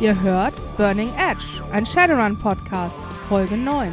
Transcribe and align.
Ihr 0.00 0.22
hört 0.22 0.54
Burning 0.76 1.08
Edge, 1.08 1.60
ein 1.72 1.84
Shadowrun 1.84 2.38
Podcast, 2.38 3.00
Folge 3.28 3.56
9. 3.56 3.90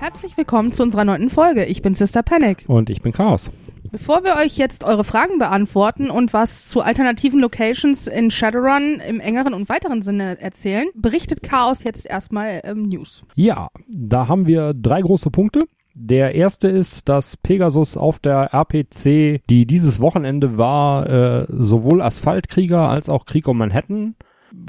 Herzlich 0.00 0.36
willkommen 0.36 0.72
zu 0.72 0.82
unserer 0.82 1.04
neunten 1.04 1.30
Folge. 1.30 1.64
Ich 1.66 1.80
bin 1.80 1.94
Sister 1.94 2.24
Panic. 2.24 2.64
Und 2.66 2.90
ich 2.90 3.02
bin 3.02 3.12
Chaos. 3.12 3.52
Bevor 3.92 4.24
wir 4.24 4.34
euch 4.34 4.58
jetzt 4.58 4.82
eure 4.82 5.04
Fragen 5.04 5.38
beantworten 5.38 6.10
und 6.10 6.32
was 6.32 6.68
zu 6.68 6.80
alternativen 6.80 7.38
Locations 7.38 8.08
in 8.08 8.32
Shadowrun 8.32 9.00
im 9.06 9.20
engeren 9.20 9.54
und 9.54 9.68
weiteren 9.68 10.02
Sinne 10.02 10.40
erzählen, 10.40 10.88
berichtet 10.94 11.44
Chaos 11.44 11.84
jetzt 11.84 12.04
erstmal 12.04 12.62
ähm, 12.64 12.82
News. 12.82 13.22
Ja, 13.36 13.68
da 13.86 14.26
haben 14.26 14.48
wir 14.48 14.74
drei 14.74 15.02
große 15.02 15.30
Punkte. 15.30 15.68
Der 15.94 16.34
erste 16.34 16.68
ist, 16.68 17.08
dass 17.08 17.36
Pegasus 17.36 17.96
auf 17.96 18.18
der 18.18 18.54
RPC, 18.54 19.42
die 19.48 19.66
dieses 19.66 20.00
Wochenende 20.00 20.56
war, 20.56 21.08
äh, 21.08 21.46
sowohl 21.48 22.00
Asphaltkrieger 22.00 22.88
als 22.88 23.08
auch 23.08 23.26
Krieg 23.26 23.46
um 23.46 23.58
Manhattan 23.58 24.14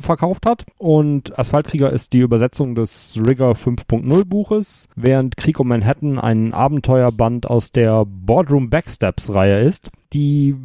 verkauft 0.02 0.46
hat. 0.46 0.66
Und 0.78 1.38
Asphaltkrieger 1.38 1.90
ist 1.92 2.14
die 2.14 2.20
Übersetzung 2.20 2.76
des 2.76 3.20
Rigger 3.26 3.52
5.0 3.52 4.26
Buches, 4.26 4.88
während 4.96 5.38
Krieg 5.38 5.60
um 5.60 5.68
Manhattan 5.68 6.20
ein 6.20 6.54
Abenteuerband 6.54 7.50
aus 7.50 7.72
der 7.72 8.06
Boardroom 8.06 8.70
Backsteps 8.70 9.34
Reihe 9.34 9.62
ist. 9.62 9.92
Die 10.14 10.56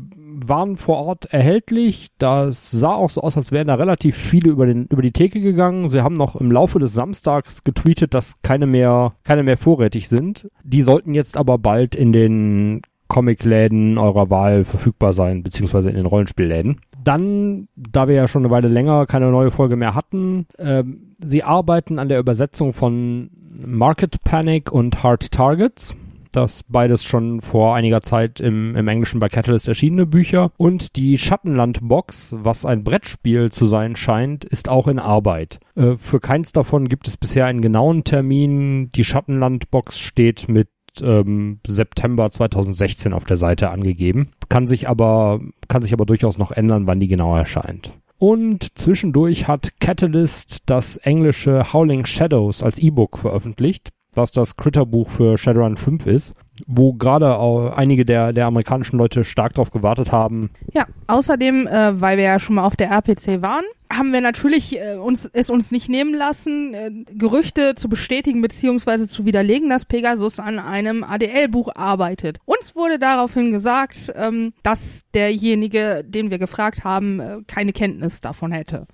waren 0.46 0.76
vor 0.76 0.98
Ort 0.98 1.26
erhältlich. 1.32 2.08
Das 2.18 2.70
sah 2.70 2.94
auch 2.94 3.10
so 3.10 3.22
aus, 3.22 3.36
als 3.36 3.52
wären 3.52 3.68
da 3.68 3.74
relativ 3.74 4.16
viele 4.16 4.50
über, 4.50 4.66
den, 4.66 4.86
über 4.86 5.02
die 5.02 5.12
Theke 5.12 5.40
gegangen. 5.40 5.90
Sie 5.90 6.02
haben 6.02 6.14
noch 6.14 6.36
im 6.36 6.52
Laufe 6.52 6.78
des 6.78 6.92
Samstags 6.92 7.64
getweetet, 7.64 8.14
dass 8.14 8.34
keine 8.42 8.66
mehr, 8.66 9.14
keine 9.24 9.42
mehr 9.42 9.56
vorrätig 9.56 10.08
sind. 10.08 10.48
Die 10.62 10.82
sollten 10.82 11.14
jetzt 11.14 11.36
aber 11.36 11.58
bald 11.58 11.94
in 11.94 12.12
den 12.12 12.82
Comicläden 13.08 13.96
eurer 13.96 14.30
Wahl 14.30 14.64
verfügbar 14.64 15.12
sein, 15.12 15.42
beziehungsweise 15.42 15.88
in 15.90 15.96
den 15.96 16.06
Rollenspielläden. 16.06 16.80
Dann, 17.02 17.68
da 17.76 18.08
wir 18.08 18.14
ja 18.14 18.28
schon 18.28 18.42
eine 18.42 18.50
Weile 18.50 18.68
länger 18.68 19.06
keine 19.06 19.30
neue 19.30 19.50
Folge 19.50 19.76
mehr 19.76 19.94
hatten, 19.94 20.46
äh, 20.58 20.84
sie 21.24 21.42
arbeiten 21.42 21.98
an 21.98 22.08
der 22.08 22.18
Übersetzung 22.18 22.72
von 22.72 23.30
Market 23.50 24.22
Panic 24.24 24.70
und 24.70 25.02
Hard 25.02 25.30
Targets. 25.30 25.94
Das 26.32 26.62
beides 26.62 27.04
schon 27.04 27.40
vor 27.40 27.74
einiger 27.74 28.00
Zeit 28.00 28.40
im, 28.40 28.76
im 28.76 28.86
Englischen 28.86 29.18
bei 29.18 29.28
Catalyst 29.28 29.66
erschienene 29.66 30.06
Bücher. 30.06 30.52
Und 30.56 30.96
die 30.96 31.18
Schattenland-Box, 31.18 32.36
was 32.38 32.66
ein 32.66 32.84
Brettspiel 32.84 33.50
zu 33.50 33.66
sein 33.66 33.96
scheint, 33.96 34.44
ist 34.44 34.68
auch 34.68 34.88
in 34.88 34.98
Arbeit. 34.98 35.58
Äh, 35.74 35.96
für 35.96 36.20
keins 36.20 36.52
davon 36.52 36.88
gibt 36.88 37.08
es 37.08 37.16
bisher 37.16 37.46
einen 37.46 37.62
genauen 37.62 38.04
Termin. 38.04 38.92
Die 38.92 39.04
Schattenland-Box 39.04 39.98
steht 39.98 40.48
mit 40.48 40.68
ähm, 41.04 41.60
September 41.66 42.30
2016 42.30 43.12
auf 43.12 43.24
der 43.24 43.36
Seite 43.36 43.70
angegeben. 43.70 44.30
Kann 44.48 44.66
sich 44.66 44.88
aber, 44.88 45.40
kann 45.68 45.82
sich 45.82 45.92
aber 45.92 46.06
durchaus 46.06 46.38
noch 46.38 46.50
ändern, 46.50 46.86
wann 46.86 47.00
die 47.00 47.08
genau 47.08 47.36
erscheint. 47.36 47.92
Und 48.18 48.76
zwischendurch 48.76 49.46
hat 49.46 49.80
Catalyst 49.80 50.64
das 50.66 50.96
englische 50.96 51.72
Howling 51.72 52.04
Shadows 52.04 52.62
als 52.62 52.78
E-Book 52.78 53.18
veröffentlicht, 53.18 53.90
was 54.18 54.30
das 54.32 54.56
Critter-Buch 54.56 55.08
für 55.08 55.38
Shadowrun 55.38 55.78
5 55.78 56.06
ist, 56.06 56.34
wo 56.66 56.92
gerade 56.92 57.38
einige 57.74 58.04
der, 58.04 58.34
der 58.34 58.46
amerikanischen 58.46 58.98
Leute 58.98 59.24
stark 59.24 59.54
darauf 59.54 59.70
gewartet 59.70 60.12
haben. 60.12 60.50
Ja, 60.74 60.86
außerdem, 61.06 61.66
äh, 61.66 62.00
weil 62.00 62.18
wir 62.18 62.24
ja 62.24 62.38
schon 62.38 62.56
mal 62.56 62.64
auf 62.64 62.76
der 62.76 62.90
RPC 62.90 63.40
waren, 63.40 63.64
haben 63.90 64.12
wir 64.12 64.20
natürlich 64.20 64.78
äh, 64.78 64.96
uns 64.96 65.28
es 65.32 65.48
uns 65.48 65.70
nicht 65.70 65.88
nehmen 65.88 66.14
lassen, 66.14 66.74
äh, 66.74 66.90
Gerüchte 67.14 67.74
zu 67.74 67.88
bestätigen 67.88 68.42
bzw. 68.42 69.06
zu 69.06 69.24
widerlegen, 69.24 69.70
dass 69.70 69.86
Pegasus 69.86 70.40
an 70.40 70.58
einem 70.58 71.04
ADL-Buch 71.04 71.70
arbeitet. 71.74 72.38
Uns 72.44 72.76
wurde 72.76 72.98
daraufhin 72.98 73.50
gesagt, 73.50 74.12
ähm, 74.14 74.52
dass 74.62 75.06
derjenige, 75.14 76.04
den 76.06 76.30
wir 76.30 76.38
gefragt 76.38 76.84
haben, 76.84 77.20
äh, 77.20 77.38
keine 77.46 77.72
Kenntnis 77.72 78.20
davon 78.20 78.52
hätte. 78.52 78.86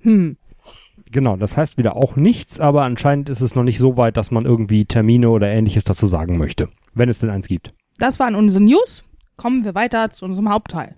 Hm. 0.00 0.36
Genau, 1.12 1.36
das 1.36 1.56
heißt 1.58 1.76
wieder 1.76 1.94
auch 1.94 2.16
nichts, 2.16 2.58
aber 2.58 2.82
anscheinend 2.84 3.28
ist 3.28 3.42
es 3.42 3.54
noch 3.54 3.64
nicht 3.64 3.78
so 3.78 3.98
weit, 3.98 4.16
dass 4.16 4.30
man 4.30 4.46
irgendwie 4.46 4.86
Termine 4.86 5.28
oder 5.28 5.48
ähnliches 5.48 5.84
dazu 5.84 6.06
sagen 6.06 6.38
möchte, 6.38 6.70
wenn 6.94 7.10
es 7.10 7.18
denn 7.18 7.28
eins 7.30 7.48
gibt. 7.48 7.74
Das 7.98 8.18
waren 8.18 8.34
unsere 8.34 8.64
News. 8.64 9.04
Kommen 9.36 9.64
wir 9.64 9.74
weiter 9.74 10.10
zu 10.10 10.24
unserem 10.24 10.50
Hauptteil. 10.50 10.96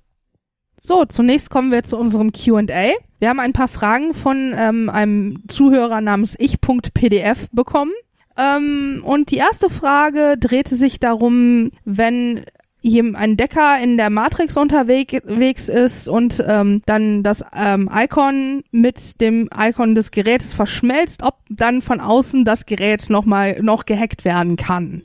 So, 0.76 1.04
zunächst 1.04 1.50
kommen 1.50 1.72
wir 1.72 1.82
zu 1.82 1.96
unserem 1.96 2.32
QA. 2.32 2.92
Wir 3.18 3.28
haben 3.28 3.40
ein 3.40 3.52
paar 3.52 3.68
Fragen 3.68 4.14
von 4.14 4.54
ähm, 4.56 4.88
einem 4.88 5.42
Zuhörer 5.48 6.00
namens 6.00 6.36
ich.pdf 6.38 7.48
bekommen. 7.52 7.92
Ähm, 8.36 9.02
und 9.04 9.30
die 9.30 9.36
erste 9.36 9.70
Frage 9.70 10.36
drehte 10.38 10.76
sich 10.76 11.00
darum, 11.00 11.70
wenn 11.84 12.44
ein 13.16 13.36
Decker 13.36 13.78
in 13.82 13.96
der 13.96 14.10
Matrix 14.10 14.56
unterwegs 14.56 15.68
ist 15.68 16.06
und 16.06 16.42
ähm, 16.46 16.82
dann 16.86 17.22
das 17.22 17.42
ähm, 17.56 17.88
Icon 17.92 18.62
mit 18.70 19.20
dem 19.20 19.48
Icon 19.56 19.94
des 19.94 20.10
Gerätes 20.10 20.54
verschmelzt, 20.54 21.22
ob 21.22 21.36
dann 21.48 21.80
von 21.82 22.00
außen 22.00 22.44
das 22.44 22.66
Gerät 22.66 23.08
nochmal 23.08 23.62
noch 23.62 23.86
gehackt 23.86 24.24
werden 24.24 24.56
kann. 24.56 25.02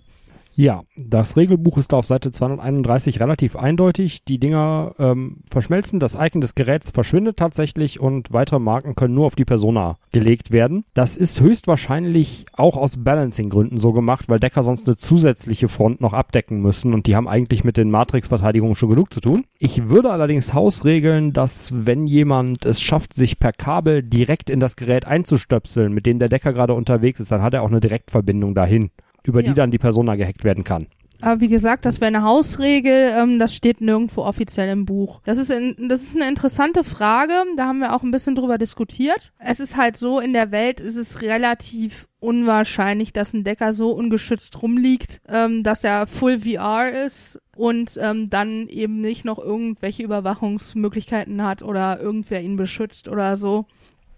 Ja, 0.60 0.82
das 0.98 1.38
Regelbuch 1.38 1.78
ist 1.78 1.94
auf 1.94 2.06
Seite 2.06 2.32
231 2.32 3.22
relativ 3.22 3.56
eindeutig. 3.56 4.26
Die 4.26 4.42
Dinger 4.42 4.94
ähm, 5.00 5.38
verschmelzen, 5.50 6.02
das 6.02 6.18
Icon 6.20 6.42
des 6.42 6.54
Geräts 6.54 6.92
verschwindet 6.92 7.38
tatsächlich 7.38 8.02
und 8.02 8.34
weitere 8.34 8.60
Marken 8.60 8.94
können 8.94 9.14
nur 9.14 9.28
auf 9.28 9.36
die 9.36 9.46
Persona 9.46 9.96
gelegt 10.12 10.52
werden. 10.52 10.84
Das 10.94 11.16
ist 11.16 11.40
höchstwahrscheinlich 11.40 12.46
auch 12.52 12.76
aus 12.76 13.02
Balancing-Gründen 13.02 13.78
so 13.78 13.94
gemacht, 13.94 14.28
weil 14.28 14.42
Decker 14.42 14.62
sonst 14.62 14.86
eine 14.86 14.98
zusätzliche 14.98 15.70
Front 15.70 16.02
noch 16.02 16.12
abdecken 16.12 16.60
müssen 16.60 16.94
und 16.94 17.08
die 17.08 17.16
haben 17.16 17.30
eigentlich 17.30 17.64
mit 17.64 17.78
den 17.78 17.90
Matrix-Verteidigungen 17.90 18.76
schon 18.76 18.90
genug 18.90 19.14
zu 19.14 19.22
tun. 19.22 19.46
Ich 19.60 19.88
würde 19.88 20.12
allerdings 20.12 20.54
hausregeln, 20.54 21.32
dass 21.32 21.86
wenn 21.86 22.06
jemand 22.06 22.66
es 22.66 22.82
schafft, 22.82 23.14
sich 23.14 23.40
per 23.40 23.54
Kabel 23.54 24.04
direkt 24.04 24.50
in 24.50 24.60
das 24.60 24.76
Gerät 24.76 25.06
einzustöpseln, 25.06 25.94
mit 25.94 26.06
dem 26.06 26.20
der 26.20 26.28
Decker 26.28 26.52
gerade 26.52 26.74
unterwegs 26.74 27.22
ist, 27.22 27.32
dann 27.32 27.44
hat 27.44 27.54
er 27.54 27.64
auch 27.64 27.70
eine 27.70 27.80
Direktverbindung 27.80 28.56
dahin 28.56 28.92
über 29.24 29.42
ja. 29.42 29.50
die 29.50 29.54
dann 29.54 29.72
die 29.72 29.78
Persona 29.78 30.16
gehackt 30.16 30.44
werden 30.44 30.64
kann. 30.64 30.88
Aber 31.22 31.42
wie 31.42 31.48
gesagt, 31.48 31.86
das 31.86 32.00
wäre 32.00 32.08
eine 32.08 32.24
Hausregel, 32.24 33.12
ähm, 33.18 33.40
das 33.40 33.54
steht 33.54 33.82
nirgendwo 33.82 34.22
offiziell 34.22 34.70
im 34.70 34.86
Buch. 34.86 35.22
Das 35.26 35.38
ist, 35.38 35.52
in, 35.52 35.90
das 35.90 36.02
ist 36.02 36.16
eine 36.16 36.30
interessante 36.30 36.84
Frage, 36.84 37.34
da 37.58 37.68
haben 37.68 37.80
wir 37.80 37.94
auch 37.94 38.04
ein 38.04 38.12
bisschen 38.12 38.36
drüber 38.36 38.58
diskutiert. 38.58 39.34
Es 39.38 39.60
ist 39.60 39.76
halt 39.76 39.98
so, 39.98 40.20
in 40.20 40.32
der 40.32 40.52
Welt 40.52 40.80
ist 40.80 40.96
es 40.96 41.22
relativ 41.22 42.08
unwahrscheinlich, 42.22 43.12
dass 43.12 43.34
ein 43.34 43.44
Decker 43.44 43.74
so 43.74 43.92
ungeschützt 43.92 44.62
rumliegt, 44.62 45.22
ähm, 45.28 45.64
dass 45.64 45.84
er 45.84 46.08
Full 46.08 46.40
VR 46.40 47.06
ist 47.06 47.40
und 47.56 47.98
ähm, 48.02 48.30
dann 48.30 48.68
eben 48.68 49.02
nicht 49.02 49.26
noch 49.26 49.40
irgendwelche 49.40 50.04
Überwachungsmöglichkeiten 50.04 51.44
hat 51.44 51.64
oder 51.64 52.00
irgendwer 52.00 52.42
ihn 52.42 52.56
beschützt 52.56 53.10
oder 53.10 53.36
so 53.36 53.66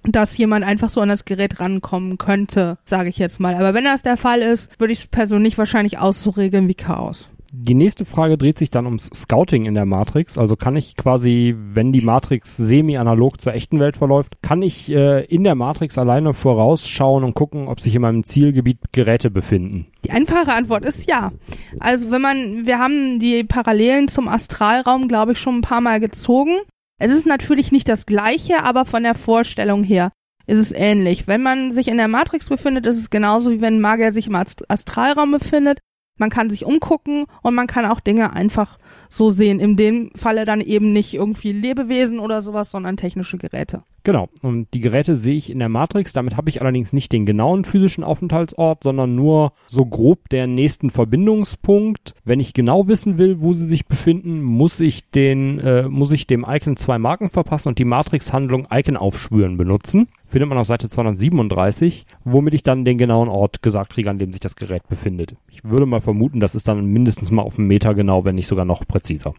dass 0.03 0.37
jemand 0.37 0.65
einfach 0.65 0.89
so 0.89 1.01
an 1.01 1.09
das 1.09 1.25
Gerät 1.25 1.59
rankommen 1.59 2.17
könnte, 2.17 2.77
sage 2.83 3.09
ich 3.09 3.17
jetzt 3.17 3.39
mal. 3.39 3.55
Aber 3.55 3.73
wenn 3.73 3.83
das 3.83 4.01
der 4.01 4.17
Fall 4.17 4.41
ist, 4.41 4.79
würde 4.79 4.93
ich 4.93 4.99
es 4.99 5.07
persönlich 5.07 5.57
wahrscheinlich 5.57 5.97
auch 5.97 6.13
so 6.13 6.31
regeln 6.31 6.67
wie 6.67 6.73
Chaos. 6.73 7.29
Die 7.53 7.73
nächste 7.73 8.05
Frage 8.05 8.37
dreht 8.37 8.57
sich 8.57 8.69
dann 8.69 8.85
ums 8.85 9.09
Scouting 9.13 9.65
in 9.65 9.73
der 9.73 9.85
Matrix. 9.85 10.37
Also 10.37 10.55
kann 10.55 10.77
ich 10.77 10.95
quasi, 10.95 11.53
wenn 11.57 11.91
die 11.91 11.99
Matrix 11.99 12.55
semi-analog 12.55 13.41
zur 13.41 13.53
echten 13.53 13.77
Welt 13.81 13.97
verläuft, 13.97 14.37
kann 14.41 14.61
ich 14.61 14.89
äh, 14.89 15.25
in 15.25 15.43
der 15.43 15.55
Matrix 15.55 15.97
alleine 15.97 16.33
vorausschauen 16.33 17.25
und 17.25 17.33
gucken, 17.33 17.67
ob 17.67 17.81
sich 17.81 17.93
in 17.93 18.03
meinem 18.03 18.23
Zielgebiet 18.23 18.77
Geräte 18.93 19.29
befinden? 19.29 19.87
Die 20.05 20.11
einfache 20.11 20.53
Antwort 20.53 20.85
ist 20.85 21.09
ja. 21.09 21.33
Also 21.81 22.09
wenn 22.09 22.21
man, 22.21 22.65
wir 22.65 22.79
haben 22.79 23.19
die 23.19 23.43
Parallelen 23.43 24.07
zum 24.07 24.29
Astralraum, 24.29 25.09
glaube 25.09 25.33
ich, 25.33 25.39
schon 25.39 25.57
ein 25.57 25.61
paar 25.61 25.81
Mal 25.81 25.99
gezogen. 25.99 26.61
Es 27.01 27.11
ist 27.11 27.25
natürlich 27.25 27.71
nicht 27.71 27.89
das 27.89 28.05
gleiche, 28.05 28.63
aber 28.63 28.85
von 28.85 29.01
der 29.01 29.15
Vorstellung 29.15 29.83
her 29.83 30.11
ist 30.45 30.59
es 30.59 30.71
ähnlich. 30.71 31.25
Wenn 31.25 31.41
man 31.41 31.71
sich 31.71 31.87
in 31.87 31.97
der 31.97 32.07
Matrix 32.07 32.47
befindet, 32.47 32.85
ist 32.85 32.99
es 32.99 33.09
genauso 33.09 33.49
wie 33.51 33.59
wenn 33.59 33.77
ein 33.77 33.81
Magier 33.81 34.11
sich 34.11 34.27
im 34.27 34.35
Astralraum 34.35 35.31
befindet. 35.31 35.79
Man 36.19 36.29
kann 36.29 36.51
sich 36.51 36.63
umgucken 36.63 37.25
und 37.41 37.55
man 37.55 37.65
kann 37.65 37.87
auch 37.87 38.01
Dinge 38.01 38.33
einfach 38.33 38.77
so 39.09 39.31
sehen. 39.31 39.59
In 39.59 39.77
dem 39.77 40.11
Falle 40.13 40.45
dann 40.45 40.61
eben 40.61 40.93
nicht 40.93 41.15
irgendwie 41.15 41.51
Lebewesen 41.51 42.19
oder 42.19 42.41
sowas, 42.41 42.69
sondern 42.69 42.97
technische 42.97 43.39
Geräte. 43.39 43.81
Genau. 44.03 44.29
Und 44.41 44.67
die 44.73 44.79
Geräte 44.79 45.15
sehe 45.15 45.35
ich 45.35 45.51
in 45.51 45.59
der 45.59 45.69
Matrix. 45.69 46.11
Damit 46.13 46.35
habe 46.35 46.49
ich 46.49 46.61
allerdings 46.61 46.91
nicht 46.91 47.11
den 47.11 47.25
genauen 47.25 47.65
physischen 47.65 48.03
Aufenthaltsort, 48.03 48.83
sondern 48.83 49.15
nur 49.15 49.53
so 49.67 49.85
grob 49.85 50.29
den 50.29 50.55
nächsten 50.55 50.89
Verbindungspunkt. 50.89 52.15
Wenn 52.23 52.39
ich 52.39 52.53
genau 52.53 52.87
wissen 52.87 53.17
will, 53.19 53.41
wo 53.41 53.53
sie 53.53 53.67
sich 53.67 53.85
befinden, 53.85 54.41
muss 54.41 54.79
ich 54.79 55.09
den, 55.11 55.59
äh, 55.59 55.87
muss 55.87 56.11
ich 56.11 56.25
dem 56.25 56.45
Icon 56.47 56.77
zwei 56.77 56.97
Marken 56.97 57.29
verpassen 57.29 57.69
und 57.69 57.77
die 57.77 57.85
Matrix-Handlung 57.85 58.67
Icon 58.71 58.97
aufspüren 58.97 59.57
benutzen. 59.57 60.07
Findet 60.25 60.49
man 60.49 60.57
auf 60.57 60.67
Seite 60.67 60.89
237, 60.89 62.05
womit 62.23 62.53
ich 62.53 62.63
dann 62.63 62.85
den 62.85 62.97
genauen 62.97 63.29
Ort 63.29 63.61
gesagt 63.61 63.91
kriege, 63.91 64.09
an 64.09 64.17
dem 64.17 64.31
sich 64.31 64.39
das 64.39 64.55
Gerät 64.55 64.87
befindet. 64.87 65.35
Ich 65.49 65.63
würde 65.63 65.85
mal 65.85 66.01
vermuten, 66.01 66.39
das 66.39 66.55
ist 66.55 66.67
dann 66.67 66.85
mindestens 66.85 67.31
mal 67.31 67.41
auf 67.43 67.59
einen 67.59 67.67
Meter 67.67 67.93
genau, 67.93 68.25
wenn 68.25 68.35
nicht 68.35 68.47
sogar 68.47 68.65
noch 68.65 68.87
präziser. 68.87 69.33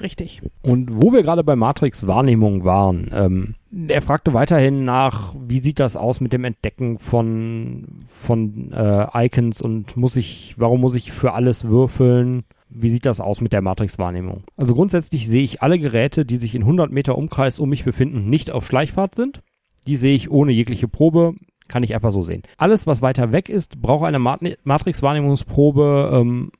Richtig. 0.00 0.42
Und 0.62 1.02
wo 1.02 1.12
wir 1.12 1.22
gerade 1.22 1.44
bei 1.44 1.56
Matrix-Wahrnehmung 1.56 2.64
waren, 2.64 3.10
ähm, 3.12 3.54
er 3.70 4.02
fragte 4.02 4.32
weiterhin 4.32 4.84
nach, 4.84 5.34
wie 5.38 5.58
sieht 5.58 5.78
das 5.78 5.96
aus 5.96 6.20
mit 6.20 6.32
dem 6.32 6.44
Entdecken 6.44 6.98
von, 6.98 8.06
von 8.08 8.72
äh, 8.72 9.26
Icons 9.26 9.60
und 9.60 9.96
muss 9.96 10.16
ich, 10.16 10.54
warum 10.56 10.80
muss 10.80 10.94
ich 10.94 11.12
für 11.12 11.32
alles 11.32 11.66
würfeln? 11.66 12.44
Wie 12.70 12.88
sieht 12.88 13.06
das 13.06 13.20
aus 13.20 13.40
mit 13.40 13.52
der 13.52 13.62
Matrix-Wahrnehmung? 13.62 14.44
Also 14.56 14.74
grundsätzlich 14.74 15.28
sehe 15.28 15.42
ich 15.42 15.62
alle 15.62 15.78
Geräte, 15.78 16.24
die 16.24 16.36
sich 16.36 16.54
in 16.54 16.62
100 16.62 16.90
Meter 16.90 17.16
Umkreis 17.16 17.60
um 17.60 17.68
mich 17.68 17.84
befinden, 17.84 18.28
nicht 18.28 18.50
auf 18.50 18.66
Schleichfahrt 18.66 19.14
sind. 19.14 19.42
Die 19.86 19.96
sehe 19.96 20.14
ich 20.14 20.30
ohne 20.30 20.52
jegliche 20.52 20.88
Probe, 20.88 21.34
kann 21.66 21.82
ich 21.82 21.94
einfach 21.94 22.10
so 22.10 22.22
sehen. 22.22 22.42
Alles, 22.56 22.86
was 22.86 23.02
weiter 23.02 23.32
weg 23.32 23.48
ist, 23.48 23.80
braucht 23.80 24.04
eine 24.04 24.18
Mat 24.18 24.40
Matrix-Wahrnehmungsprobe 24.64 26.10
ähm, 26.12 26.52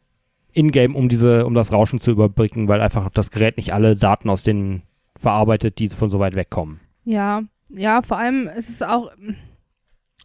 in-game, 0.53 0.95
um 0.95 1.09
diese, 1.09 1.47
um 1.47 1.55
das 1.55 1.73
Rauschen 1.73 2.01
zu 2.01 2.11
überbrücken, 2.11 2.69
weil 2.69 2.81
einfach 2.81 3.11
das 3.11 3.31
Gerät 3.31 3.57
nicht 3.57 3.73
alle 3.73 3.97
Daten 3.97 4.31
aus 4.31 4.43
den 4.43 4.83
verarbeitet, 5.19 5.79
die 5.79 5.89
von 5.89 6.11
so 6.11 6.19
weit 6.19 6.35
wegkommen. 6.35 6.81
Ja, 7.09 7.41
ja, 7.71 8.03
vor 8.03 8.19
allem 8.19 8.49
ist 8.49 8.69
es 8.69 8.83
auch, 8.83 9.11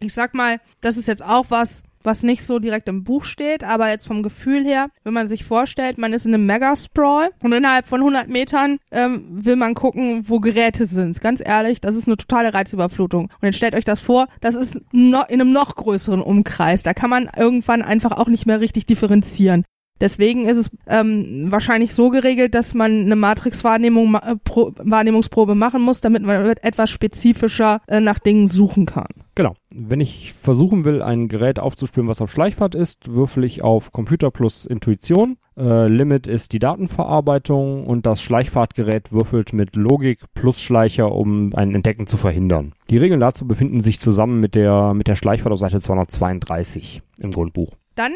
ich 0.02 0.14
sag 0.14 0.34
mal, 0.34 0.60
das 0.82 0.98
ist 0.98 1.08
jetzt 1.08 1.24
auch 1.24 1.46
was, 1.48 1.84
was 2.04 2.24
nicht 2.24 2.44
so 2.44 2.60
direkt 2.60 2.90
im 2.90 3.06
Buch 3.06 3.24
steht, 3.24 3.64
aber 3.64 3.88
jetzt 3.88 4.06
vom 4.06 4.22
Gefühl 4.22 4.66
her, 4.66 4.90
wenn 5.06 5.14
man 5.14 5.30
sich 5.30 5.46
vorstellt, 5.46 5.98
man 5.98 6.12
ist 6.12 6.26
in 6.26 6.34
einem 6.34 6.46
Mega-Sprawl 6.46 7.30
und 7.42 7.54
innerhalb 7.54 7.88
von 7.88 8.02
100 8.02 8.28
Metern 8.28 8.80
ähm, 8.92 9.24
will 9.30 9.56
man 9.56 9.76
gucken, 9.76 10.28
wo 10.28 10.42
Geräte 10.42 10.84
sind. 10.86 11.22
Ganz 11.22 11.42
ehrlich, 11.46 11.80
das 11.80 11.96
ist 11.96 12.08
eine 12.08 12.18
totale 12.18 12.54
Reizüberflutung. 12.54 13.28
Und 13.28 13.44
jetzt 13.44 13.56
stellt 13.56 13.76
euch 13.76 13.86
das 13.86 14.02
vor, 14.02 14.28
das 14.42 14.56
ist 14.56 14.82
no 14.92 15.22
in 15.30 15.40
einem 15.40 15.54
noch 15.54 15.78
größeren 15.78 16.22
Umkreis. 16.22 16.84
Da 16.84 16.94
kann 16.94 17.10
man 17.10 17.30
irgendwann 17.38 17.82
einfach 17.82 18.12
auch 18.12 18.28
nicht 18.28 18.46
mehr 18.46 18.60
richtig 18.60 18.88
differenzieren. 18.88 19.64
Deswegen 20.04 20.44
ist 20.44 20.58
es 20.58 20.70
ähm, 20.86 21.46
wahrscheinlich 21.50 21.96
so 21.96 22.10
geregelt, 22.10 22.56
dass 22.56 22.74
man 22.74 23.06
eine 23.06 23.16
Matrix-Wahrnehmung, 23.16 24.16
äh, 24.16 25.56
machen 25.56 25.82
muss, 25.82 26.02
damit 26.02 26.24
man 26.24 26.46
etwas 26.62 26.90
spezifischer 26.90 27.80
äh, 27.88 28.02
nach 28.02 28.20
Dingen 28.20 28.50
suchen 28.50 28.86
kann. 28.86 29.08
Genau. 29.36 29.56
Wenn 29.74 30.02
ich 30.02 30.34
versuchen 30.34 30.84
will, 30.84 31.02
ein 31.02 31.30
Gerät 31.30 31.58
aufzuspielen, 31.58 32.10
was 32.10 32.20
auf 32.20 32.30
Schleichfahrt 32.30 32.76
ist, 32.76 33.14
würfel 33.14 33.46
ich 33.46 33.64
auf 33.64 33.94
Computer 33.94 34.30
plus 34.30 34.66
Intuition. 34.66 35.38
Äh, 35.56 35.88
Limit 35.88 36.28
ist 36.28 36.52
die 36.52 36.60
Datenverarbeitung 36.60 37.86
und 37.88 38.06
das 38.06 38.22
Schleichfahrtgerät 38.22 39.14
würfelt 39.14 39.54
mit 39.54 39.78
Logik 39.78 40.20
plus 40.34 40.60
Schleicher, 40.60 41.14
um 41.14 41.56
ein 41.56 41.74
Entdecken 41.74 42.08
zu 42.08 42.18
verhindern. 42.18 42.74
Die 42.90 42.98
Regeln 42.98 43.22
dazu 43.22 43.48
befinden 43.48 43.80
sich 43.80 44.02
zusammen 44.02 44.42
mit 44.42 44.54
der, 44.54 44.94
mit 44.94 45.08
der 45.08 45.16
Schleichfahrt 45.16 45.54
auf 45.54 45.60
Seite 45.60 45.80
232 45.80 47.02
im 47.22 47.32
Grundbuch. 47.32 47.72
Dann 47.96 48.14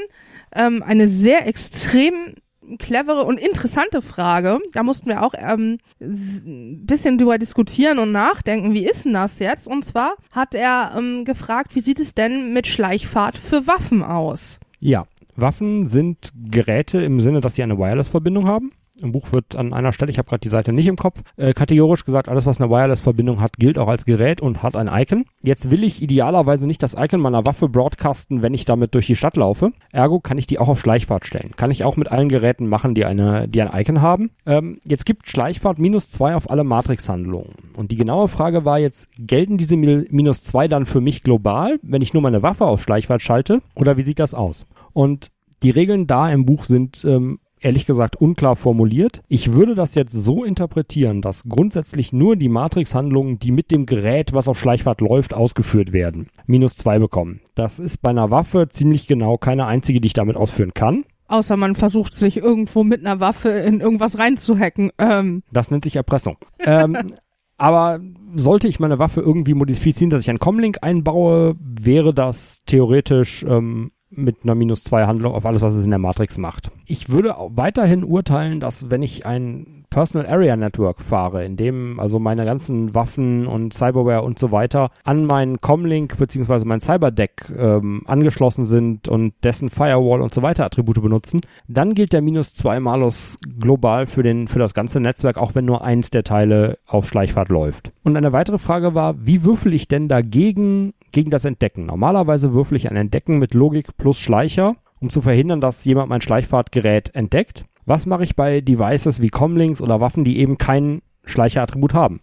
ähm, 0.54 0.84
eine 0.84 1.08
sehr 1.08 1.48
extrem 1.48 2.36
clevere 2.80 3.24
und 3.24 3.40
interessante 3.40 4.02
Frage. 4.02 4.60
Da 4.74 4.84
mussten 4.84 5.08
wir 5.08 5.24
auch 5.24 5.34
ähm, 5.38 5.80
ein 6.02 6.86
bisschen 6.86 7.18
drüber 7.18 7.38
diskutieren 7.38 8.00
und 8.00 8.12
nachdenken, 8.12 8.74
wie 8.74 8.86
ist 8.86 9.06
denn 9.06 9.14
das 9.14 9.40
jetzt? 9.40 9.68
Und 9.68 9.86
zwar 9.86 10.16
hat 10.32 10.54
er 10.54 10.94
ähm, 10.98 11.24
gefragt, 11.24 11.76
wie 11.76 11.80
sieht 11.80 12.00
es 12.00 12.14
denn 12.14 12.54
mit 12.54 12.68
Schleichfahrt 12.68 13.38
für 13.38 13.68
Waffen 13.68 14.04
aus? 14.04 14.60
Ja, 14.80 15.06
Waffen 15.36 15.88
sind 15.88 16.32
Geräte 16.50 17.02
im 17.02 17.22
Sinne, 17.22 17.42
dass 17.42 17.56
sie 17.56 17.64
eine 17.64 17.78
Wireless-Verbindung 17.78 18.48
haben. 18.48 18.72
Im 19.02 19.12
Buch 19.12 19.32
wird 19.32 19.56
an 19.56 19.74
einer 19.74 19.94
Stelle, 19.94 20.10
ich 20.10 20.18
habe 20.18 20.28
gerade 20.28 20.42
die 20.42 20.50
Seite 20.50 20.74
nicht 20.74 20.88
im 20.88 20.96
Kopf, 20.96 21.22
äh, 21.36 21.54
kategorisch 21.54 22.06
gesagt, 22.06 22.30
alles 22.30 22.46
was 22.46 22.60
eine 22.60 22.70
Wireless-Verbindung 22.70 23.42
hat, 23.42 23.58
gilt 23.58 23.78
auch 23.78 23.88
als 23.88 24.06
Gerät 24.06 24.42
und 24.42 24.64
hat 24.64 24.76
ein 24.76 24.90
Icon. 24.92 25.26
Jetzt 25.42 25.70
will 25.70 25.84
ich 25.84 26.02
idealerweise 26.02 26.68
nicht 26.68 26.82
das 26.82 26.96
Icon 26.98 27.20
meiner 27.20 27.46
Waffe 27.46 27.70
broadcasten, 27.70 28.42
wenn 28.42 28.54
ich 28.54 28.66
damit 28.66 28.96
durch 28.96 29.08
die 29.08 29.16
Stadt 29.16 29.38
laufe. 29.38 29.72
Ergo 29.92 30.20
kann 30.20 30.38
ich 30.38 30.48
die 30.48 30.60
auch 30.60 30.68
auf 30.68 30.80
Schleichfahrt 30.80 31.26
stellen. 31.26 31.52
Kann 31.56 31.72
ich 31.72 31.84
auch 31.84 31.96
mit 31.96 32.12
allen 32.12 32.30
Geräten 32.30 32.68
machen, 32.68 32.96
die 32.96 33.06
eine, 33.06 33.48
die 33.48 33.62
ein 33.62 33.80
Icon 33.80 34.02
haben. 34.02 34.32
Ähm, 34.46 34.80
jetzt 34.86 35.06
gibt 35.06 35.30
Schleichfahrt 35.30 35.80
minus 35.80 36.10
zwei 36.10 36.36
auf 36.36 36.50
alle 36.50 36.64
Matrix-Handlungen. 36.64 37.54
Und 37.76 37.92
die 37.92 37.96
genaue 37.96 38.28
Frage 38.28 38.66
war 38.66 38.80
jetzt, 38.80 39.08
gelten 39.20 39.58
diese 39.58 39.78
minus 39.78 40.44
zwei 40.44 40.68
dann 40.68 40.86
für 40.86 41.02
mich 41.02 41.24
global, 41.24 41.80
wenn 41.84 42.02
ich 42.02 42.14
nur 42.14 42.24
meine 42.24 42.42
Waffe 42.42 42.66
auf 42.66 42.82
Schleichfahrt 42.82 43.22
schalte? 43.22 43.62
Oder 43.76 43.98
wie 43.98 44.02
sieht 44.02 44.20
das 44.20 44.34
aus? 44.34 44.66
Und 44.94 45.30
die 45.64 45.70
Regeln 45.70 46.08
da 46.08 46.30
im 46.30 46.46
Buch 46.46 46.66
sind 46.66 47.04
ähm, 47.06 47.40
ehrlich 47.60 47.86
gesagt 47.86 48.16
unklar 48.16 48.56
formuliert. 48.56 49.22
Ich 49.28 49.54
würde 49.54 49.76
das 49.76 49.96
jetzt 49.96 50.14
so 50.14 50.44
interpretieren, 50.44 51.22
dass 51.22 51.48
grundsätzlich 51.48 52.14
nur 52.14 52.36
die 52.36 52.50
Matrix-Handlungen, 52.50 53.40
die 53.40 53.52
mit 53.52 53.72
dem 53.72 53.86
Gerät, 53.86 54.34
was 54.34 54.48
auf 54.48 54.60
Schleichfahrt 54.60 55.02
läuft, 55.02 55.34
ausgeführt 55.34 55.92
werden, 55.94 56.30
minus 56.46 56.76
zwei 56.76 57.00
bekommen. 57.00 57.42
Das 57.56 57.80
ist 57.80 58.02
bei 58.02 58.10
einer 58.10 58.32
Waffe 58.32 58.68
ziemlich 58.70 59.08
genau 59.08 59.38
keine 59.38 59.66
einzige, 59.66 60.02
die 60.02 60.08
ich 60.08 60.14
damit 60.14 60.38
ausführen 60.38 60.74
kann. 60.74 61.06
Außer 61.28 61.58
man 61.58 61.76
versucht 61.76 62.14
sich 62.14 62.38
irgendwo 62.38 62.84
mit 62.84 63.06
einer 63.06 63.20
Waffe 63.20 63.50
in 63.50 63.82
irgendwas 63.82 64.18
reinzuhacken. 64.18 64.92
Ähm. 64.98 65.44
Das 65.52 65.70
nennt 65.70 65.84
sich 65.84 65.98
Erpressung. 65.98 66.38
ähm, 66.60 66.98
aber 67.58 68.00
sollte 68.36 68.68
ich 68.68 68.80
meine 68.80 69.00
Waffe 69.00 69.22
irgendwie 69.22 69.54
modifizieren, 69.54 70.10
dass 70.10 70.24
ich 70.24 70.30
einen 70.30 70.40
Comlink 70.40 70.78
einbaue, 70.82 71.56
wäre 71.60 72.14
das 72.14 72.64
theoretisch 72.66 73.44
ähm, 73.44 73.92
mit 74.10 74.38
einer 74.44 74.56
minus 74.56 74.84
zwei 74.84 75.06
Handlung 75.06 75.34
auf 75.34 75.46
alles, 75.46 75.62
was 75.62 75.74
es 75.74 75.84
in 75.84 75.92
der 75.92 76.00
Matrix 76.00 76.38
macht. 76.38 76.72
Ich 76.86 77.10
würde 77.10 77.36
weiterhin 77.50 78.04
urteilen, 78.04 78.60
dass 78.60 78.90
wenn 78.90 79.02
ich 79.04 79.26
ein 79.26 79.78
Personal 79.90 80.28
Area 80.28 80.56
Network 80.56 81.02
fahre, 81.02 81.46
in 81.46 81.56
dem 81.56 82.00
also 82.00 82.20
meine 82.20 82.46
ganzen 82.46 82.94
Waffen 82.94 83.48
und 83.48 83.74
Cyberware 83.74 84.22
und 84.22 84.38
so 84.38 84.52
weiter 84.52 84.92
an 85.04 85.26
meinen 85.26 85.62
Comlink 85.62 86.18
bzw. 86.18 86.66
mein 86.66 86.82
Cyberdeck 86.82 87.46
ähm, 87.58 88.04
angeschlossen 88.06 88.66
sind 88.66 89.08
und 89.08 89.34
dessen 89.44 89.70
Firewall 89.70 90.22
und 90.22 90.34
so 90.34 90.42
weiter 90.42 90.66
Attribute 90.66 91.02
benutzen, 91.02 91.42
dann 91.68 91.94
gilt 91.94 92.14
der 92.14 92.22
minus 92.22 92.54
zwei 92.54 92.80
Malus 92.80 93.38
global 93.60 94.08
für 94.08 94.24
den 94.24 94.48
für 94.48 94.60
das 94.60 94.74
ganze 94.74 95.00
Netzwerk, 95.00 95.38
auch 95.38 95.56
wenn 95.56 95.66
nur 95.66 95.84
eins 95.84 96.10
der 96.10 96.24
Teile 96.24 96.78
auf 96.86 97.08
Schleichfahrt 97.08 97.50
läuft. 97.50 97.92
Und 98.04 98.18
eine 98.18 98.34
weitere 98.34 98.58
Frage 98.58 98.94
war, 98.94 99.16
wie 99.26 99.44
würfel 99.44 99.74
ich 99.74 99.88
denn 99.88 100.10
dagegen 100.10 100.94
gegen 101.12 101.30
das 101.30 101.46
Entdecken. 101.46 101.86
Normalerweise 101.86 102.54
würfel 102.54 102.78
ich 102.78 102.90
ein 102.90 102.96
Entdecken 102.96 103.40
mit 103.40 103.54
Logik 103.54 103.98
plus 103.98 104.20
Schleicher, 104.20 104.76
um 105.00 105.10
zu 105.10 105.22
verhindern, 105.22 105.62
dass 105.62 105.86
jemand 105.86 106.10
mein 106.10 106.22
Schleichfahrtgerät 106.22 107.14
entdeckt. 107.16 107.66
Was 107.86 108.06
mache 108.06 108.24
ich 108.24 108.36
bei 108.36 108.62
Devices 108.62 109.22
wie 109.22 109.30
Comlinks 109.30 109.82
oder 109.82 110.02
Waffen, 110.02 110.24
die 110.24 110.40
eben 110.40 110.58
kein 110.58 111.02
Schleicherattribut 111.24 111.94
haben? 111.94 112.22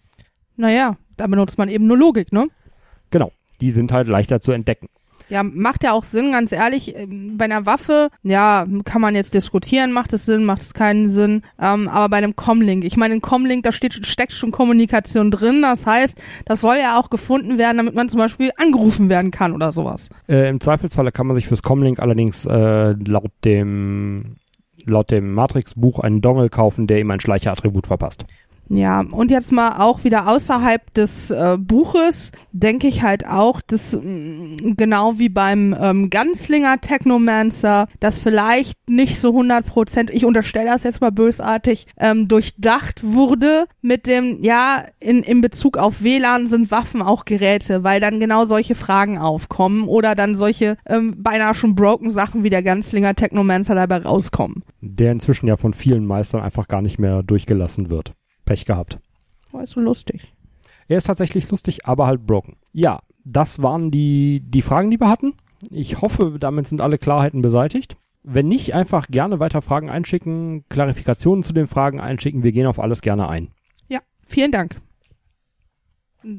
Naja, 0.56 0.96
da 1.16 1.26
benutzt 1.26 1.58
man 1.58 1.68
eben 1.68 1.86
nur 1.86 1.96
Logik, 1.96 2.32
ne? 2.32 2.44
Genau, 3.10 3.32
die 3.60 3.70
sind 3.70 3.92
halt 3.92 4.08
leichter 4.08 4.40
zu 4.40 4.52
entdecken. 4.52 4.88
Ja, 5.28 5.42
macht 5.42 5.84
ja 5.84 5.92
auch 5.92 6.04
Sinn, 6.04 6.32
ganz 6.32 6.52
ehrlich. 6.52 6.94
Ähm, 6.96 7.36
bei 7.36 7.46
einer 7.46 7.66
Waffe, 7.66 8.10
ja, 8.22 8.66
kann 8.84 9.00
man 9.00 9.14
jetzt 9.14 9.34
diskutieren, 9.34 9.92
macht 9.92 10.12
es 10.12 10.26
Sinn, 10.26 10.44
macht 10.44 10.62
es 10.62 10.74
keinen 10.74 11.08
Sinn. 11.08 11.42
Ähm, 11.60 11.88
aber 11.88 12.08
bei 12.08 12.16
einem 12.18 12.36
Comlink, 12.36 12.84
ich 12.84 12.96
meine, 12.96 13.14
ein 13.14 13.20
Comlink, 13.20 13.64
da 13.64 13.72
steht, 13.72 14.06
steckt 14.06 14.32
schon 14.32 14.50
Kommunikation 14.50 15.30
drin. 15.30 15.62
Das 15.62 15.86
heißt, 15.86 16.20
das 16.44 16.60
soll 16.60 16.76
ja 16.76 16.98
auch 16.98 17.10
gefunden 17.10 17.58
werden, 17.58 17.78
damit 17.78 17.94
man 17.94 18.08
zum 18.08 18.18
Beispiel 18.18 18.50
angerufen 18.56 19.08
werden 19.08 19.30
kann 19.30 19.52
oder 19.52 19.72
sowas. 19.72 20.10
Äh, 20.28 20.48
Im 20.48 20.60
Zweifelsfalle 20.60 21.12
kann 21.12 21.26
man 21.26 21.34
sich 21.34 21.46
fürs 21.46 21.62
Comlink 21.62 22.00
allerdings 22.00 22.46
äh, 22.46 22.92
laut 22.92 23.32
dem 23.44 24.36
laut 24.86 25.10
dem 25.10 25.32
Matrix-Buch 25.32 25.98
einen 26.00 26.20
Dongle 26.20 26.50
kaufen, 26.50 26.86
der 26.86 27.00
ihm 27.00 27.10
ein 27.10 27.20
Schleicherattribut 27.20 27.86
verpasst. 27.86 28.26
Ja, 28.68 29.00
und 29.00 29.30
jetzt 29.30 29.52
mal 29.52 29.80
auch 29.82 30.04
wieder 30.04 30.28
außerhalb 30.28 30.92
des 30.94 31.30
äh, 31.30 31.58
Buches, 31.58 32.32
denke 32.52 32.86
ich 32.88 33.02
halt 33.02 33.26
auch, 33.26 33.60
dass 33.60 33.92
mh, 33.92 34.02
mm, 34.02 34.76
genau 34.76 35.18
wie 35.18 35.28
beim 35.28 35.76
ähm, 35.78 36.10
Ganzlinger 36.10 36.80
Technomancer, 36.80 37.88
das 38.00 38.18
vielleicht 38.18 38.78
nicht 38.88 39.20
so 39.20 39.30
100 39.30 39.66
Prozent, 39.66 40.10
ich 40.10 40.24
unterstelle 40.24 40.70
das 40.70 40.84
jetzt 40.84 41.00
mal 41.00 41.12
bösartig, 41.12 41.86
ähm, 41.98 42.26
durchdacht 42.28 43.02
wurde 43.04 43.66
mit 43.82 44.06
dem, 44.06 44.42
ja, 44.42 44.84
in, 44.98 45.22
in 45.22 45.40
Bezug 45.40 45.76
auf 45.76 46.02
WLAN 46.02 46.46
sind 46.46 46.70
Waffen 46.70 47.02
auch 47.02 47.24
Geräte, 47.24 47.84
weil 47.84 48.00
dann 48.00 48.20
genau 48.20 48.46
solche 48.46 48.74
Fragen 48.74 49.18
aufkommen 49.18 49.88
oder 49.88 50.14
dann 50.14 50.34
solche 50.34 50.76
ähm, 50.86 51.22
beinahe 51.22 51.54
schon 51.54 51.74
broken 51.74 52.10
Sachen 52.10 52.44
wie 52.44 52.50
der 52.50 52.62
Ganzlinger 52.62 53.14
Technomancer 53.14 53.74
dabei 53.74 53.98
rauskommen. 53.98 54.62
Der 54.80 55.12
inzwischen 55.12 55.46
ja 55.46 55.56
von 55.56 55.74
vielen 55.74 56.06
Meistern 56.06 56.42
einfach 56.42 56.68
gar 56.68 56.82
nicht 56.82 56.98
mehr 56.98 57.22
durchgelassen 57.22 57.90
wird. 57.90 58.14
Pech 58.44 58.64
gehabt. 58.64 58.98
War 59.52 59.62
oh, 59.62 59.66
so 59.66 59.80
lustig. 59.80 60.34
Er 60.88 60.98
ist 60.98 61.04
tatsächlich 61.04 61.50
lustig, 61.50 61.86
aber 61.86 62.06
halt 62.06 62.26
broken. 62.26 62.56
Ja, 62.72 63.00
das 63.24 63.62
waren 63.62 63.90
die, 63.90 64.40
die 64.44 64.62
Fragen, 64.62 64.90
die 64.90 65.00
wir 65.00 65.08
hatten. 65.08 65.34
Ich 65.70 66.00
hoffe, 66.02 66.36
damit 66.38 66.68
sind 66.68 66.80
alle 66.80 66.98
Klarheiten 66.98 67.40
beseitigt. 67.40 67.96
Wenn 68.22 68.48
nicht, 68.48 68.74
einfach 68.74 69.06
gerne 69.08 69.38
weiter 69.38 69.62
Fragen 69.62 69.90
einschicken, 69.90 70.64
Klarifikationen 70.68 71.42
zu 71.42 71.52
den 71.52 71.66
Fragen 71.66 72.00
einschicken. 72.00 72.42
Wir 72.42 72.52
gehen 72.52 72.66
auf 72.66 72.78
alles 72.78 73.02
gerne 73.02 73.28
ein. 73.28 73.48
Ja, 73.88 74.00
vielen 74.26 74.52
Dank. 74.52 74.80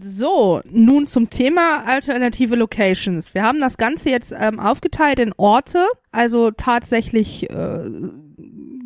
So, 0.02 0.62
nun 0.68 1.06
zum 1.06 1.30
Thema 1.30 1.84
alternative 1.86 2.56
Locations. 2.56 3.36
Wir 3.36 3.44
haben 3.44 3.60
das 3.60 3.78
Ganze 3.78 4.10
jetzt 4.10 4.34
ähm, 4.36 4.60
aufgeteilt 4.60 5.20
in 5.20 5.32
Orte, 5.38 5.86
also 6.12 6.50
tatsächlich, 6.50 7.48
äh, 7.52 7.92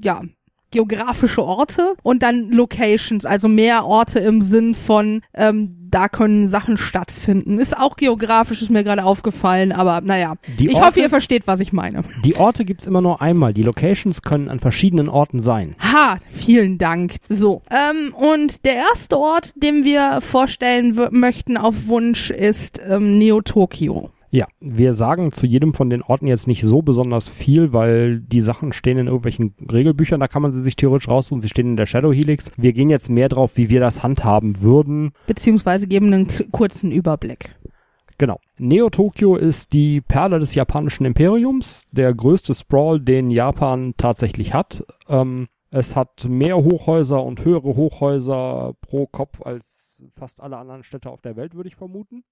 ja, 0.04 0.24
geografische 0.72 1.44
Orte 1.44 1.94
und 2.04 2.24
dann 2.24 2.50
Locations, 2.52 3.26
also 3.26 3.48
mehr 3.48 3.86
Orte 3.86 4.20
im 4.20 4.42
Sinn 4.42 4.74
von, 4.76 5.22
ähm, 5.34 5.70
da 5.92 6.08
können 6.08 6.48
Sachen 6.48 6.78
stattfinden. 6.78 7.58
Ist 7.58 7.76
auch 7.78 7.96
geografisch, 7.96 8.62
ist 8.62 8.70
mir 8.70 8.84
gerade 8.84 9.04
aufgefallen, 9.04 9.72
aber 9.72 10.02
naja. 10.02 10.36
Die 10.60 10.68
ich 10.68 10.76
Orte- 10.76 10.88
hoffe, 10.88 11.00
ihr 11.00 11.10
versteht, 11.10 11.48
was 11.48 11.60
ich 11.60 11.74
meine. 11.74 12.04
Die 12.24 12.36
Orte 12.36 12.64
gibt's 12.66 12.86
immer 12.86 13.02
nur 13.02 13.22
einmal. 13.22 13.54
Die 13.54 13.64
Locations 13.64 14.22
können 14.22 14.50
an 14.50 14.60
verschiedenen 14.60 15.10
Orten 15.10 15.40
sein. 15.40 15.76
Ha, 15.80 16.18
vielen 16.32 16.78
Dank. 16.78 17.16
So, 17.30 17.64
ähm, 17.72 18.14
und 18.14 18.66
der 18.66 18.76
erste 18.76 19.18
Ort, 19.18 19.54
den 19.56 19.84
wir 19.84 20.20
vorstellen 20.22 21.00
möchten 21.12 21.58
auf 21.58 21.88
Wunsch, 21.88 22.30
ist 22.30 22.80
ähm, 22.88 23.18
Neo-Tokio. 23.18 24.12
Ja, 24.32 24.48
wir 24.60 24.94
sagen 24.94 25.32
zu 25.32 25.48
jedem 25.48 25.74
von 25.74 25.90
den 25.90 26.04
Orten 26.04 26.28
jetzt 26.28 26.48
nicht 26.48 26.62
so 26.62 26.84
besonders 26.84 27.30
viel, 27.30 27.74
weil 27.74 28.20
die 28.20 28.42
Sachen 28.42 28.74
stehen 28.74 29.00
in 29.00 29.08
irgendwelchen 29.08 29.56
Regelbüchern, 29.72 30.20
da 30.20 30.28
kann 30.28 30.44
man 30.44 30.52
sie 30.52 30.62
sich 30.62 30.76
theoretisch 30.76 31.10
raussuchen, 31.10 31.42
sie 31.42 31.50
stehen 31.50 31.68
in 31.68 31.78
der 31.78 31.88
Shadow 31.88 32.14
Helix. 32.14 32.52
Wir 32.56 32.74
gehen 32.74 32.90
jetzt 32.90 33.10
mehr 33.10 33.30
drauf, 33.30 33.52
wie 33.56 33.70
wir 33.70 33.80
das 33.80 34.04
handhaben 34.04 34.62
würden. 34.62 35.14
Beziehungsweise 35.26 35.88
geben 35.88 36.14
einen 36.14 36.52
kurzen 36.52 36.92
Überblick. 36.92 37.56
Genau. 38.20 38.40
Neo-Tokyo 38.58 39.36
ist 39.36 39.74
die 39.74 40.02
Perle 40.02 40.40
des 40.40 40.54
japanischen 40.54 41.06
Imperiums, 41.06 41.88
der 41.92 42.14
größte 42.14 42.54
Sprawl, 42.54 43.00
den 43.00 43.32
Japan 43.32 43.94
tatsächlich 43.98 44.54
hat. 44.54 44.84
Ähm, 45.08 45.48
es 45.72 45.96
hat 45.96 46.26
mehr 46.28 46.58
Hochhäuser 46.58 47.24
und 47.24 47.46
höhere 47.46 47.76
Hochhäuser 47.76 48.74
pro 48.82 49.08
Kopf 49.08 49.42
als 49.42 50.04
fast 50.16 50.42
alle 50.42 50.58
anderen 50.58 50.84
Städte 50.84 51.10
auf 51.10 51.22
der 51.22 51.36
Welt, 51.36 51.56
würde 51.56 51.70
ich 51.70 51.76
vermuten. 51.76 52.24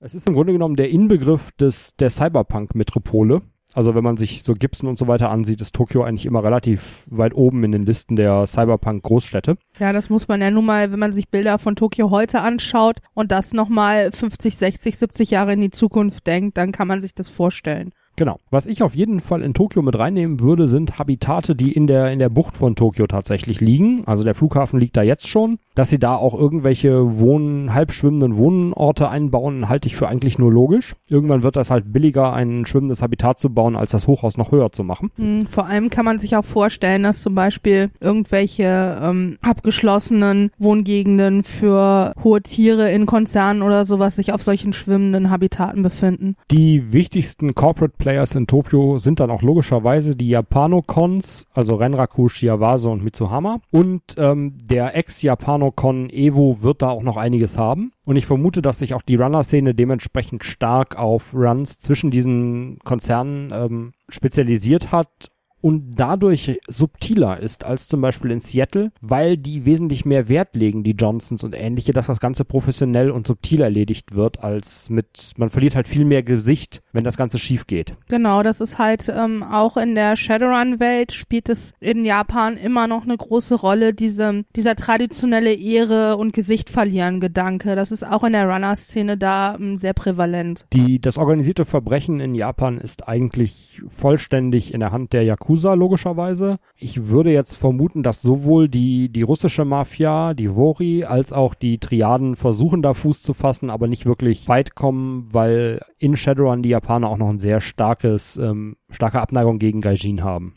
Es 0.00 0.14
ist 0.14 0.28
im 0.28 0.34
Grunde 0.34 0.52
genommen 0.52 0.76
der 0.76 0.90
Inbegriff 0.90 1.50
des, 1.52 1.96
der 1.96 2.10
Cyberpunk-Metropole. 2.10 3.42
Also 3.74 3.96
wenn 3.96 4.04
man 4.04 4.16
sich 4.16 4.44
so 4.44 4.54
Gibson 4.54 4.88
und 4.88 4.98
so 4.98 5.08
weiter 5.08 5.30
ansieht, 5.30 5.60
ist 5.60 5.74
Tokio 5.74 6.04
eigentlich 6.04 6.26
immer 6.26 6.44
relativ 6.44 7.02
weit 7.06 7.34
oben 7.34 7.64
in 7.64 7.72
den 7.72 7.84
Listen 7.84 8.14
der 8.14 8.46
Cyberpunk-Großstädte. 8.46 9.56
Ja, 9.80 9.92
das 9.92 10.10
muss 10.10 10.28
man 10.28 10.40
ja 10.40 10.50
nun 10.50 10.64
mal, 10.64 10.92
wenn 10.92 11.00
man 11.00 11.12
sich 11.12 11.28
Bilder 11.28 11.58
von 11.58 11.74
Tokio 11.74 12.10
heute 12.10 12.40
anschaut 12.40 13.00
und 13.14 13.32
das 13.32 13.52
nochmal 13.52 14.12
50, 14.12 14.56
60, 14.56 14.96
70 14.96 15.30
Jahre 15.32 15.54
in 15.54 15.60
die 15.60 15.70
Zukunft 15.70 16.26
denkt, 16.26 16.56
dann 16.56 16.70
kann 16.70 16.86
man 16.86 17.00
sich 17.00 17.14
das 17.14 17.28
vorstellen. 17.28 17.90
Genau. 18.16 18.38
Was 18.50 18.66
ich 18.66 18.82
auf 18.82 18.94
jeden 18.94 19.20
Fall 19.20 19.42
in 19.42 19.54
Tokio 19.54 19.82
mit 19.82 19.98
reinnehmen 19.98 20.40
würde, 20.40 20.68
sind 20.68 20.98
Habitate, 20.98 21.56
die 21.56 21.72
in 21.72 21.86
der, 21.86 22.12
in 22.12 22.18
der 22.18 22.28
Bucht 22.28 22.56
von 22.56 22.76
Tokio 22.76 23.06
tatsächlich 23.06 23.60
liegen. 23.60 24.02
Also 24.06 24.24
der 24.24 24.34
Flughafen 24.34 24.78
liegt 24.78 24.96
da 24.96 25.02
jetzt 25.02 25.28
schon. 25.28 25.58
Dass 25.74 25.90
sie 25.90 25.98
da 25.98 26.14
auch 26.14 26.38
irgendwelche 26.38 27.18
Wohnen, 27.18 27.74
halb 27.74 27.92
schwimmenden 27.92 28.36
Wohnorte 28.36 29.08
einbauen, 29.08 29.68
halte 29.68 29.88
ich 29.88 29.96
für 29.96 30.06
eigentlich 30.06 30.38
nur 30.38 30.52
logisch. 30.52 30.94
Irgendwann 31.08 31.42
wird 31.42 31.56
das 31.56 31.72
halt 31.72 31.92
billiger, 31.92 32.32
ein 32.32 32.64
schwimmendes 32.66 33.02
Habitat 33.02 33.40
zu 33.40 33.50
bauen, 33.50 33.74
als 33.74 33.90
das 33.90 34.06
Hochhaus 34.06 34.36
noch 34.36 34.52
höher 34.52 34.70
zu 34.70 34.84
machen. 34.84 35.10
Hm, 35.16 35.46
Vor 35.48 35.66
allem 35.66 35.90
kann 35.90 36.04
man 36.04 36.18
sich 36.18 36.36
auch 36.36 36.44
vorstellen, 36.44 37.02
dass 37.02 37.22
zum 37.22 37.34
Beispiel 37.34 37.90
irgendwelche 37.98 39.00
ähm, 39.02 39.38
abgeschlossenen 39.42 40.52
Wohngegenden 40.58 41.42
für 41.42 42.12
hohe 42.22 42.42
Tiere 42.42 42.92
in 42.92 43.06
Konzernen 43.06 43.62
oder 43.62 43.84
sowas 43.84 44.14
sich 44.14 44.32
auf 44.32 44.42
solchen 44.42 44.72
schwimmenden 44.72 45.30
Habitaten 45.30 45.82
befinden. 45.82 46.36
Die 46.52 46.92
wichtigsten 46.92 47.54
Corporate 47.56 47.94
Players 48.04 48.34
in 48.34 48.46
Tokio 48.46 48.98
sind 48.98 49.18
dann 49.18 49.30
auch 49.30 49.40
logischerweise 49.40 50.14
die 50.14 50.28
Japanocons, 50.28 51.46
also 51.54 51.76
Renraku, 51.76 52.28
Shiawase 52.28 52.90
und 52.90 53.02
Mitsuhama. 53.02 53.60
Und 53.70 54.02
ähm, 54.18 54.58
der 54.62 54.94
Ex-Japanocon 54.94 56.10
Evo 56.10 56.58
wird 56.60 56.82
da 56.82 56.90
auch 56.90 57.02
noch 57.02 57.16
einiges 57.16 57.56
haben. 57.56 57.92
Und 58.04 58.16
ich 58.16 58.26
vermute, 58.26 58.60
dass 58.60 58.80
sich 58.80 58.92
auch 58.92 59.00
die 59.00 59.14
Runner-Szene 59.16 59.74
dementsprechend 59.74 60.44
stark 60.44 60.98
auf 60.98 61.32
Runs 61.32 61.78
zwischen 61.78 62.10
diesen 62.10 62.78
Konzernen 62.84 63.50
ähm, 63.54 63.92
spezialisiert 64.10 64.92
hat 64.92 65.30
und 65.64 65.94
dadurch 65.96 66.60
subtiler 66.68 67.40
ist 67.40 67.64
als 67.64 67.88
zum 67.88 68.02
Beispiel 68.02 68.30
in 68.30 68.40
Seattle, 68.40 68.92
weil 69.00 69.38
die 69.38 69.64
wesentlich 69.64 70.04
mehr 70.04 70.28
Wert 70.28 70.56
legen, 70.56 70.84
die 70.84 70.90
Johnsons 70.90 71.42
und 71.42 71.54
ähnliche, 71.54 71.94
dass 71.94 72.06
das 72.06 72.20
Ganze 72.20 72.44
professionell 72.44 73.10
und 73.10 73.26
subtil 73.26 73.62
erledigt 73.62 74.14
wird, 74.14 74.44
als 74.44 74.90
mit, 74.90 75.32
man 75.38 75.48
verliert 75.48 75.74
halt 75.74 75.88
viel 75.88 76.04
mehr 76.04 76.22
Gesicht, 76.22 76.82
wenn 76.92 77.02
das 77.02 77.16
Ganze 77.16 77.38
schief 77.38 77.66
geht. 77.66 77.96
Genau, 78.10 78.42
das 78.42 78.60
ist 78.60 78.76
halt 78.76 79.08
ähm, 79.08 79.42
auch 79.42 79.78
in 79.78 79.94
der 79.94 80.16
Shadowrun-Welt 80.16 81.12
spielt 81.12 81.48
es 81.48 81.72
in 81.80 82.04
Japan 82.04 82.58
immer 82.58 82.86
noch 82.86 83.04
eine 83.04 83.16
große 83.16 83.54
Rolle, 83.54 83.94
diese, 83.94 84.44
dieser 84.54 84.76
traditionelle 84.76 85.54
Ehre 85.54 86.18
und 86.18 86.34
Gesicht 86.34 86.68
verlieren 86.68 87.20
Gedanke. 87.20 87.74
Das 87.74 87.90
ist 87.90 88.06
auch 88.06 88.24
in 88.24 88.34
der 88.34 88.46
Runner-Szene 88.50 89.16
da 89.16 89.54
ähm, 89.58 89.78
sehr 89.78 89.94
prävalent. 89.94 90.66
Die, 90.74 91.00
das 91.00 91.16
organisierte 91.16 91.64
Verbrechen 91.64 92.20
in 92.20 92.34
Japan 92.34 92.76
ist 92.76 93.08
eigentlich 93.08 93.80
vollständig 93.96 94.74
in 94.74 94.80
der 94.80 94.92
Hand 94.92 95.14
der 95.14 95.22
Yakuza, 95.22 95.53
logischerweise. 95.62 96.58
Ich 96.76 97.08
würde 97.08 97.32
jetzt 97.32 97.54
vermuten, 97.54 98.02
dass 98.02 98.22
sowohl 98.22 98.68
die, 98.68 99.08
die 99.08 99.22
russische 99.22 99.64
Mafia, 99.64 100.34
die 100.34 100.54
Wori, 100.54 101.04
als 101.04 101.32
auch 101.32 101.54
die 101.54 101.78
Triaden 101.78 102.36
versuchen, 102.36 102.82
da 102.82 102.94
Fuß 102.94 103.22
zu 103.22 103.34
fassen, 103.34 103.70
aber 103.70 103.86
nicht 103.86 104.06
wirklich 104.06 104.48
weit 104.48 104.74
kommen, 104.74 105.28
weil 105.32 105.80
in 105.98 106.16
Shadowrun 106.16 106.62
die 106.62 106.70
Japaner 106.70 107.08
auch 107.08 107.18
noch 107.18 107.28
ein 107.28 107.38
sehr 107.38 107.60
starkes, 107.60 108.36
ähm, 108.36 108.76
starke 108.90 109.20
Abneigung 109.20 109.58
gegen 109.58 109.80
Gaijin 109.80 110.24
haben. 110.24 110.54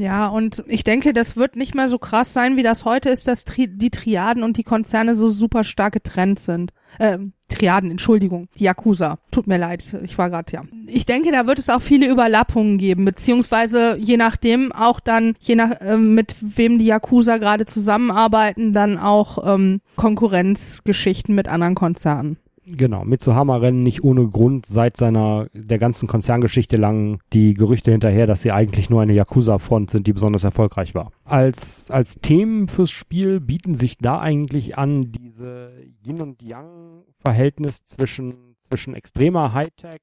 Ja, 0.00 0.28
und 0.28 0.64
ich 0.66 0.82
denke, 0.82 1.12
das 1.12 1.36
wird 1.36 1.56
nicht 1.56 1.74
mehr 1.74 1.90
so 1.90 1.98
krass 1.98 2.32
sein, 2.32 2.56
wie 2.56 2.62
das 2.62 2.86
heute 2.86 3.10
ist, 3.10 3.28
dass 3.28 3.44
Tri 3.44 3.68
die 3.68 3.90
Triaden 3.90 4.42
und 4.42 4.56
die 4.56 4.62
Konzerne 4.62 5.14
so 5.14 5.28
super 5.28 5.62
stark 5.62 5.92
getrennt 5.92 6.40
sind. 6.40 6.72
Ähm, 6.98 7.34
Triaden, 7.50 7.90
Entschuldigung, 7.90 8.48
die 8.56 8.64
Yakuza. 8.64 9.18
Tut 9.30 9.46
mir 9.46 9.58
leid, 9.58 9.84
ich 10.02 10.16
war 10.16 10.30
gerade 10.30 10.50
ja. 10.54 10.62
Ich 10.86 11.04
denke, 11.04 11.30
da 11.32 11.46
wird 11.46 11.58
es 11.58 11.68
auch 11.68 11.82
viele 11.82 12.08
Überlappungen 12.08 12.78
geben, 12.78 13.04
beziehungsweise 13.04 13.98
je 13.98 14.16
nachdem 14.16 14.72
auch 14.72 15.00
dann, 15.00 15.34
je 15.38 15.56
nach 15.56 15.72
ähm, 15.82 16.14
mit 16.14 16.34
wem 16.40 16.78
die 16.78 16.86
Yakuza 16.86 17.36
gerade 17.36 17.66
zusammenarbeiten, 17.66 18.72
dann 18.72 18.96
auch 18.96 19.54
ähm, 19.54 19.82
Konkurrenzgeschichten 19.96 21.34
mit 21.34 21.46
anderen 21.46 21.74
Konzernen. 21.74 22.38
Genau, 22.76 23.04
Mitsuhama 23.04 23.56
rennen 23.56 23.82
nicht 23.82 24.04
ohne 24.04 24.28
Grund 24.28 24.66
seit 24.66 24.96
seiner 24.96 25.48
der 25.52 25.78
ganzen 25.78 26.08
Konzerngeschichte 26.08 26.76
lang 26.76 27.20
die 27.32 27.54
Gerüchte 27.54 27.90
hinterher, 27.90 28.26
dass 28.26 28.42
sie 28.42 28.52
eigentlich 28.52 28.90
nur 28.90 29.02
eine 29.02 29.14
Yakuza-Front 29.14 29.90
sind, 29.90 30.06
die 30.06 30.12
besonders 30.12 30.44
erfolgreich 30.44 30.94
war. 30.94 31.12
Als, 31.24 31.90
als 31.90 32.16
Themen 32.16 32.68
fürs 32.68 32.90
Spiel 32.90 33.40
bieten 33.40 33.74
sich 33.74 33.98
da 33.98 34.20
eigentlich 34.20 34.78
an 34.78 35.12
diese 35.12 35.72
Yin- 36.04 36.20
und 36.20 36.42
Yang-Verhältnis 36.42 37.84
zwischen, 37.84 38.56
zwischen 38.62 38.94
extremer 38.94 39.52
Hightech 39.52 40.00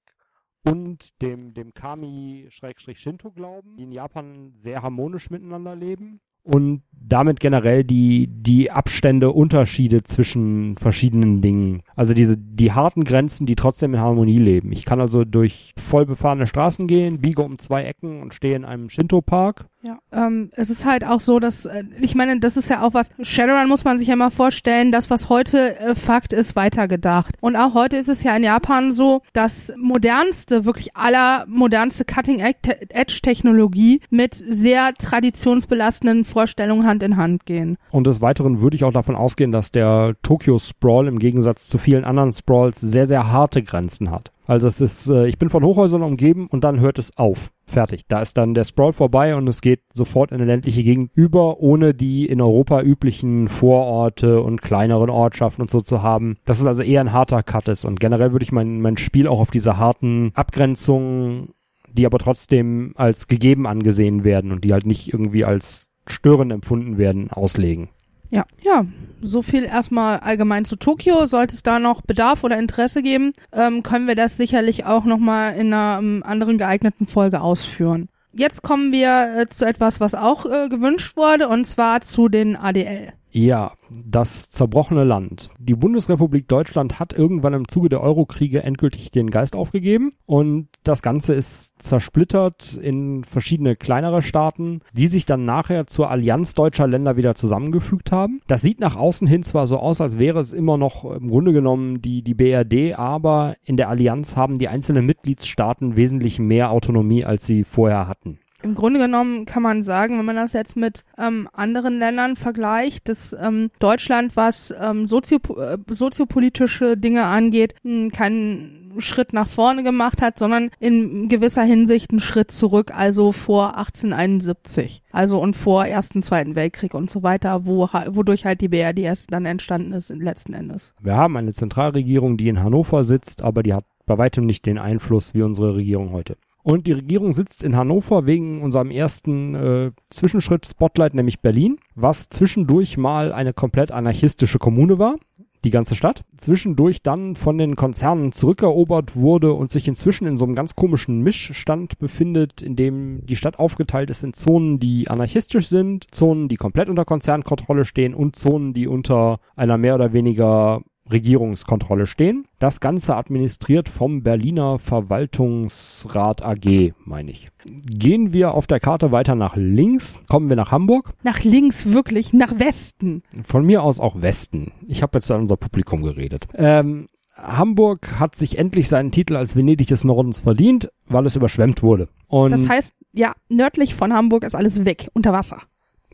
und 0.64 1.22
dem, 1.22 1.54
dem 1.54 1.74
Kami-Shinto-Glauben, 1.74 3.78
die 3.78 3.84
in 3.84 3.92
Japan 3.92 4.54
sehr 4.60 4.82
harmonisch 4.82 5.30
miteinander 5.30 5.76
leben 5.76 6.20
und 6.48 6.82
damit 7.10 7.40
generell 7.40 7.84
die, 7.84 8.28
die 8.28 8.70
Abstände, 8.70 9.32
Unterschiede 9.32 10.04
zwischen 10.04 10.78
verschiedenen 10.78 11.42
Dingen. 11.42 11.84
Also 11.96 12.14
diese, 12.14 12.36
die 12.38 12.74
harten 12.74 13.04
Grenzen, 13.04 13.46
die 13.46 13.56
trotzdem 13.56 13.94
in 13.94 14.00
Harmonie 14.02 14.38
leben. 14.38 14.72
Ich 14.74 14.86
kann 14.86 15.00
also 15.00 15.24
durch 15.24 15.74
voll 15.82 16.06
befahrene 16.06 16.48
Straßen 16.48 16.88
gehen, 16.88 17.20
biege 17.20 17.42
um 17.42 17.60
zwei 17.60 17.84
Ecken 17.84 18.22
und 18.22 18.34
stehe 18.34 18.56
in 18.56 18.66
einem 18.66 18.90
Shinto-Park. 18.90 19.68
Ja, 19.88 20.00
ähm, 20.12 20.50
es 20.58 20.70
ist 20.70 20.86
halt 20.86 21.06
auch 21.06 21.22
so, 21.22 21.40
dass, 21.40 21.66
äh, 21.66 21.86
ich 22.02 22.14
meine, 22.14 22.42
das 22.42 22.58
ist 22.58 22.70
ja 22.70 22.82
auch 22.82 22.94
was, 22.94 23.10
Shadowrun 23.22 23.70
muss 23.70 23.86
man 23.86 23.98
sich 23.98 24.10
ja 24.10 24.18
mal 24.18 24.32
vorstellen, 24.32 24.92
das, 24.92 25.10
was 25.10 25.30
heute 25.30 25.80
äh, 25.80 25.96
Fakt 25.96 26.34
ist, 26.34 26.58
weitergedacht. 26.58 27.36
Und 27.40 27.56
auch 27.56 27.74
heute 27.74 27.96
ist 27.96 28.10
es 28.10 28.22
ja 28.22 28.36
in 28.36 28.44
Japan 28.44 28.92
so, 28.92 29.22
dass 29.32 29.72
modernste, 29.78 30.66
wirklich 30.66 30.98
aller 30.98 31.46
modernste 31.48 32.04
Cutting-Edge-Technologie 32.04 34.02
mit 34.10 34.36
sehr 34.36 34.94
traditionsbelastenden 34.94 36.26
Vorstellungen 36.26 36.86
Hand 36.86 37.02
in 37.02 37.16
Hand 37.16 37.46
gehen. 37.46 37.78
Und 37.90 38.08
des 38.08 38.20
Weiteren 38.20 38.60
würde 38.60 38.76
ich 38.76 38.84
auch 38.84 38.92
davon 38.92 39.16
ausgehen, 39.16 39.54
dass 39.54 39.72
der 39.72 40.18
Tokyo 40.22 40.60
Sprawl 40.60 41.08
im 41.08 41.18
Gegensatz 41.18 41.70
zu 41.70 41.78
vielen 41.78 42.04
anderen 42.04 42.34
Sprawls 42.34 42.82
sehr, 42.82 43.06
sehr 43.06 43.32
harte 43.32 43.64
Grenzen 43.64 44.12
hat. 44.12 44.34
Also 44.48 44.68
es 44.70 44.80
ist, 44.80 45.10
äh, 45.10 45.28
ich 45.28 45.38
bin 45.38 45.50
von 45.50 45.64
Hochhäusern 45.64 46.02
umgeben 46.02 46.48
und 46.48 46.64
dann 46.64 46.80
hört 46.80 46.98
es 46.98 47.16
auf. 47.18 47.52
Fertig. 47.66 48.08
Da 48.08 48.22
ist 48.22 48.38
dann 48.38 48.54
der 48.54 48.64
Sprawl 48.64 48.94
vorbei 48.94 49.36
und 49.36 49.46
es 49.48 49.60
geht 49.60 49.82
sofort 49.94 50.32
in 50.32 50.38
eine 50.38 50.46
ländliche 50.46 50.84
Gegend 50.84 51.12
über, 51.14 51.60
ohne 51.60 51.94
die 51.94 52.26
in 52.26 52.40
Europa 52.40 52.82
üblichen 52.82 53.50
Vororte 53.50 54.42
und 54.42 54.62
kleineren 54.62 55.10
Ortschaften 55.10 55.62
und 55.62 55.70
so 55.70 55.82
zu 55.82 56.02
haben. 56.02 56.38
Das 56.46 56.62
ist 56.62 56.66
also 56.66 56.82
eher 56.82 57.02
ein 57.02 57.12
harter 57.12 57.44
Cut 57.44 57.68
ist. 57.68 57.84
Und 57.84 58.00
generell 58.00 58.32
würde 58.32 58.44
ich 58.44 58.54
mein, 58.54 58.80
mein 58.80 58.96
Spiel 58.96 59.28
auch 59.28 59.42
auf 59.42 59.52
diese 59.52 59.78
harten 59.78 60.32
Abgrenzungen, 60.34 61.50
die 61.92 62.06
aber 62.06 62.18
trotzdem 62.18 62.94
als 62.96 63.28
gegeben 63.28 63.68
angesehen 63.68 64.24
werden 64.24 64.54
und 64.54 64.64
die 64.64 64.72
halt 64.72 64.86
nicht 64.86 65.12
irgendwie 65.12 65.44
als 65.44 65.90
störend 66.08 66.54
empfunden 66.54 66.98
werden, 66.98 67.32
auslegen. 67.32 67.90
Ja, 68.30 68.46
ja, 68.62 68.86
so 69.22 69.42
viel 69.42 69.64
erstmal 69.64 70.20
allgemein 70.20 70.66
zu 70.66 70.76
Tokio. 70.76 71.26
Sollte 71.26 71.56
es 71.56 71.64
da 71.64 71.80
noch 71.80 72.02
Bedarf 72.02 72.44
oder 72.44 72.58
Interesse 72.58 73.02
geben, 73.02 73.34
ähm, 73.52 73.84
können 73.84 74.08
wir 74.08 74.16
das 74.16 74.38
sicherlich 74.38 74.86
auch 74.86 75.06
nochmal 75.06 75.56
in 75.56 75.74
einer 75.74 76.00
ähm, 76.00 76.24
anderen 76.26 76.58
geeigneten 76.58 77.08
Folge 77.08 77.42
ausführen. 77.42 78.10
Jetzt 78.34 78.62
kommen 78.62 78.92
wir 78.92 79.36
äh, 79.36 79.48
zu 79.48 79.66
etwas, 79.66 80.00
was 80.00 80.14
auch 80.14 80.46
äh, 80.46 80.70
gewünscht 80.70 81.18
wurde, 81.18 81.48
und 81.48 81.66
zwar 81.66 82.02
zu 82.02 82.30
den 82.30 82.56
ADL. 82.56 83.14
Ja, 83.32 83.74
das 83.90 84.50
zerbrochene 84.50 85.04
Land. 85.04 85.50
Die 85.60 85.76
Bundesrepublik 85.76 86.48
Deutschland 86.48 87.00
hat 87.00 87.14
irgendwann 87.14 87.54
im 87.54 87.68
Zuge 87.68 87.90
der 87.90 88.02
Eurokriege 88.02 88.64
endgültig 88.64 89.12
den 89.12 89.30
Geist 89.30 89.56
aufgegeben 89.56 90.14
und 90.26 90.70
das 90.84 91.02
Ganze 91.02 91.34
ist 91.34 91.82
zersplittert 91.82 92.78
in 92.78 93.24
verschiedene 93.26 93.76
kleinere 93.76 94.22
Staaten, 94.22 94.82
die 94.94 95.08
sich 95.08 95.26
dann 95.26 95.46
nachher 95.46 95.88
zur 95.88 96.10
Allianz 96.10 96.54
deutscher 96.54 96.88
Länder 96.88 97.18
wieder 97.18 97.36
zusammengefügt 97.36 98.12
haben. 98.12 98.42
Das 98.48 98.62
sieht 98.62 98.80
nach 98.80 98.96
außen 98.96 99.28
hin 99.28 99.44
zwar 99.44 99.68
so 99.68 99.78
aus, 99.78 100.00
als 100.02 100.18
wäre 100.18 100.40
es 100.40 100.54
immer 100.54 100.78
noch 100.78 101.04
im 101.04 101.30
Grunde 101.30 101.54
genommen 101.54 102.02
die, 102.02 102.22
die 102.22 102.34
BRD, 102.34 102.98
aber 102.98 103.56
in 103.64 103.78
der 103.78 103.90
Allianz 103.90 104.38
haben 104.38 104.58
die 104.58 104.70
einzelnen 104.70 105.06
Mitgliedstaaten 105.06 105.98
wesentlich 105.98 106.40
mehr 106.40 106.72
Autonomie, 106.72 107.26
als 107.26 107.46
sie 107.46 107.66
vorher 107.66 108.08
hatten. 108.08 108.40
Im 108.64 108.74
Grunde 108.74 109.00
genommen 109.00 109.46
kann 109.46 109.62
man 109.62 109.84
sagen, 109.84 110.18
wenn 110.18 110.26
man 110.26 110.36
das 110.36 110.54
jetzt 110.54 110.76
mit 110.76 111.04
ähm, 111.18 111.48
anderen 111.54 112.00
Ländern 112.00 112.36
vergleicht, 112.36 113.08
dass 113.08 113.36
ähm, 113.40 113.70
Deutschland, 113.80 114.36
was 114.36 114.74
ähm, 114.80 115.06
sozio 115.06 115.38
äh, 115.58 115.78
soziopolitische 115.90 116.98
Dinge 116.98 117.26
angeht, 117.26 117.76
mh, 117.84 118.10
keinen 118.10 118.88
Schritt 119.00 119.32
nach 119.32 119.48
vorne 119.48 119.84
gemacht 119.84 120.22
hat, 120.24 120.40
sondern 120.40 120.72
in 120.80 121.30
gewisser 121.30 121.64
Hinsicht 121.64 122.12
einen 122.12 122.20
Schritt 122.20 122.50
zurück, 122.52 122.92
also 122.96 123.32
vor 123.32 123.78
1871, 123.78 125.04
also 125.12 125.40
und 125.40 125.56
vor 125.56 125.86
Ersten, 125.86 126.24
Zweiten 126.24 126.56
Weltkrieg 126.56 126.96
und 126.96 127.10
so 127.10 127.22
weiter, 127.22 127.68
wo, 127.68 127.88
wodurch 128.08 128.46
halt 128.46 128.62
die 128.62 128.70
BRD 128.70 129.00
erst 129.00 129.32
dann 129.32 129.46
entstanden 129.46 129.94
ist 129.94 130.10
letzten 130.10 130.54
Endes. 130.54 130.94
Wir 131.00 131.16
haben 131.16 131.38
eine 131.38 131.54
Zentralregierung, 131.54 132.38
die 132.38 132.50
in 132.50 132.64
Hannover 132.64 133.04
sitzt, 133.04 133.44
aber 133.44 133.62
die 133.62 133.74
hat 133.74 133.86
bei 134.08 134.18
weitem 134.18 134.46
nicht 134.46 134.66
den 134.66 134.78
Einfluss 134.78 135.34
wie 135.34 135.44
unsere 135.44 135.76
Regierung 135.76 136.12
heute. 136.14 136.38
Und 136.70 136.86
die 136.86 136.92
Regierung 136.92 137.32
sitzt 137.32 137.64
in 137.64 137.78
Hannover 137.78 138.26
wegen 138.26 138.62
unserem 138.62 138.92
ersten 138.92 139.56
äh, 139.56 139.92
Zwischenschritt 140.10 140.66
Spotlight, 140.66 141.14
nämlich 141.14 141.40
Berlin, 141.40 141.78
was 141.96 142.28
zwischendurch 142.28 142.98
mal 142.98 143.32
eine 143.32 143.54
komplett 143.54 143.90
anarchistische 143.94 144.60
Kommune 144.60 145.00
war 145.00 145.16
die 145.64 145.72
ganze 145.72 145.96
Stadt, 145.96 146.24
zwischendurch 146.36 147.02
dann 147.02 147.36
von 147.36 147.58
den 147.58 147.76
Konzernen 147.76 148.32
zurückerobert 148.32 149.16
wurde 149.16 149.54
und 149.54 149.72
sich 149.72 149.88
inzwischen 149.88 150.28
in 150.28 150.38
so 150.38 150.46
einem 150.46 150.56
ganz 150.56 150.76
komischen 150.76 151.22
Mischstand 151.22 152.00
befindet, 152.00 152.62
in 152.62 152.76
dem 152.76 153.26
die 153.26 153.36
Stadt 153.38 153.60
aufgeteilt 153.60 154.10
ist 154.10 154.24
in 154.24 154.34
Zonen, 154.34 154.80
die 154.80 155.10
anarchistisch 155.10 155.68
sind, 155.68 156.06
Zonen, 156.12 156.48
die 156.48 156.58
komplett 156.58 156.90
unter 156.90 157.06
Konzernkontrolle 157.06 157.86
stehen 157.86 158.14
und 158.14 158.36
Zonen, 158.36 158.74
die 158.74 158.88
unter 158.88 159.40
einer 159.56 159.78
mehr 159.78 159.96
oder 159.96 160.14
weniger 160.14 160.82
Regierungskontrolle 161.12 162.08
stehen. 162.08 162.46
Das 162.60 162.80
Ganze 162.80 163.16
administriert 163.16 163.90
vom 163.90 164.24
Berliner 164.24 164.80
Verwaltungsrat 164.80 166.44
AG, 166.44 166.94
meine 167.06 167.32
ich. 167.32 167.50
Gehen 167.66 168.34
wir 168.34 168.54
auf 168.54 168.68
der 168.68 168.80
Karte 168.80 169.12
weiter 169.12 169.36
nach 169.36 169.56
links, 169.56 170.22
kommen 170.28 170.50
wir 170.50 170.56
nach 170.56 170.72
Hamburg. 170.72 171.14
Nach 171.24 171.44
links 171.44 171.92
wirklich, 171.92 172.34
nach 172.34 172.60
Westen. 172.60 173.24
Von 173.44 173.66
mir 173.66 173.84
aus 173.84 174.00
auch 174.00 174.22
Westen. 174.22 174.72
Ich 174.88 175.02
habe 175.02 175.18
jetzt 175.18 175.30
an 175.32 175.42
unser 175.42 175.58
Publikum 175.58 176.04
geredet. 176.04 176.48
Ähm, 176.56 177.08
Hamburg 177.36 178.20
hat 178.20 178.36
sich 178.36 178.58
endlich 178.58 178.90
seinen 178.90 179.12
Titel 179.12 179.36
als 179.36 179.56
Venedig 179.56 179.88
des 179.88 180.04
Nordens 180.04 180.42
verdient, 180.42 180.90
weil 181.08 181.26
es 181.26 181.36
überschwemmt 181.36 181.84
wurde. 181.84 182.10
Und 182.28 182.52
das 182.52 182.68
heißt, 182.68 182.94
ja, 183.14 183.34
nördlich 183.50 183.96
von 183.96 184.14
Hamburg 184.14 184.44
ist 184.44 184.56
alles 184.56 184.86
weg, 184.86 185.10
unter 185.14 185.34
Wasser 185.34 185.62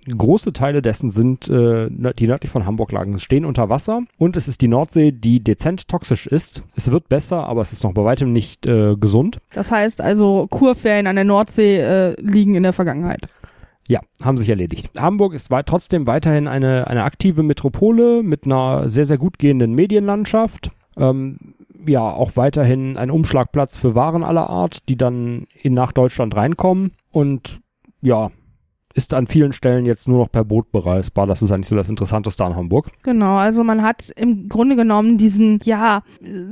große 0.05 0.53
Teile 0.53 0.81
dessen 0.81 1.09
sind, 1.09 1.49
äh, 1.49 1.89
die 1.89 2.27
nördlich 2.27 2.51
von 2.51 2.65
Hamburg 2.65 2.91
lagen, 2.91 3.19
stehen 3.19 3.45
unter 3.45 3.69
Wasser 3.69 4.01
und 4.17 4.37
es 4.37 4.47
ist 4.47 4.61
die 4.61 4.67
Nordsee, 4.67 5.11
die 5.11 5.43
dezent 5.43 5.87
toxisch 5.87 6.27
ist. 6.27 6.63
Es 6.75 6.91
wird 6.91 7.09
besser, 7.09 7.47
aber 7.47 7.61
es 7.61 7.73
ist 7.73 7.83
noch 7.83 7.93
bei 7.93 8.03
weitem 8.03 8.33
nicht 8.33 8.65
äh, 8.65 8.95
gesund. 8.95 9.39
Das 9.53 9.71
heißt 9.71 10.01
also, 10.01 10.47
Kurferien 10.49 11.07
an 11.07 11.15
der 11.15 11.25
Nordsee 11.25 11.79
äh, 11.79 12.21
liegen 12.21 12.55
in 12.55 12.63
der 12.63 12.73
Vergangenheit. 12.73 13.27
Ja, 13.87 13.99
haben 14.21 14.37
sich 14.37 14.49
erledigt. 14.49 14.89
Hamburg 14.97 15.33
ist 15.33 15.51
weit, 15.51 15.67
trotzdem 15.67 16.07
weiterhin 16.07 16.47
eine, 16.47 16.87
eine 16.87 17.03
aktive 17.03 17.43
Metropole 17.43 18.23
mit 18.23 18.45
einer 18.45 18.87
sehr, 18.89 19.05
sehr 19.05 19.17
gut 19.17 19.39
gehenden 19.39 19.73
Medienlandschaft. 19.73 20.71
Ähm, 20.95 21.37
ja, 21.85 22.01
auch 22.01 22.31
weiterhin 22.35 22.97
ein 22.97 23.11
Umschlagplatz 23.11 23.75
für 23.75 23.93
Waren 23.93 24.23
aller 24.23 24.49
Art, 24.49 24.87
die 24.87 24.95
dann 24.95 25.47
in 25.61 25.73
nach 25.73 25.91
Deutschland 25.91 26.35
reinkommen. 26.35 26.91
Und 27.11 27.59
ja, 28.01 28.31
ist 28.93 29.13
an 29.13 29.27
vielen 29.27 29.53
Stellen 29.53 29.85
jetzt 29.85 30.07
nur 30.07 30.19
noch 30.19 30.31
per 30.31 30.43
Boot 30.43 30.71
bereisbar. 30.71 31.25
Das 31.25 31.41
ist 31.41 31.51
eigentlich 31.51 31.67
so 31.67 31.75
das 31.75 31.89
Interessanteste 31.89 32.45
an 32.45 32.55
Hamburg. 32.55 32.91
Genau, 33.03 33.37
also 33.37 33.63
man 33.63 33.81
hat 33.81 34.11
im 34.15 34.49
Grunde 34.49 34.75
genommen 34.75 35.17
diesen, 35.17 35.59
ja, 35.63 36.03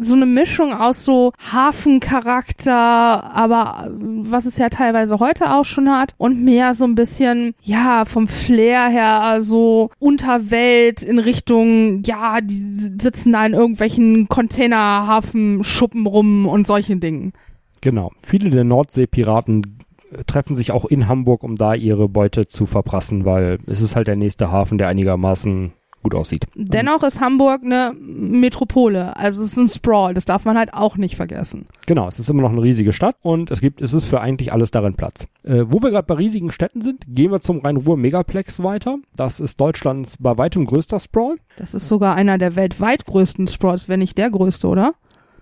so 0.02 0.16
eine 0.16 0.26
Mischung 0.26 0.74
aus 0.74 1.06
so 1.06 1.34
Hafencharakter, 1.52 2.74
aber 2.74 3.92
was 3.92 4.46
es 4.46 4.58
ja 4.58 4.70
teilweise 4.70 5.20
heute 5.20 5.54
auch 5.54 5.66
schon 5.66 5.90
hat 5.90 6.16
und 6.18 6.44
mehr 6.44 6.74
so 6.74 6.86
ein 6.86 6.96
bisschen, 6.96 7.54
ja, 7.62 8.06
vom 8.06 8.28
Flair 8.28 8.88
her 8.88 9.42
so 9.42 9.90
Unterwelt 10.00 11.04
in 11.04 11.20
Richtung, 11.20 12.02
ja, 12.04 12.42
die 12.42 12.58
sitzen 12.58 13.34
da 13.34 13.46
in 13.46 13.54
irgendwelchen 13.54 14.28
Containerhafenschuppen 14.30 16.08
rum 16.08 16.48
und 16.48 16.66
solchen 16.66 17.00
Dingen. 17.00 17.34
Genau. 17.82 18.12
Viele 18.24 18.50
der 18.50 18.64
Nordseepiraten 18.64 19.81
treffen 20.26 20.56
sich 20.56 20.72
auch 20.72 20.86
in 20.86 21.08
Hamburg, 21.08 21.44
um 21.44 21.56
da 21.56 21.74
ihre 21.74 22.10
Beute 22.10 22.48
zu 22.48 22.66
verprassen, 22.66 23.26
weil 23.26 23.60
es 23.68 23.82
ist 23.82 23.96
halt 23.96 24.08
der 24.08 24.16
nächste 24.16 24.52
Hafen, 24.52 24.78
der 24.78 24.88
einigermaßen 24.88 25.74
gut 26.04 26.16
aussieht. 26.16 26.48
Dennoch 26.56 27.04
ist 27.04 27.22
Hamburg 27.22 27.62
eine 27.64 27.94
Metropole, 28.00 29.16
also 29.16 29.44
es 29.44 29.52
ist 29.52 29.58
ein 29.58 29.68
Sprawl, 29.68 30.14
das 30.14 30.26
darf 30.26 30.46
man 30.46 30.58
halt 30.58 30.74
auch 30.74 30.98
nicht 30.98 31.16
vergessen. 31.16 31.68
Genau, 31.86 32.08
es 32.08 32.20
ist 32.20 32.30
immer 32.30 32.42
noch 32.42 32.52
eine 32.52 32.62
riesige 32.62 32.94
Stadt 32.94 33.16
und 33.22 33.52
es 33.52 33.62
gibt, 33.62 33.82
es 33.82 33.94
ist 33.94 34.06
für 34.06 34.22
eigentlich 34.22 34.52
alles 34.52 34.72
darin 34.72 34.96
Platz. 34.96 35.28
Äh, 35.44 35.66
wo 35.68 35.82
wir 35.82 35.92
gerade 35.92 36.08
bei 36.08 36.16
riesigen 36.16 36.52
Städten 36.52 36.82
sind, 36.82 37.06
gehen 37.08 37.32
wir 37.32 37.42
zum 37.42 37.60
Rhein-Ruhr-Megaplex 37.60 38.64
weiter. 38.64 38.98
Das 39.16 39.40
ist 39.40 39.60
Deutschlands 39.60 40.18
bei 40.20 40.38
weitem 40.38 40.66
größter 40.66 41.00
Sprawl. 41.00 41.38
Das 41.58 41.74
ist 41.74 41.88
sogar 41.88 42.16
einer 42.16 42.38
der 42.38 42.56
weltweit 42.56 43.06
größten 43.06 43.48
Sprawls, 43.48 43.88
wenn 43.88 44.00
nicht 44.00 44.18
der 44.18 44.30
größte, 44.30 44.68
oder? 44.68 44.96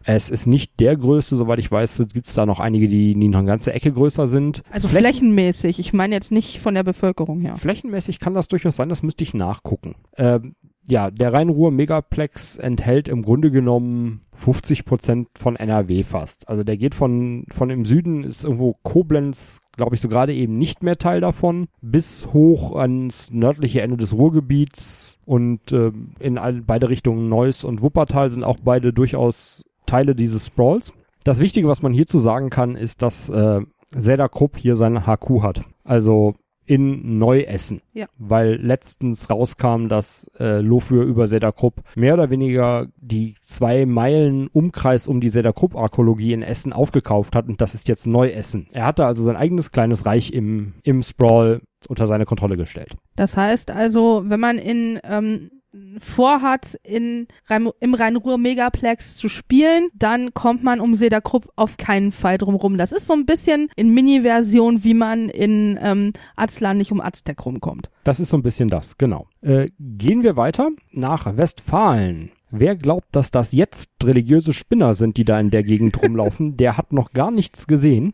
Es 0.03 0.29
ist 0.29 0.47
nicht 0.47 0.79
der 0.79 0.95
größte, 0.95 1.35
soweit 1.35 1.59
ich 1.59 1.71
weiß, 1.71 2.05
gibt 2.13 2.27
es 2.27 2.33
da 2.33 2.45
noch 2.45 2.59
einige, 2.59 2.87
die, 2.87 3.13
die 3.13 3.27
noch 3.27 3.39
eine 3.39 3.49
ganze 3.49 3.73
Ecke 3.73 3.91
größer 3.91 4.27
sind. 4.27 4.63
Also 4.71 4.87
Flächen 4.87 5.19
flächenmäßig, 5.19 5.79
ich 5.79 5.93
meine 5.93 6.15
jetzt 6.15 6.31
nicht 6.31 6.59
von 6.59 6.73
der 6.73 6.83
Bevölkerung 6.83 7.41
her. 7.41 7.55
Flächenmäßig 7.55 8.19
kann 8.19 8.33
das 8.33 8.47
durchaus 8.47 8.75
sein, 8.75 8.89
das 8.89 9.03
müsste 9.03 9.23
ich 9.23 9.33
nachgucken. 9.33 9.95
Ähm, 10.17 10.55
ja, 10.87 11.11
der 11.11 11.33
Rhein-Ruhr-Megaplex 11.33 12.57
enthält 12.57 13.09
im 13.09 13.21
Grunde 13.21 13.51
genommen 13.51 14.21
50 14.39 14.85
Prozent 14.85 15.27
von 15.37 15.55
NRW 15.55 16.03
fast. 16.03 16.47
Also 16.47 16.63
der 16.63 16.77
geht 16.77 16.95
von, 16.95 17.45
von 17.53 17.69
im 17.69 17.85
Süden 17.85 18.23
ist 18.23 18.43
irgendwo 18.43 18.75
Koblenz, 18.83 19.61
glaube 19.75 19.95
ich, 19.95 20.01
so 20.01 20.07
gerade 20.07 20.33
eben 20.33 20.57
nicht 20.57 20.81
mehr 20.81 20.97
Teil 20.97 21.21
davon, 21.21 21.67
bis 21.81 22.33
hoch 22.33 22.75
ans 22.75 23.31
nördliche 23.31 23.81
Ende 23.81 23.97
des 23.97 24.13
Ruhrgebiets 24.13 25.19
und 25.25 25.71
äh, 25.73 25.91
in 26.19 26.37
all, 26.37 26.61
beide 26.61 26.89
Richtungen 26.89 27.29
Neuss 27.29 27.63
und 27.63 27.81
Wuppertal 27.81 28.31
sind 28.31 28.43
auch 28.43 28.57
beide 28.63 28.93
durchaus 28.93 29.63
Teile 29.89 30.15
dieses 30.15 30.45
Sprawls. 30.45 30.93
Das 31.23 31.39
Wichtige, 31.39 31.67
was 31.67 31.81
man 31.81 31.93
hierzu 31.93 32.17
sagen 32.17 32.49
kann, 32.49 32.75
ist, 32.75 33.01
dass 33.01 33.29
äh, 33.29 33.61
Zelda 33.97 34.27
Krupp 34.27 34.57
hier 34.57 34.75
seine 34.75 35.05
HQ 35.05 35.41
hat. 35.41 35.63
Also 35.83 36.35
in 36.69 37.17
Neuessen. 37.17 37.81
Ja. 37.93 38.05
Weil 38.19 38.53
letztens 38.61 39.31
rauskam, 39.31 39.87
dass 39.87 40.29
äh, 40.39 40.61
Lofür 40.61 41.03
über 41.03 41.25
Zelda 41.25 41.51
Krupp 41.51 41.81
mehr 41.95 42.13
oder 42.13 42.29
weniger 42.29 42.85
die 42.97 43.33
zwei 43.41 43.87
Meilen 43.87 44.49
Umkreis 44.49 45.07
um 45.07 45.19
die 45.19 45.31
Zelda 45.31 45.51
Krupp 45.51 45.75
Arkologie 45.75 46.31
in 46.31 46.43
Essen 46.43 46.71
aufgekauft 46.71 47.35
hat 47.35 47.47
und 47.47 47.59
das 47.59 47.73
ist 47.73 47.87
jetzt 47.87 48.05
Neuessen. 48.05 48.67
Er 48.71 48.85
hatte 48.85 49.07
also 49.07 49.23
sein 49.23 49.35
eigenes 49.35 49.71
kleines 49.71 50.05
Reich 50.05 50.31
im, 50.31 50.73
im 50.83 51.01
Sprawl 51.01 51.61
unter 51.87 52.05
seine 52.05 52.25
Kontrolle 52.25 52.55
gestellt. 52.55 52.95
Das 53.15 53.35
heißt 53.35 53.71
also, 53.71 54.25
wenn 54.27 54.39
man 54.39 54.59
in 54.59 54.99
ähm, 55.03 55.49
vorhat, 55.99 56.77
in, 56.83 57.27
im 57.79 57.93
Rhein-Ruhr-Megaplex 57.93 59.17
zu 59.17 59.29
spielen, 59.29 59.89
dann 59.93 60.33
kommt 60.33 60.63
man 60.63 60.79
um 60.79 60.95
Seda 60.95 61.21
Krupp 61.21 61.51
auf 61.55 61.77
keinen 61.77 62.11
Fall 62.11 62.37
drum 62.37 62.55
rum. 62.55 62.77
Das 62.77 62.91
ist 62.91 63.07
so 63.07 63.13
ein 63.13 63.25
bisschen 63.25 63.69
in 63.75 63.93
Mini-Version, 63.93 64.83
wie 64.83 64.93
man 64.93 65.29
in 65.29 65.79
ähm, 65.81 66.13
Aztlan 66.35 66.77
nicht 66.77 66.91
um 66.91 67.01
Aztec 67.01 67.45
rumkommt. 67.45 67.89
Das 68.03 68.19
ist 68.19 68.29
so 68.29 68.37
ein 68.37 68.43
bisschen 68.43 68.69
das, 68.69 68.97
genau. 68.97 69.27
Äh, 69.41 69.69
gehen 69.79 70.23
wir 70.23 70.35
weiter 70.35 70.69
nach 70.91 71.37
Westfalen. 71.37 72.31
Wer 72.51 72.75
glaubt, 72.75 73.07
dass 73.11 73.29
das 73.29 73.51
jetzt 73.51 73.91
religiöse 74.03 74.53
Spinner 74.53 74.95
sind, 74.95 75.17
die 75.17 75.25
da 75.25 75.39
in 75.39 75.51
der 75.51 75.63
Gegend 75.63 76.01
rumlaufen, 76.01 76.57
der 76.57 76.77
hat 76.77 76.93
noch 76.93 77.13
gar 77.13 77.29
nichts 77.29 77.67
gesehen. 77.67 78.13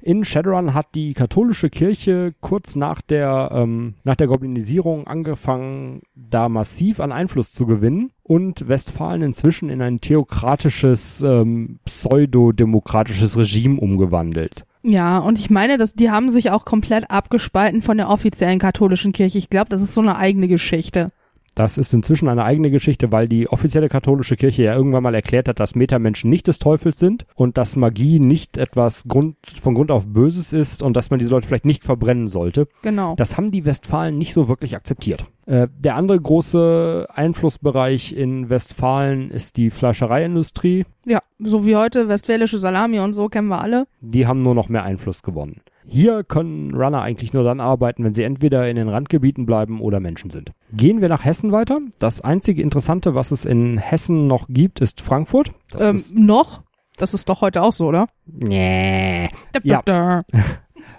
In 0.00 0.24
Shadowrun 0.24 0.74
hat 0.74 0.94
die 0.94 1.12
katholische 1.12 1.70
Kirche 1.70 2.34
kurz 2.40 2.76
nach 2.76 3.00
der, 3.00 3.50
ähm, 3.52 3.94
nach 4.04 4.14
der 4.16 4.28
Goblinisierung 4.28 5.06
angefangen, 5.06 6.02
da 6.14 6.48
massiv 6.48 7.00
an 7.00 7.12
Einfluss 7.12 7.52
zu 7.52 7.66
gewinnen 7.66 8.10
und 8.22 8.68
Westfalen 8.68 9.22
inzwischen 9.22 9.70
in 9.70 9.82
ein 9.82 10.00
theokratisches, 10.00 11.22
ähm, 11.22 11.80
pseudodemokratisches 11.84 13.36
Regime 13.36 13.80
umgewandelt. 13.80 14.64
Ja, 14.82 15.18
und 15.18 15.38
ich 15.38 15.50
meine, 15.50 15.76
dass 15.76 15.94
die 15.94 16.10
haben 16.10 16.30
sich 16.30 16.50
auch 16.50 16.64
komplett 16.64 17.10
abgespalten 17.10 17.82
von 17.82 17.96
der 17.96 18.08
offiziellen 18.08 18.60
katholischen 18.60 19.12
Kirche. 19.12 19.38
Ich 19.38 19.50
glaube, 19.50 19.68
das 19.68 19.82
ist 19.82 19.94
so 19.94 20.00
eine 20.00 20.16
eigene 20.16 20.46
Geschichte. 20.46 21.10
Das 21.58 21.76
ist 21.76 21.92
inzwischen 21.92 22.28
eine 22.28 22.44
eigene 22.44 22.70
Geschichte, 22.70 23.10
weil 23.10 23.26
die 23.26 23.48
offizielle 23.48 23.88
katholische 23.88 24.36
Kirche 24.36 24.62
ja 24.62 24.76
irgendwann 24.76 25.02
mal 25.02 25.16
erklärt 25.16 25.48
hat, 25.48 25.58
dass 25.58 25.74
Metamenschen 25.74 26.30
nicht 26.30 26.46
des 26.46 26.60
Teufels 26.60 27.00
sind 27.00 27.26
und 27.34 27.58
dass 27.58 27.74
Magie 27.74 28.20
nicht 28.20 28.58
etwas 28.58 29.08
Grund, 29.08 29.34
von 29.60 29.74
Grund 29.74 29.90
auf 29.90 30.06
Böses 30.06 30.52
ist 30.52 30.84
und 30.84 30.96
dass 30.96 31.10
man 31.10 31.18
diese 31.18 31.32
Leute 31.32 31.48
vielleicht 31.48 31.64
nicht 31.64 31.82
verbrennen 31.84 32.28
sollte. 32.28 32.68
Genau. 32.82 33.16
Das 33.16 33.36
haben 33.36 33.50
die 33.50 33.64
Westfalen 33.64 34.18
nicht 34.18 34.34
so 34.34 34.46
wirklich 34.46 34.76
akzeptiert. 34.76 35.26
Äh, 35.48 35.68
der 35.78 35.96
andere 35.96 36.20
große 36.20 37.06
Einflussbereich 37.14 38.12
in 38.12 38.50
Westfalen 38.50 39.30
ist 39.30 39.56
die 39.56 39.70
Fleischereiindustrie. 39.70 40.84
Ja, 41.06 41.20
so 41.38 41.64
wie 41.64 41.74
heute 41.74 42.08
westfälische 42.08 42.58
Salami 42.58 43.00
und 43.00 43.14
so 43.14 43.28
kennen 43.28 43.48
wir 43.48 43.62
alle. 43.62 43.86
Die 44.02 44.26
haben 44.26 44.40
nur 44.40 44.54
noch 44.54 44.68
mehr 44.68 44.82
Einfluss 44.82 45.22
gewonnen. 45.22 45.62
Hier 45.86 46.22
können 46.22 46.74
Runner 46.74 47.00
eigentlich 47.00 47.32
nur 47.32 47.44
dann 47.44 47.60
arbeiten, 47.60 48.04
wenn 48.04 48.12
sie 48.12 48.24
entweder 48.24 48.68
in 48.68 48.76
den 48.76 48.90
Randgebieten 48.90 49.46
bleiben 49.46 49.80
oder 49.80 50.00
Menschen 50.00 50.28
sind. 50.28 50.52
Gehen 50.74 51.00
wir 51.00 51.08
nach 51.08 51.24
Hessen 51.24 51.50
weiter. 51.50 51.80
Das 51.98 52.20
einzige 52.20 52.60
Interessante, 52.60 53.14
was 53.14 53.30
es 53.30 53.46
in 53.46 53.78
Hessen 53.78 54.26
noch 54.26 54.48
gibt, 54.50 54.80
ist 54.82 55.00
Frankfurt. 55.00 55.52
Das 55.70 55.88
Ähm, 55.88 55.96
ist, 55.96 56.14
noch? 56.14 56.60
Das 56.98 57.14
ist 57.14 57.26
doch 57.30 57.40
heute 57.40 57.62
auch 57.62 57.72
so, 57.72 57.86
oder? 57.86 58.08
nee. 58.26 59.30
Da, 59.52 59.80
da, 59.82 59.82
da. 59.82 60.20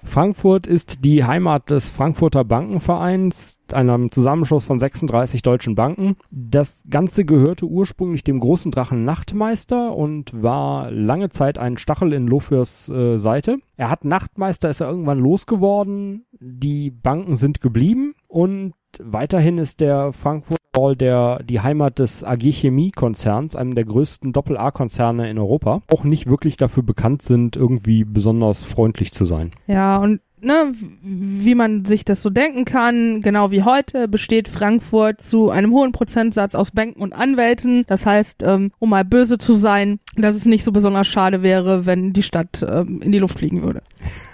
Frankfurt 0.03 0.67
ist 0.67 1.05
die 1.05 1.23
Heimat 1.23 1.69
des 1.69 1.89
Frankfurter 1.89 2.43
Bankenvereins, 2.43 3.59
einem 3.71 4.11
Zusammenschluss 4.11 4.63
von 4.63 4.79
36 4.79 5.41
deutschen 5.41 5.75
Banken. 5.75 6.15
Das 6.31 6.83
Ganze 6.89 7.25
gehörte 7.25 7.65
ursprünglich 7.65 8.23
dem 8.23 8.39
großen 8.39 8.71
Drachen 8.71 9.05
Nachtmeister 9.05 9.95
und 9.95 10.31
war 10.41 10.91
lange 10.91 11.29
Zeit 11.29 11.57
ein 11.57 11.77
Stachel 11.77 12.13
in 12.13 12.27
Lofürs 12.27 12.89
äh, 12.89 13.17
Seite. 13.17 13.59
Er 13.77 13.89
hat 13.89 14.05
Nachtmeister, 14.05 14.69
ist 14.69 14.81
er 14.81 14.89
irgendwann 14.89 15.19
losgeworden. 15.19 16.25
Die 16.39 16.91
Banken 16.91 17.35
sind 17.35 17.61
geblieben 17.61 18.15
und 18.27 18.73
weiterhin 19.01 19.57
ist 19.57 19.79
der 19.79 20.13
Frankfurt 20.13 20.59
Ball 20.71 20.95
der 20.95 21.41
die 21.43 21.61
Heimat 21.61 21.99
des 21.99 22.23
AG 22.23 22.51
Chemie 22.51 22.91
Konzerns, 22.91 23.55
einem 23.55 23.75
der 23.75 23.85
größten 23.85 24.33
Doppel-A-Konzerne 24.33 25.29
in 25.29 25.37
Europa, 25.37 25.81
auch 25.91 26.03
nicht 26.03 26.27
wirklich 26.27 26.57
dafür 26.57 26.83
bekannt 26.83 27.21
sind, 27.21 27.55
irgendwie 27.55 28.03
besonders 28.03 28.63
freundlich 28.63 29.11
zu 29.11 29.25
sein. 29.25 29.51
Ja, 29.67 29.97
und 29.97 30.21
ne, 30.41 30.71
wie 31.01 31.55
man 31.55 31.85
sich 31.85 32.05
das 32.05 32.21
so 32.21 32.29
denken 32.29 32.65
kann, 32.65 33.21
genau 33.21 33.51
wie 33.51 33.63
heute, 33.63 34.07
besteht 34.07 34.47
Frankfurt 34.47 35.21
zu 35.21 35.49
einem 35.49 35.71
hohen 35.71 35.91
Prozentsatz 35.91 36.55
aus 36.55 36.71
Banken 36.71 37.01
und 37.01 37.13
Anwälten. 37.13 37.83
Das 37.87 38.05
heißt, 38.05 38.43
ähm, 38.43 38.71
um 38.79 38.89
mal 38.89 39.05
böse 39.05 39.37
zu 39.37 39.55
sein, 39.55 39.99
dass 40.15 40.35
es 40.35 40.45
nicht 40.45 40.63
so 40.63 40.71
besonders 40.71 41.07
schade 41.07 41.43
wäre, 41.43 41.85
wenn 41.85 42.13
die 42.13 42.23
Stadt 42.23 42.65
ähm, 42.67 43.01
in 43.01 43.11
die 43.11 43.19
Luft 43.19 43.39
fliegen 43.39 43.63
würde. 43.63 43.81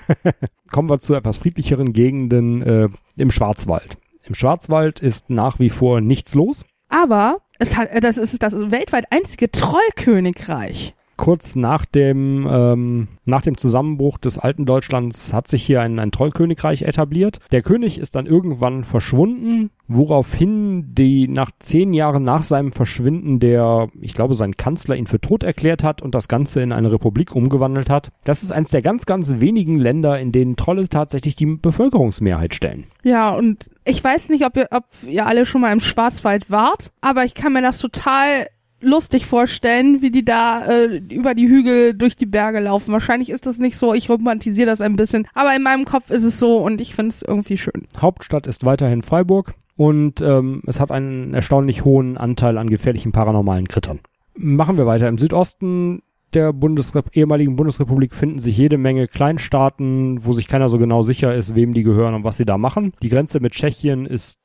Kommen 0.72 0.90
wir 0.90 1.00
zu 1.00 1.14
etwas 1.14 1.38
friedlicheren 1.38 1.94
Gegenden 1.94 2.62
äh, 2.62 2.90
im 3.18 3.32
Schwarzwald. 3.32 3.98
Im 4.26 4.36
Schwarzwald 4.36 5.00
ist 5.00 5.30
nach 5.30 5.60
wie 5.60 5.70
vor 5.70 6.02
nichts 6.02 6.34
los. 6.34 6.66
Aber 6.90 7.38
es 7.60 7.78
hat, 7.78 7.90
das 8.04 8.18
ist 8.18 8.42
das 8.42 8.54
weltweit 8.72 9.06
einzige 9.12 9.52
Trollkönigreich. 9.52 10.96
Kurz 11.18 11.56
nach 11.56 11.86
dem, 11.86 12.48
ähm, 12.50 13.08
nach 13.24 13.42
dem 13.42 13.58
Zusammenbruch 13.58 14.18
des 14.18 14.38
alten 14.38 14.66
Deutschlands 14.66 15.34
hat 15.34 15.48
sich 15.48 15.64
hier 15.64 15.82
ein, 15.82 16.00
ein 16.00 16.12
Trollkönigreich 16.12 16.82
etabliert. 16.82 17.40
Der 17.52 17.62
König 17.62 18.00
ist 18.00 18.16
dann 18.16 18.26
irgendwann 18.26 18.84
verschwunden, 18.84 19.70
woraufhin 19.88 20.94
die 20.94 21.28
nach 21.28 21.52
zehn 21.60 21.94
Jahren 21.94 22.24
nach 22.24 22.44
seinem 22.44 22.72
Verschwinden 22.72 23.40
der, 23.40 23.90
ich 24.02 24.14
glaube, 24.14 24.34
sein 24.34 24.56
Kanzler 24.56 24.96
ihn 24.96 25.08
für 25.08 25.22
tot 25.22 25.44
erklärt 25.44 25.84
hat 25.84 26.02
und 26.02 26.16
das 26.16 26.28
Ganze 26.28 26.62
in 26.62 26.72
eine 26.72 26.92
Republik 26.92 27.36
umgewandelt 27.36 27.90
hat. 27.90 28.12
Das 28.24 28.44
ist 28.44 28.52
eins 28.52 28.72
der 28.72 28.82
ganz, 28.82 29.06
ganz 29.06 29.40
wenigen 29.40 29.78
Länder, 29.78 30.20
in 30.20 30.32
denen 30.32 30.56
Trolle 30.56 30.90
tatsächlich 30.90 31.36
die 31.36 31.46
Bevölkerungsmehrheit 31.46 32.56
stellen. 32.56 32.88
Ja, 33.04 33.30
und 33.30 33.70
ich 33.86 34.04
weiß 34.04 34.30
nicht, 34.30 34.46
ob 34.46 34.58
ihr, 34.58 34.68
ob 34.72 34.86
ihr 35.08 35.28
alle 35.28 35.46
schon 35.46 35.62
mal 35.62 35.72
im 35.72 35.80
Schwarzwald 35.80 36.50
wart, 36.52 36.92
aber 37.02 37.24
ich 37.24 37.36
kann 37.36 37.54
mir 37.54 37.62
das 37.62 37.80
total 37.80 38.48
lustig 38.86 39.26
vorstellen, 39.26 40.02
wie 40.02 40.12
die 40.12 40.24
da 40.24 40.66
äh, 40.66 40.98
über 41.10 41.36
die 41.36 41.48
Hügel 41.48 41.94
durch 41.94 42.16
die 42.16 42.26
Berge 42.26 42.60
laufen. 42.60 42.94
Wahrscheinlich 42.94 43.30
ist 43.30 43.46
das 43.46 43.60
nicht 43.60 43.78
so, 43.78 43.94
ich 43.94 44.10
romantisiere 44.10 44.68
das 44.68 44.82
ein 44.82 44.96
bisschen, 44.96 45.28
aber 45.34 45.56
in 45.56 45.64
meinem 45.64 45.86
Kopf 45.86 46.10
ist 46.10 46.24
es 46.24 46.40
so 46.40 46.58
und 46.58 46.80
ich 46.80 46.96
finde 46.96 47.10
es 47.10 47.22
irgendwie 47.22 47.58
schön. 47.58 47.88
Hauptstadt 48.00 48.48
ist 48.48 48.66
weiterhin 48.66 49.02
Freiburg 49.02 49.56
und 49.76 50.22
ähm, 50.22 50.62
es 50.68 50.80
hat 50.80 50.92
einen 50.92 51.34
erstaunlich 51.34 51.84
hohen 51.84 52.18
Anteil 52.18 52.58
an 52.58 52.70
gefährlichen 52.70 53.12
paranormalen 53.12 53.68
Krittern. 53.68 54.00
Machen 54.38 54.78
wir 54.78 54.86
weiter. 54.86 55.08
Im 55.08 55.18
Südosten 55.18 56.02
der 56.34 56.54
Bundesrep 56.54 57.16
ehemaligen 57.16 57.56
Bundesrepublik 57.56 58.14
finden 58.14 58.40
sich 58.40 58.58
jede 58.58 58.78
Menge 58.78 59.08
Kleinstaaten, 59.08 60.26
wo 60.26 60.34
sich 60.34 60.48
keiner 60.48 60.68
so 60.68 60.78
genau 60.78 61.02
sicher 61.02 61.34
ist, 61.34 61.56
wem 61.56 61.74
die 61.74 61.84
gehören 61.84 62.14
und 62.14 62.24
was 62.24 62.38
sie 62.38 62.46
da 62.46 62.58
machen. 62.58 62.94
Die 63.02 63.10
Grenze 63.10 63.40
mit 63.40 63.54
Tschechien 63.54 64.06
ist, 64.06 64.40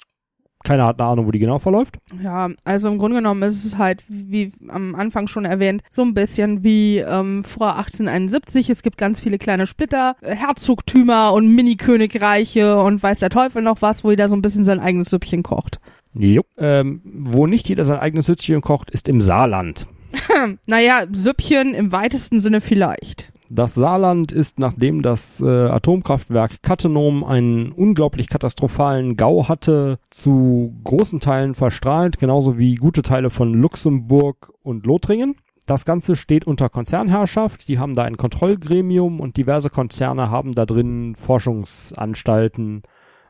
keiner 0.62 0.86
hat 0.86 1.00
eine 1.00 1.08
Ahnung, 1.08 1.26
wo 1.26 1.30
die 1.30 1.38
genau 1.38 1.58
verläuft. 1.58 1.98
Ja, 2.22 2.50
also 2.64 2.88
im 2.88 2.98
Grunde 2.98 3.16
genommen 3.16 3.42
ist 3.42 3.64
es 3.64 3.78
halt, 3.78 4.04
wie 4.08 4.52
am 4.68 4.94
Anfang 4.94 5.26
schon 5.26 5.44
erwähnt, 5.44 5.82
so 5.90 6.02
ein 6.02 6.14
bisschen 6.14 6.62
wie 6.62 6.98
ähm, 6.98 7.44
vor 7.44 7.76
1871. 7.76 8.68
Es 8.68 8.82
gibt 8.82 8.98
ganz 8.98 9.20
viele 9.20 9.38
kleine 9.38 9.66
Splitter, 9.66 10.16
äh, 10.20 10.34
Herzogtümer 10.34 11.32
und 11.32 11.48
Mini-Königreiche 11.48 12.78
und 12.78 13.02
weiß 13.02 13.20
der 13.20 13.30
Teufel 13.30 13.62
noch 13.62 13.80
was, 13.80 14.04
wo 14.04 14.10
jeder 14.10 14.28
so 14.28 14.36
ein 14.36 14.42
bisschen 14.42 14.64
sein 14.64 14.80
eigenes 14.80 15.10
Süppchen 15.10 15.42
kocht. 15.42 15.80
Jo. 16.12 16.42
Ähm, 16.58 17.00
wo 17.04 17.46
nicht 17.46 17.68
jeder 17.68 17.84
sein 17.84 17.98
eigenes 17.98 18.26
Süppchen 18.26 18.60
kocht, 18.60 18.90
ist 18.90 19.08
im 19.08 19.20
Saarland. 19.20 19.86
Naja, 20.66 21.04
Süppchen 21.12 21.74
im 21.74 21.92
weitesten 21.92 22.40
Sinne 22.40 22.60
vielleicht. 22.60 23.30
Das 23.52 23.74
Saarland 23.74 24.30
ist, 24.30 24.60
nachdem 24.60 25.02
das 25.02 25.40
äh, 25.40 25.44
Atomkraftwerk 25.44 26.62
Cattenom 26.62 27.24
einen 27.24 27.72
unglaublich 27.72 28.28
katastrophalen 28.28 29.16
Gau 29.16 29.48
hatte, 29.48 29.98
zu 30.08 30.72
großen 30.84 31.18
Teilen 31.18 31.56
verstrahlt, 31.56 32.20
genauso 32.20 32.58
wie 32.58 32.76
gute 32.76 33.02
Teile 33.02 33.28
von 33.28 33.52
Luxemburg 33.52 34.52
und 34.62 34.86
Lothringen. 34.86 35.34
Das 35.66 35.84
Ganze 35.84 36.14
steht 36.14 36.46
unter 36.46 36.68
Konzernherrschaft. 36.68 37.66
Die 37.66 37.80
haben 37.80 37.94
da 37.94 38.04
ein 38.04 38.16
Kontrollgremium 38.16 39.18
und 39.18 39.36
diverse 39.36 39.68
Konzerne 39.68 40.30
haben 40.30 40.52
da 40.54 40.64
drin 40.64 41.16
Forschungsanstalten, 41.16 42.82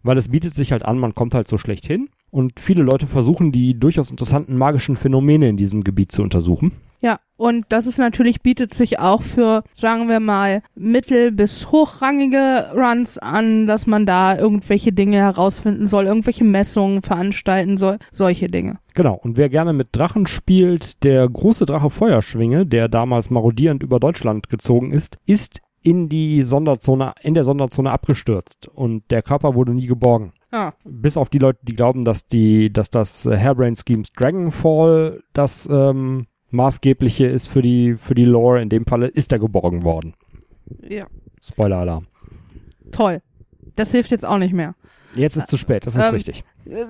weil 0.03 0.19
es 0.19 0.29
bietet 0.29 0.53
sich 0.53 0.73
halt 0.73 0.85
an, 0.85 0.99
man 0.99 1.15
kommt 1.15 1.33
halt 1.33 1.49
so 1.49 1.57
schlecht 1.57 1.87
hin. 1.87 2.11
Und 2.31 2.61
viele 2.61 2.83
Leute 2.83 3.07
versuchen, 3.07 3.53
die 3.53 3.81
durchaus 3.81 4.11
interessanten 4.11 4.59
magischen 4.59 4.97
Phänomene 4.97 5.49
in 5.49 5.57
diesem 5.57 5.83
Gebiet 5.83 6.13
zu 6.13 6.23
untersuchen. 6.23 6.73
Ja, 7.01 7.19
und 7.37 7.65
das 7.71 7.87
ist 7.87 7.99
natürlich, 7.99 8.43
bietet 8.43 8.75
sich 8.75 8.99
auch 8.99 9.23
für, 9.23 9.65
sagen 9.75 10.09
wir 10.09 10.21
mal, 10.21 10.63
mittel- 10.75 11.33
bis 11.33 11.73
hochrangige 11.73 12.67
Runs 12.75 13.17
an, 13.17 13.67
dass 13.67 13.87
man 13.87 14.05
da 14.05 14.37
irgendwelche 14.37 14.93
Dinge 14.93 15.17
herausfinden 15.17 15.87
soll, 15.87 16.07
irgendwelche 16.07 16.45
Messungen 16.45 17.01
veranstalten 17.01 17.79
soll, 17.79 17.99
solche 18.13 18.49
Dinge. 18.49 18.79
Genau, 18.95 19.15
und 19.15 19.39
wer 19.39 19.49
gerne 19.49 19.73
mit 19.73 19.89
Drachen 19.93 20.27
spielt, 20.27 21.03
der 21.03 21.27
große 21.27 21.65
Drache 21.65 21.89
Feuerschwinge, 21.89 22.67
der 22.67 22.89
damals 22.89 23.31
marodierend 23.31 23.83
über 23.83 23.99
Deutschland 24.01 24.51
gezogen 24.51 24.93
ist, 24.93 25.17
ist 25.25 25.61
in 25.83 26.11
die 26.11 26.43
Sonderzone, 26.43 27.15
in 27.23 27.33
der 27.33 27.45
Sonderzone 27.45 27.91
abgestürzt 27.91 28.69
und 28.69 29.11
der 29.11 29.23
Körper 29.23 29.55
wurde 29.55 29.73
nie 29.73 29.87
geborgen. 29.87 30.33
Ja, 30.53 30.75
Bis 30.85 31.17
auf 31.17 31.31
die 31.31 31.39
Leute, 31.39 31.61
die 31.63 31.75
glauben, 31.77 32.05
dass 32.05 32.27
die, 32.27 32.73
dass 32.73 32.91
das 32.91 33.25
Hairbrain 33.25 33.77
Schemes 33.77 34.13
Dragonfall 34.13 35.23
das 35.33 35.69
ähm, 35.71 36.27
maßgebliche 36.51 37.27
ist 37.27 37.47
für 37.49 37.63
die, 37.63 37.95
für 37.97 38.15
die 38.15 38.25
Lore. 38.25 38.61
In 38.63 38.69
dem 38.69 38.87
Falle 38.87 39.07
ist 39.09 39.33
er 39.33 39.39
geborgen 39.39 39.83
worden. 39.85 40.15
ja. 40.89 41.07
Spoiler-Alarm. 41.43 42.07
Toll. 42.93 43.23
Das 43.77 43.93
hilft 43.93 44.11
jetzt 44.11 44.27
auch 44.27 44.37
nicht 44.39 44.53
mehr. 44.53 44.75
Jetzt 45.17 45.37
ist 45.37 45.49
zu 45.49 45.57
spät, 45.57 45.87
das 45.87 45.97
ist 45.97 46.05
Ähm, 46.05 46.15
richtig. 46.15 46.45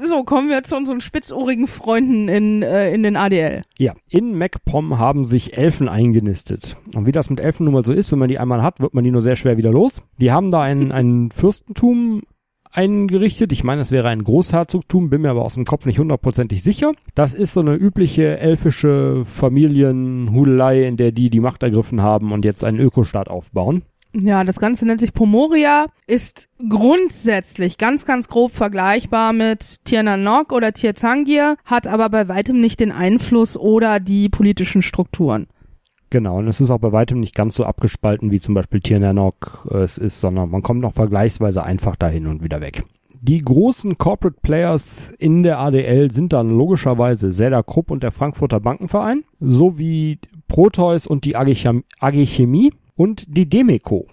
So, 0.04 0.24
kommen 0.24 0.48
wir 0.50 0.62
zu 0.64 0.76
unseren 0.76 1.00
spitzohrigen 1.00 1.66
Freunden 1.66 2.28
in, 2.28 2.62
äh, 2.62 2.92
in 2.92 3.02
den 3.02 3.16
ADL. 3.16 3.62
Ja, 3.78 3.94
in 4.08 4.36
MacPom 4.36 4.98
haben 4.98 5.24
sich 5.24 5.56
Elfen 5.56 5.88
eingenistet. 5.88 6.76
Und 6.94 7.06
wie 7.06 7.12
das 7.12 7.30
mit 7.30 7.40
Elfen 7.40 7.64
nun 7.64 7.74
mal 7.74 7.84
so 7.84 7.92
ist, 7.92 8.10
wenn 8.12 8.18
man 8.18 8.28
die 8.28 8.38
einmal 8.38 8.62
hat, 8.62 8.80
wird 8.80 8.92
man 8.92 9.04
die 9.04 9.10
nur 9.10 9.22
sehr 9.22 9.36
schwer 9.36 9.56
wieder 9.56 9.70
los. 9.70 10.02
Die 10.18 10.32
haben 10.32 10.50
da 10.50 10.60
ein, 10.62 10.90
ein 10.92 11.30
Fürstentum 11.30 12.22
eingerichtet. 12.72 13.52
Ich 13.52 13.64
meine, 13.64 13.80
es 13.80 13.90
wäre 13.90 14.08
ein 14.08 14.24
Großherzogtum, 14.24 15.10
bin 15.10 15.22
mir 15.22 15.30
aber 15.30 15.44
aus 15.44 15.54
dem 15.54 15.64
Kopf 15.64 15.86
nicht 15.86 15.98
hundertprozentig 15.98 16.62
sicher. 16.62 16.92
Das 17.14 17.34
ist 17.34 17.52
so 17.52 17.60
eine 17.60 17.74
übliche 17.74 18.38
elfische 18.38 19.24
Familienhudelei, 19.24 20.84
in 20.84 20.96
der 20.96 21.12
die 21.12 21.30
die 21.30 21.40
Macht 21.40 21.62
ergriffen 21.62 22.02
haben 22.02 22.32
und 22.32 22.44
jetzt 22.44 22.64
einen 22.64 22.78
Ökostaat 22.78 23.28
aufbauen. 23.28 23.82
Ja, 24.12 24.42
das 24.42 24.58
Ganze 24.58 24.86
nennt 24.86 25.00
sich 25.00 25.12
Pomoria, 25.12 25.86
ist 26.08 26.48
grundsätzlich 26.68 27.78
ganz, 27.78 28.04
ganz 28.04 28.26
grob 28.26 28.52
vergleichbar 28.52 29.32
mit 29.32 29.84
Tirnanok 29.84 30.52
oder 30.52 30.72
Tirtangir, 30.72 31.56
hat 31.64 31.86
aber 31.86 32.08
bei 32.08 32.26
weitem 32.26 32.60
nicht 32.60 32.80
den 32.80 32.90
Einfluss 32.90 33.56
oder 33.56 34.00
die 34.00 34.28
politischen 34.28 34.82
Strukturen. 34.82 35.46
Genau, 36.10 36.38
und 36.38 36.48
es 36.48 36.60
ist 36.60 36.70
auch 36.70 36.78
bei 36.78 36.90
weitem 36.90 37.20
nicht 37.20 37.36
ganz 37.36 37.54
so 37.54 37.64
abgespalten, 37.64 38.32
wie 38.32 38.40
zum 38.40 38.54
Beispiel 38.54 38.80
Tirnanok 38.80 39.68
äh, 39.70 39.78
es 39.78 39.96
ist, 39.96 40.20
sondern 40.20 40.50
man 40.50 40.62
kommt 40.62 40.80
noch 40.80 40.92
vergleichsweise 40.92 41.62
einfach 41.62 41.94
dahin 41.94 42.26
und 42.26 42.42
wieder 42.42 42.60
weg. 42.60 42.84
Die 43.22 43.38
großen 43.38 43.96
Corporate 43.98 44.38
Players 44.42 45.10
in 45.18 45.42
der 45.42 45.58
ADL 45.58 46.10
sind 46.10 46.32
dann 46.32 46.50
logischerweise 46.50 47.30
Zelda 47.30 47.62
Krupp 47.62 47.90
und 47.90 48.02
der 48.02 48.12
Frankfurter 48.12 48.60
Bankenverein, 48.60 49.24
sowie 49.40 50.18
Proteus 50.48 51.06
und 51.06 51.24
die 51.24 51.36
AG 51.36 51.54
Chemie 52.26 52.72
und 52.96 53.36
die 53.36 53.48
Demeco, 53.48 54.06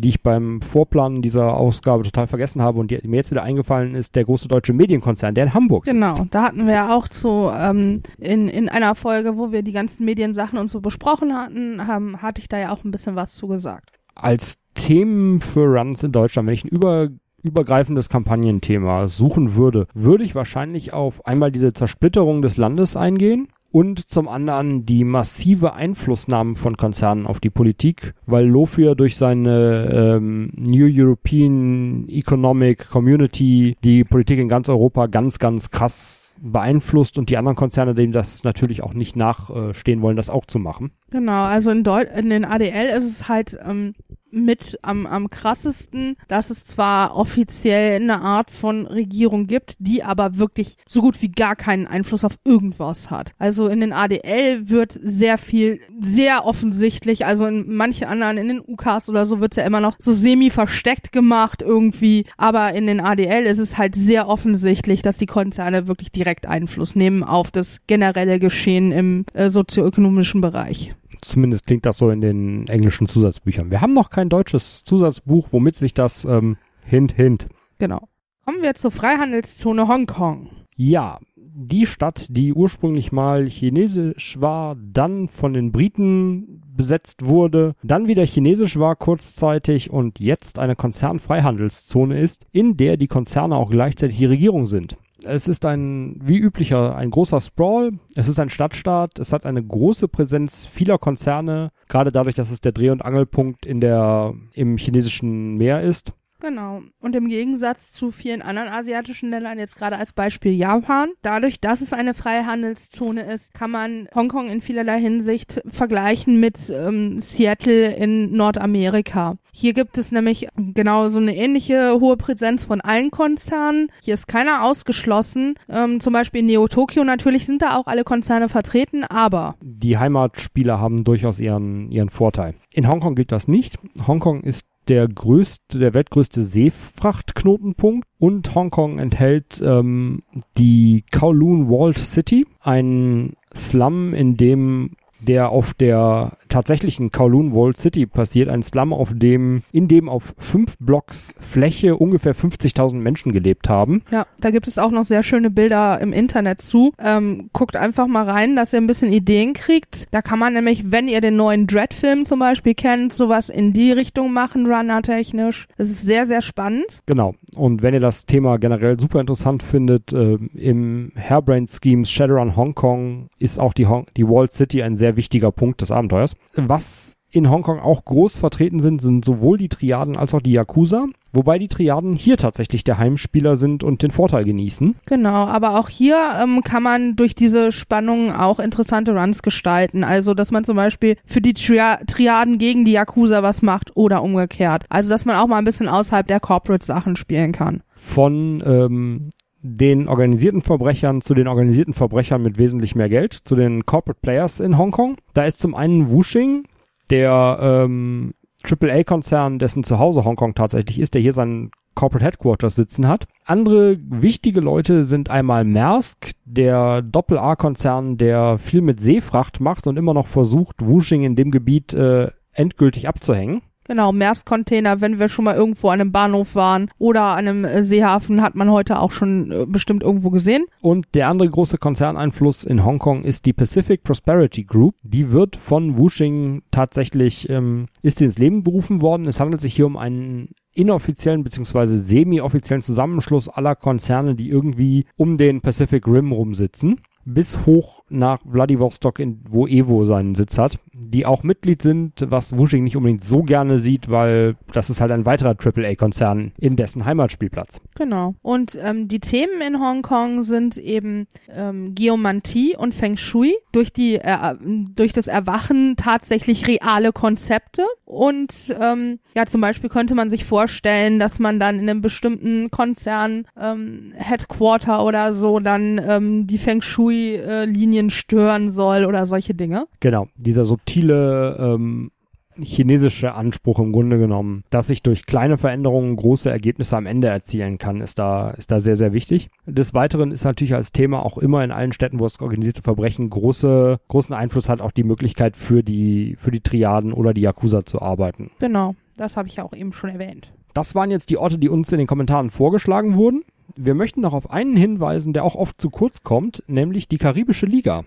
die 0.00 0.10
ich 0.10 0.22
beim 0.22 0.60
Vorplanen 0.60 1.22
dieser 1.22 1.54
Ausgabe 1.54 2.02
total 2.04 2.26
vergessen 2.26 2.62
habe 2.62 2.78
und 2.78 2.90
die 2.90 2.98
mir 3.06 3.16
jetzt 3.16 3.30
wieder 3.30 3.42
eingefallen 3.42 3.94
ist, 3.94 4.14
der 4.16 4.24
große 4.24 4.48
deutsche 4.48 4.72
Medienkonzern, 4.72 5.34
der 5.34 5.44
in 5.44 5.54
Hamburg 5.54 5.86
sitzt. 5.86 5.94
Genau, 5.94 6.14
da 6.30 6.44
hatten 6.44 6.66
wir 6.66 6.74
ja 6.74 6.94
auch 6.94 7.06
so 7.06 7.52
ähm, 7.56 8.02
in, 8.18 8.48
in 8.48 8.68
einer 8.68 8.94
Folge, 8.94 9.36
wo 9.36 9.52
wir 9.52 9.62
die 9.62 9.72
ganzen 9.72 10.04
Mediensachen 10.04 10.58
und 10.58 10.68
so 10.68 10.80
besprochen 10.80 11.34
hatten, 11.34 11.86
haben, 11.86 12.22
hatte 12.22 12.40
ich 12.40 12.48
da 12.48 12.58
ja 12.58 12.72
auch 12.72 12.84
ein 12.84 12.90
bisschen 12.90 13.16
was 13.16 13.34
zu 13.34 13.48
gesagt. 13.48 13.90
als 14.14 14.58
Themen 14.74 15.40
für 15.40 15.66
Runs 15.66 16.02
in 16.02 16.12
Deutschland, 16.12 16.48
wenn 16.48 16.54
ich 16.54 16.64
einen 16.64 17.20
übergreifendes 17.42 18.08
Kampagnenthema 18.08 19.06
suchen 19.08 19.54
würde, 19.54 19.86
würde 19.94 20.24
ich 20.24 20.34
wahrscheinlich 20.34 20.92
auf 20.92 21.24
einmal 21.26 21.52
diese 21.52 21.72
Zersplitterung 21.72 22.42
des 22.42 22.56
Landes 22.56 22.96
eingehen 22.96 23.48
und 23.74 24.08
zum 24.08 24.28
anderen 24.28 24.86
die 24.86 25.02
massive 25.02 25.72
Einflussnahme 25.72 26.54
von 26.54 26.76
Konzernen 26.76 27.26
auf 27.26 27.40
die 27.40 27.50
Politik, 27.50 28.14
weil 28.24 28.46
Lofir 28.46 28.94
durch 28.94 29.16
seine 29.16 30.14
ähm, 30.16 30.52
New 30.54 30.86
European 30.88 32.06
Economic 32.08 32.88
Community 32.88 33.76
die 33.82 34.04
Politik 34.04 34.38
in 34.38 34.48
ganz 34.48 34.68
Europa 34.68 35.08
ganz, 35.08 35.40
ganz 35.40 35.72
krass 35.72 36.38
beeinflusst 36.40 37.18
und 37.18 37.30
die 37.30 37.36
anderen 37.36 37.56
Konzerne, 37.56 37.96
denen 37.96 38.12
das 38.12 38.44
natürlich 38.44 38.80
auch 38.84 38.94
nicht 38.94 39.16
nachstehen 39.16 40.02
wollen, 40.02 40.14
das 40.14 40.30
auch 40.30 40.46
zu 40.46 40.60
machen. 40.60 40.92
Genau, 41.10 41.42
also 41.42 41.72
in, 41.72 41.82
Deut 41.82 42.06
in 42.16 42.30
den 42.30 42.44
ADL 42.44 42.96
ist 42.96 43.06
es 43.06 43.28
halt 43.28 43.58
ähm, 43.68 43.94
mit 44.34 44.78
am, 44.82 45.06
am 45.06 45.28
krassesten, 45.30 46.16
dass 46.28 46.50
es 46.50 46.64
zwar 46.64 47.16
offiziell 47.16 48.00
eine 48.00 48.20
Art 48.20 48.50
von 48.50 48.86
Regierung 48.86 49.46
gibt, 49.46 49.74
die 49.78 50.02
aber 50.02 50.38
wirklich 50.38 50.76
so 50.88 51.00
gut 51.00 51.22
wie 51.22 51.30
gar 51.30 51.56
keinen 51.56 51.86
Einfluss 51.86 52.24
auf 52.24 52.38
irgendwas 52.44 53.10
hat. 53.10 53.32
Also 53.38 53.68
in 53.68 53.80
den 53.80 53.92
ADL 53.92 54.68
wird 54.68 54.98
sehr 55.02 55.38
viel, 55.38 55.80
sehr 56.00 56.44
offensichtlich, 56.44 57.26
also 57.26 57.46
in 57.46 57.74
manchen 57.74 58.06
anderen, 58.06 58.38
in 58.38 58.48
den 58.48 58.60
UKs 58.60 59.08
oder 59.08 59.26
so 59.26 59.40
wird 59.40 59.52
es 59.52 59.56
ja 59.56 59.64
immer 59.64 59.80
noch 59.80 59.96
so 59.98 60.12
semi 60.12 60.50
versteckt 60.50 61.12
gemacht 61.12 61.62
irgendwie, 61.62 62.26
aber 62.36 62.72
in 62.72 62.86
den 62.86 63.00
ADL 63.00 63.44
ist 63.44 63.58
es 63.58 63.78
halt 63.78 63.94
sehr 63.94 64.28
offensichtlich, 64.28 65.02
dass 65.02 65.18
die 65.18 65.26
Konzerne 65.26 65.88
wirklich 65.88 66.12
direkt 66.12 66.46
Einfluss 66.46 66.96
nehmen 66.96 67.22
auf 67.22 67.50
das 67.50 67.80
generelle 67.86 68.38
Geschehen 68.38 68.92
im 68.92 69.24
äh, 69.34 69.50
sozioökonomischen 69.50 70.40
Bereich. 70.40 70.94
Zumindest 71.20 71.66
klingt 71.66 71.86
das 71.86 71.98
so 71.98 72.10
in 72.10 72.20
den 72.20 72.68
englischen 72.68 73.06
Zusatzbüchern. 73.06 73.70
Wir 73.70 73.80
haben 73.80 73.94
noch 73.94 74.10
kein 74.10 74.28
deutsches 74.28 74.84
Zusatzbuch, 74.84 75.48
womit 75.50 75.76
sich 75.76 75.94
das 75.94 76.24
ähm, 76.24 76.56
hint, 76.84 77.12
hint. 77.12 77.48
Genau. 77.78 78.08
Kommen 78.44 78.62
wir 78.62 78.74
zur 78.74 78.90
Freihandelszone 78.90 79.88
Hongkong. 79.88 80.50
Ja, 80.76 81.18
die 81.36 81.86
Stadt, 81.86 82.26
die 82.30 82.52
ursprünglich 82.52 83.12
mal 83.12 83.46
chinesisch 83.46 84.40
war, 84.40 84.76
dann 84.76 85.28
von 85.28 85.52
den 85.52 85.70
Briten 85.70 86.60
besetzt 86.76 87.24
wurde, 87.24 87.74
dann 87.82 88.08
wieder 88.08 88.26
chinesisch 88.26 88.76
war 88.78 88.96
kurzzeitig 88.96 89.90
und 89.90 90.18
jetzt 90.18 90.58
eine 90.58 90.74
Konzernfreihandelszone 90.74 92.18
ist, 92.20 92.46
in 92.50 92.76
der 92.76 92.96
die 92.96 93.06
Konzerne 93.06 93.56
auch 93.56 93.70
gleichzeitig 93.70 94.18
die 94.18 94.26
Regierung 94.26 94.66
sind. 94.66 94.96
Es 95.24 95.48
ist 95.48 95.64
ein, 95.64 96.18
wie 96.22 96.38
üblicher, 96.38 96.96
ein 96.96 97.10
großer 97.10 97.40
Sprawl. 97.40 97.92
Es 98.14 98.28
ist 98.28 98.38
ein 98.38 98.50
Stadtstaat. 98.50 99.18
Es 99.18 99.32
hat 99.32 99.46
eine 99.46 99.62
große 99.62 100.08
Präsenz 100.08 100.66
vieler 100.66 100.98
Konzerne, 100.98 101.70
gerade 101.88 102.12
dadurch, 102.12 102.34
dass 102.34 102.50
es 102.50 102.60
der 102.60 102.72
Dreh- 102.72 102.90
und 102.90 103.04
Angelpunkt 103.04 103.66
in 103.66 103.80
der, 103.80 104.34
im 104.52 104.76
chinesischen 104.76 105.56
Meer 105.56 105.82
ist. 105.82 106.12
Genau. 106.44 106.82
Und 107.00 107.16
im 107.16 107.28
Gegensatz 107.28 107.92
zu 107.92 108.10
vielen 108.10 108.42
anderen 108.42 108.68
asiatischen 108.68 109.30
Ländern, 109.30 109.58
jetzt 109.58 109.76
gerade 109.76 109.96
als 109.96 110.12
Beispiel 110.12 110.52
Japan, 110.52 111.08
dadurch, 111.22 111.58
dass 111.58 111.80
es 111.80 111.94
eine 111.94 112.12
Freihandelszone 112.12 113.22
ist, 113.22 113.54
kann 113.54 113.70
man 113.70 114.08
Hongkong 114.14 114.50
in 114.50 114.60
vielerlei 114.60 115.00
Hinsicht 115.00 115.62
vergleichen 115.66 116.38
mit 116.38 116.68
ähm, 116.68 117.18
Seattle 117.22 117.94
in 117.94 118.36
Nordamerika. 118.36 119.38
Hier 119.54 119.72
gibt 119.72 119.96
es 119.96 120.12
nämlich 120.12 120.48
genau 120.54 121.08
so 121.08 121.18
eine 121.18 121.34
ähnliche 121.34 121.98
hohe 121.98 122.18
Präsenz 122.18 122.64
von 122.64 122.82
allen 122.82 123.10
Konzernen. 123.10 123.90
Hier 124.02 124.12
ist 124.12 124.28
keiner 124.28 124.64
ausgeschlossen. 124.64 125.54
Ähm, 125.70 126.00
zum 126.00 126.12
Beispiel 126.12 126.40
in 126.40 126.46
Neo 126.46 126.68
Tokyo 126.68 127.04
natürlich 127.04 127.46
sind 127.46 127.62
da 127.62 127.76
auch 127.76 127.86
alle 127.86 128.04
Konzerne 128.04 128.50
vertreten, 128.50 129.04
aber 129.04 129.54
Die 129.62 129.96
Heimatspieler 129.96 130.78
haben 130.78 131.04
durchaus 131.04 131.40
ihren, 131.40 131.90
ihren 131.90 132.10
Vorteil. 132.10 132.54
In 132.70 132.86
Hongkong 132.86 133.14
gilt 133.14 133.32
das 133.32 133.48
nicht. 133.48 133.78
Hongkong 134.06 134.42
ist 134.42 134.66
der 134.88 135.08
größte, 135.08 135.78
der 135.78 135.94
weltgrößte 135.94 136.42
Seefrachtknotenpunkt 136.42 138.06
und 138.18 138.54
Hongkong 138.54 138.98
enthält 138.98 139.62
ähm, 139.64 140.22
die 140.58 141.04
Kowloon 141.10 141.68
Walled 141.68 141.98
City, 141.98 142.46
ein 142.60 143.34
Slum, 143.54 144.14
in 144.14 144.36
dem 144.36 144.96
der 145.20 145.50
auf 145.50 145.74
der 145.74 146.36
tatsächlichen 146.54 147.10
Kowloon 147.10 147.52
Walled 147.52 147.76
City 147.76 148.06
passiert, 148.06 148.48
ein 148.48 148.62
Slum, 148.62 148.92
auf 148.92 149.10
dem, 149.12 149.64
in 149.72 149.88
dem 149.88 150.08
auf 150.08 150.34
fünf 150.38 150.76
Blocks 150.78 151.34
Fläche 151.40 151.96
ungefähr 151.96 152.32
50.000 152.32 152.94
Menschen 152.94 153.32
gelebt 153.32 153.68
haben. 153.68 154.02
Ja, 154.12 154.24
da 154.40 154.52
gibt 154.52 154.68
es 154.68 154.78
auch 154.78 154.92
noch 154.92 155.04
sehr 155.04 155.24
schöne 155.24 155.50
Bilder 155.50 156.00
im 156.00 156.12
Internet 156.12 156.60
zu. 156.60 156.92
Ähm, 157.00 157.50
guckt 157.52 157.74
einfach 157.74 158.06
mal 158.06 158.30
rein, 158.30 158.54
dass 158.54 158.72
ihr 158.72 158.80
ein 158.80 158.86
bisschen 158.86 159.12
Ideen 159.12 159.54
kriegt. 159.54 160.06
Da 160.12 160.22
kann 160.22 160.38
man 160.38 160.52
nämlich, 160.52 160.92
wenn 160.92 161.08
ihr 161.08 161.20
den 161.20 161.34
neuen 161.34 161.66
Dread-Film 161.66 162.24
zum 162.24 162.38
Beispiel 162.38 162.74
kennt, 162.74 163.12
sowas 163.12 163.48
in 163.48 163.72
die 163.72 163.90
Richtung 163.90 164.32
machen, 164.32 164.66
runner-technisch. 164.66 165.66
Das 165.76 165.90
ist 165.90 166.02
sehr, 166.02 166.24
sehr 166.26 166.40
spannend. 166.40 167.02
Genau. 167.06 167.34
Und 167.56 167.82
wenn 167.82 167.94
ihr 167.94 168.00
das 168.00 168.26
Thema 168.26 168.58
generell 168.58 169.00
super 169.00 169.20
interessant 169.20 169.64
findet, 169.64 170.12
äh, 170.12 170.34
im 170.54 171.10
Hairbrain 171.16 171.66
Schemes 171.66 172.12
Shadowrun 172.12 172.54
Hong 172.54 172.76
Kong 172.76 173.28
ist 173.40 173.58
auch 173.58 173.72
die, 173.72 173.86
Hong 173.86 174.06
die 174.16 174.28
Walled 174.28 174.52
City 174.52 174.84
ein 174.84 174.94
sehr 174.94 175.16
wichtiger 175.16 175.50
Punkt 175.50 175.80
des 175.80 175.90
Abenteuers. 175.90 176.36
Was 176.54 177.16
in 177.34 177.50
Hongkong 177.50 177.80
auch 177.80 178.04
groß 178.04 178.36
vertreten 178.36 178.78
sind, 178.78 179.02
sind 179.02 179.24
sowohl 179.24 179.58
die 179.58 179.68
Triaden 179.68 180.16
als 180.16 180.34
auch 180.34 180.40
die 180.40 180.52
Yakuza. 180.52 181.06
Wobei 181.32 181.58
die 181.58 181.66
Triaden 181.66 182.14
hier 182.14 182.36
tatsächlich 182.36 182.84
der 182.84 182.98
Heimspieler 182.98 183.56
sind 183.56 183.82
und 183.82 184.02
den 184.02 184.12
Vorteil 184.12 184.44
genießen. 184.44 184.94
Genau, 185.06 185.46
aber 185.46 185.80
auch 185.80 185.88
hier 185.88 186.16
ähm, 186.40 186.62
kann 186.62 186.84
man 186.84 187.16
durch 187.16 187.34
diese 187.34 187.72
Spannungen 187.72 188.30
auch 188.30 188.60
interessante 188.60 189.18
Runs 189.18 189.42
gestalten. 189.42 190.04
Also, 190.04 190.32
dass 190.34 190.52
man 190.52 190.62
zum 190.62 190.76
Beispiel 190.76 191.16
für 191.24 191.40
die 191.40 191.54
Tria 191.54 191.98
Triaden 192.06 192.58
gegen 192.58 192.84
die 192.84 192.92
Yakuza 192.92 193.42
was 193.42 193.62
macht 193.62 193.96
oder 193.96 194.22
umgekehrt. 194.22 194.84
Also, 194.88 195.10
dass 195.10 195.24
man 195.24 195.34
auch 195.34 195.48
mal 195.48 195.58
ein 195.58 195.64
bisschen 195.64 195.88
außerhalb 195.88 196.28
der 196.28 196.38
Corporate-Sachen 196.38 197.16
spielen 197.16 197.50
kann. 197.50 197.82
Von 197.96 198.62
ähm, 198.64 199.30
den 199.66 200.08
organisierten 200.08 200.60
Verbrechern 200.60 201.22
zu 201.22 201.32
den 201.32 201.48
organisierten 201.48 201.94
Verbrechern 201.94 202.42
mit 202.42 202.58
wesentlich 202.58 202.94
mehr 202.94 203.08
Geld, 203.08 203.32
zu 203.32 203.56
den 203.56 203.86
Corporate 203.86 204.20
Players 204.20 204.60
in 204.60 204.76
Hongkong. 204.76 205.16
Da 205.32 205.44
ist 205.44 205.58
zum 205.58 205.74
einen 205.74 206.10
Wuxing, 206.10 206.64
der 207.08 207.58
ähm, 207.60 208.34
AAA-Konzern, 208.62 209.58
dessen 209.58 209.82
Zuhause 209.82 210.24
Hongkong 210.24 210.54
tatsächlich 210.54 211.00
ist, 211.00 211.14
der 211.14 211.22
hier 211.22 211.32
seinen 211.32 211.70
Corporate 211.94 212.26
Headquarters 212.26 212.74
sitzen 212.74 213.08
hat. 213.08 213.26
Andere 213.46 213.96
wichtige 213.98 214.60
Leute 214.60 215.02
sind 215.02 215.30
einmal 215.30 215.64
Maersk, 215.64 216.32
der 216.44 217.00
Doppel-A-Konzern, 217.00 218.18
der 218.18 218.58
viel 218.58 218.82
mit 218.82 219.00
Seefracht 219.00 219.60
macht 219.60 219.86
und 219.86 219.96
immer 219.96 220.12
noch 220.12 220.26
versucht, 220.26 220.76
Wuxing 220.84 221.22
in 221.22 221.36
dem 221.36 221.50
Gebiet 221.50 221.94
äh, 221.94 222.30
endgültig 222.52 223.08
abzuhängen. 223.08 223.62
Genau, 223.84 224.12
Maersk-Container, 224.12 225.00
wenn 225.00 225.18
wir 225.18 225.28
schon 225.28 225.44
mal 225.44 225.54
irgendwo 225.54 225.88
an 225.88 226.00
einem 226.00 226.12
Bahnhof 226.12 226.54
waren 226.54 226.90
oder 226.98 227.22
an 227.22 227.46
einem 227.46 227.64
äh, 227.64 227.84
Seehafen, 227.84 228.42
hat 228.42 228.54
man 228.54 228.70
heute 228.70 228.98
auch 228.98 229.10
schon 229.10 229.50
äh, 229.50 229.66
bestimmt 229.66 230.02
irgendwo 230.02 230.30
gesehen. 230.30 230.64
Und 230.80 231.06
der 231.14 231.28
andere 231.28 231.50
große 231.50 231.76
Konzerneinfluss 231.78 232.64
in 232.64 232.84
Hongkong 232.84 233.24
ist 233.24 233.44
die 233.44 233.52
Pacific 233.52 234.02
Prosperity 234.02 234.64
Group. 234.64 234.94
Die 235.02 235.30
wird 235.30 235.56
von 235.56 235.98
Wuxing 235.98 236.62
tatsächlich, 236.70 237.48
ähm, 237.50 237.86
ist 238.02 238.22
ins 238.22 238.38
Leben 238.38 238.62
berufen 238.62 239.02
worden. 239.02 239.26
Es 239.26 239.38
handelt 239.38 239.60
sich 239.60 239.74
hier 239.74 239.86
um 239.86 239.96
einen 239.96 240.48
inoffiziellen 240.72 241.44
bzw. 241.44 241.86
semi-offiziellen 241.96 242.82
Zusammenschluss 242.82 243.48
aller 243.48 243.76
Konzerne, 243.76 244.34
die 244.34 244.48
irgendwie 244.48 245.04
um 245.16 245.36
den 245.36 245.60
Pacific 245.60 246.06
Rim 246.06 246.32
rumsitzen 246.32 247.00
bis 247.24 247.64
hoch 247.66 248.02
nach 248.08 248.40
Vladivostok, 248.44 249.18
in, 249.18 249.40
wo 249.48 249.66
Evo 249.66 250.04
seinen 250.04 250.34
Sitz 250.34 250.58
hat, 250.58 250.78
die 250.94 251.26
auch 251.26 251.42
Mitglied 251.42 251.82
sind, 251.82 252.12
was 252.26 252.56
Wuxing 252.56 252.84
nicht 252.84 252.96
unbedingt 252.96 253.24
so 253.24 253.42
gerne 253.42 253.78
sieht, 253.78 254.10
weil 254.10 254.56
das 254.72 254.90
ist 254.90 255.00
halt 255.00 255.10
ein 255.10 255.26
weiterer 255.26 255.56
AAA-Konzern 255.58 256.52
in 256.58 256.76
dessen 256.76 257.04
Heimatspielplatz. 257.04 257.80
Genau. 257.96 258.34
Und 258.42 258.78
ähm, 258.82 259.08
die 259.08 259.20
Themen 259.20 259.60
in 259.60 259.80
Hongkong 259.80 260.42
sind 260.42 260.78
eben 260.78 261.26
ähm, 261.48 261.94
Geomantie 261.94 262.76
und 262.76 262.94
Feng 262.94 263.16
Shui, 263.16 263.54
durch, 263.72 263.92
die, 263.92 264.16
äh, 264.16 264.54
durch 264.94 265.12
das 265.12 265.26
Erwachen 265.26 265.96
tatsächlich 265.96 266.66
reale 266.68 267.12
Konzepte. 267.12 267.84
Und 268.04 268.74
ähm, 268.80 269.18
ja, 269.34 269.46
zum 269.46 269.60
Beispiel 269.60 269.90
könnte 269.90 270.14
man 270.14 270.30
sich 270.30 270.44
vorstellen, 270.44 271.18
dass 271.18 271.38
man 271.38 271.58
dann 271.58 271.78
in 271.78 271.88
einem 271.88 272.00
bestimmten 272.00 272.70
Konzern 272.70 273.46
ähm, 273.60 274.12
Headquarter 274.16 275.04
oder 275.04 275.32
so 275.32 275.58
dann 275.58 276.00
ähm, 276.06 276.46
die 276.46 276.58
Feng 276.58 276.82
Shui-Linien 276.82 278.10
stören 278.10 278.70
soll 278.70 279.04
oder 279.04 279.26
solche 279.26 279.54
Dinge. 279.54 279.86
Genau, 280.00 280.28
dieser 280.36 280.64
subtile 280.84 281.56
ähm, 281.58 282.10
chinesische 282.56 283.34
Anspruch 283.34 283.80
im 283.80 283.90
Grunde 283.90 284.18
genommen, 284.18 284.62
dass 284.70 284.90
ich 284.90 285.02
durch 285.02 285.26
kleine 285.26 285.58
Veränderungen 285.58 286.14
große 286.14 286.48
Ergebnisse 286.48 286.96
am 286.96 287.06
Ende 287.06 287.26
erzielen 287.26 287.78
kann, 287.78 288.00
ist 288.00 288.18
da, 288.20 288.50
ist 288.50 288.70
da 288.70 288.78
sehr, 288.78 288.94
sehr 288.94 289.12
wichtig. 289.12 289.50
Des 289.66 289.92
Weiteren 289.92 290.30
ist 290.30 290.44
natürlich 290.44 290.74
als 290.74 290.92
Thema 290.92 291.24
auch 291.24 291.38
immer 291.38 291.64
in 291.64 291.72
allen 291.72 291.92
Städten, 291.92 292.20
wo 292.20 292.26
es 292.26 292.40
organisierte 292.40 292.82
Verbrechen 292.82 293.28
große, 293.28 293.98
großen 294.06 294.34
Einfluss 294.34 294.68
hat, 294.68 294.80
auch 294.80 294.92
die 294.92 295.02
Möglichkeit 295.02 295.56
für 295.56 295.82
die, 295.82 296.36
für 296.38 296.52
die 296.52 296.60
Triaden 296.60 297.12
oder 297.12 297.34
die 297.34 297.40
Yakuza 297.40 297.84
zu 297.84 298.00
arbeiten. 298.00 298.50
Genau, 298.60 298.94
das 299.16 299.36
habe 299.36 299.48
ich 299.48 299.56
ja 299.56 299.64
auch 299.64 299.72
eben 299.72 299.92
schon 299.92 300.10
erwähnt. 300.10 300.52
Das 300.74 300.94
waren 300.94 301.10
jetzt 301.10 301.30
die 301.30 301.38
Orte, 301.38 301.58
die 301.58 301.68
uns 301.68 301.90
in 301.90 301.98
den 301.98 302.06
Kommentaren 302.06 302.50
vorgeschlagen 302.50 303.16
wurden. 303.16 303.42
Wir 303.74 303.94
möchten 303.94 304.20
noch 304.20 304.34
auf 304.34 304.50
einen 304.50 304.76
hinweisen, 304.76 305.32
der 305.32 305.44
auch 305.44 305.56
oft 305.56 305.80
zu 305.80 305.90
kurz 305.90 306.22
kommt, 306.22 306.62
nämlich 306.68 307.08
die 307.08 307.18
Karibische 307.18 307.66
Liga. 307.66 308.04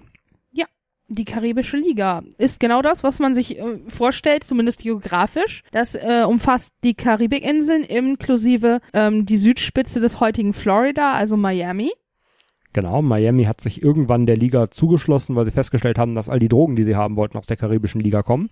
Die 1.10 1.24
Karibische 1.24 1.78
Liga 1.78 2.22
ist 2.38 2.60
genau 2.60 2.82
das, 2.82 3.02
was 3.04 3.20
man 3.20 3.34
sich 3.34 3.58
äh, 3.58 3.80
vorstellt, 3.88 4.44
zumindest 4.44 4.82
geografisch. 4.82 5.64
Das 5.72 5.96
äh, 5.96 6.26
umfasst 6.28 6.74
die 6.84 6.96
Karibikinseln 6.96 7.84
inklusive 7.84 8.82
ähm, 8.94 9.26
die 9.26 9.38
Südspitze 9.38 10.02
des 10.02 10.20
heutigen 10.20 10.52
Florida, 10.52 11.14
also 11.14 11.38
Miami. 11.38 11.92
Genau, 12.74 13.02
Miami 13.02 13.46
hat 13.46 13.62
sich 13.62 13.82
irgendwann 13.82 14.26
der 14.26 14.36
Liga 14.36 14.70
zugeschlossen, 14.70 15.36
weil 15.36 15.46
sie 15.46 15.52
festgestellt 15.52 15.98
haben, 15.98 16.14
dass 16.14 16.28
all 16.28 16.40
die 16.40 16.50
Drogen, 16.50 16.76
die 16.76 16.84
sie 16.84 16.98
haben 16.98 17.16
wollten, 17.16 17.38
aus 17.38 17.48
der 17.48 17.58
Karibischen 17.58 18.02
Liga 18.02 18.22
kommen. 18.22 18.50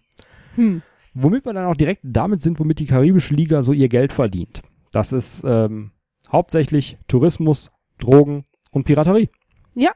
Hm. 0.56 0.82
Womit 1.14 1.46
wir 1.46 1.54
dann 1.54 1.66
auch 1.66 1.76
direkt 1.76 2.02
damit 2.04 2.42
sind, 2.42 2.60
womit 2.60 2.80
die 2.80 2.88
Karibische 2.88 3.36
Liga 3.36 3.62
so 3.62 3.74
ihr 3.74 3.90
Geld 3.90 4.14
verdient. 4.14 4.64
Das 4.94 5.12
ist 5.12 5.44
ähm, 5.46 5.92
hauptsächlich 6.32 6.98
Tourismus, 7.08 7.70
Drogen 8.00 8.46
und 8.72 8.86
Piraterie. 8.86 9.30
Ja, 9.74 9.92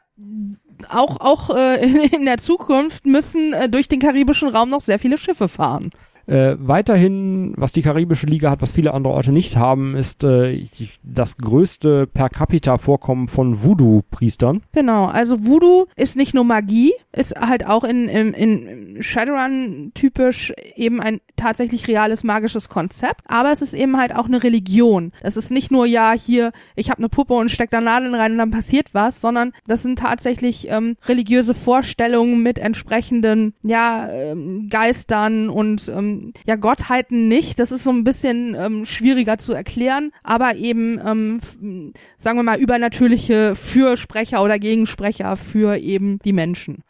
auch, 0.89 1.19
auch 1.19 1.55
äh, 1.55 2.07
in, 2.15 2.25
der 2.25 2.37
Zukunft 2.37 3.05
müssen 3.05 3.53
äh, 3.53 3.69
durch 3.69 3.87
den 3.87 3.99
karibischen 3.99 4.49
Raum 4.49 4.69
noch 4.69 4.81
sehr 4.81 4.99
viele 4.99 5.17
Schiffe 5.17 5.47
fahren. 5.47 5.91
Äh, 6.29 6.57
weiterhin, 6.59 7.53
was 7.57 7.71
die 7.71 7.81
Karibische 7.81 8.27
Liga 8.27 8.51
hat, 8.51 8.61
was 8.61 8.71
viele 8.71 8.93
andere 8.93 9.13
Orte 9.13 9.31
nicht 9.31 9.57
haben, 9.57 9.95
ist 9.95 10.23
äh, 10.23 10.63
das 11.01 11.37
größte 11.37 12.05
per 12.05 12.29
capita 12.29 12.77
Vorkommen 12.77 13.27
von 13.27 13.63
Voodoo-Priestern. 13.63 14.61
Genau, 14.71 15.05
also 15.05 15.43
Voodoo 15.43 15.87
ist 15.95 16.15
nicht 16.15 16.35
nur 16.35 16.43
Magie, 16.43 16.93
ist 17.19 17.35
halt 17.35 17.65
auch 17.65 17.83
in, 17.83 18.07
in, 18.07 18.33
in 18.33 19.03
Shadowrun 19.03 19.91
typisch 19.93 20.53
eben 20.77 21.01
ein 21.01 21.19
tatsächlich 21.35 21.85
reales 21.89 22.23
magisches 22.23 22.69
Konzept, 22.69 23.21
aber 23.27 23.51
es 23.51 23.61
ist 23.61 23.73
eben 23.73 23.97
halt 23.97 24.15
auch 24.15 24.27
eine 24.27 24.41
Religion. 24.41 25.11
Es 25.21 25.35
ist 25.35 25.51
nicht 25.51 25.69
nur, 25.69 25.85
ja, 25.85 26.13
hier, 26.13 26.53
ich 26.77 26.89
habe 26.89 26.99
eine 26.99 27.09
Puppe 27.09 27.33
und 27.33 27.51
steck 27.51 27.71
da 27.71 27.81
Nadeln 27.81 28.15
rein 28.15 28.31
und 28.31 28.37
dann 28.37 28.51
passiert 28.51 28.93
was, 28.93 29.19
sondern 29.19 29.51
das 29.67 29.81
sind 29.83 29.99
tatsächlich 29.99 30.69
ähm, 30.69 30.95
religiöse 31.07 31.53
Vorstellungen 31.53 32.41
mit 32.41 32.57
entsprechenden, 32.57 33.53
ja, 33.63 34.09
ähm, 34.09 34.69
Geistern 34.69 35.49
und 35.49 35.89
ähm, 35.89 36.31
ja, 36.47 36.55
Gottheiten 36.55 37.27
nicht. 37.27 37.59
Das 37.59 37.73
ist 37.73 37.83
so 37.83 37.91
ein 37.91 38.05
bisschen 38.05 38.55
ähm, 38.55 38.85
schwieriger 38.85 39.37
zu 39.37 39.51
erklären, 39.51 40.11
aber 40.23 40.55
eben, 40.55 41.01
ähm, 41.05 41.93
sagen 42.17 42.39
wir 42.39 42.43
mal, 42.43 42.59
übernatürliche 42.59 43.55
Fürsprecher 43.55 44.41
oder 44.41 44.57
Gegensprecher 44.57 45.35
für 45.35 45.75
eben 45.77 46.19
die 46.23 46.33
Menschen. 46.33 46.83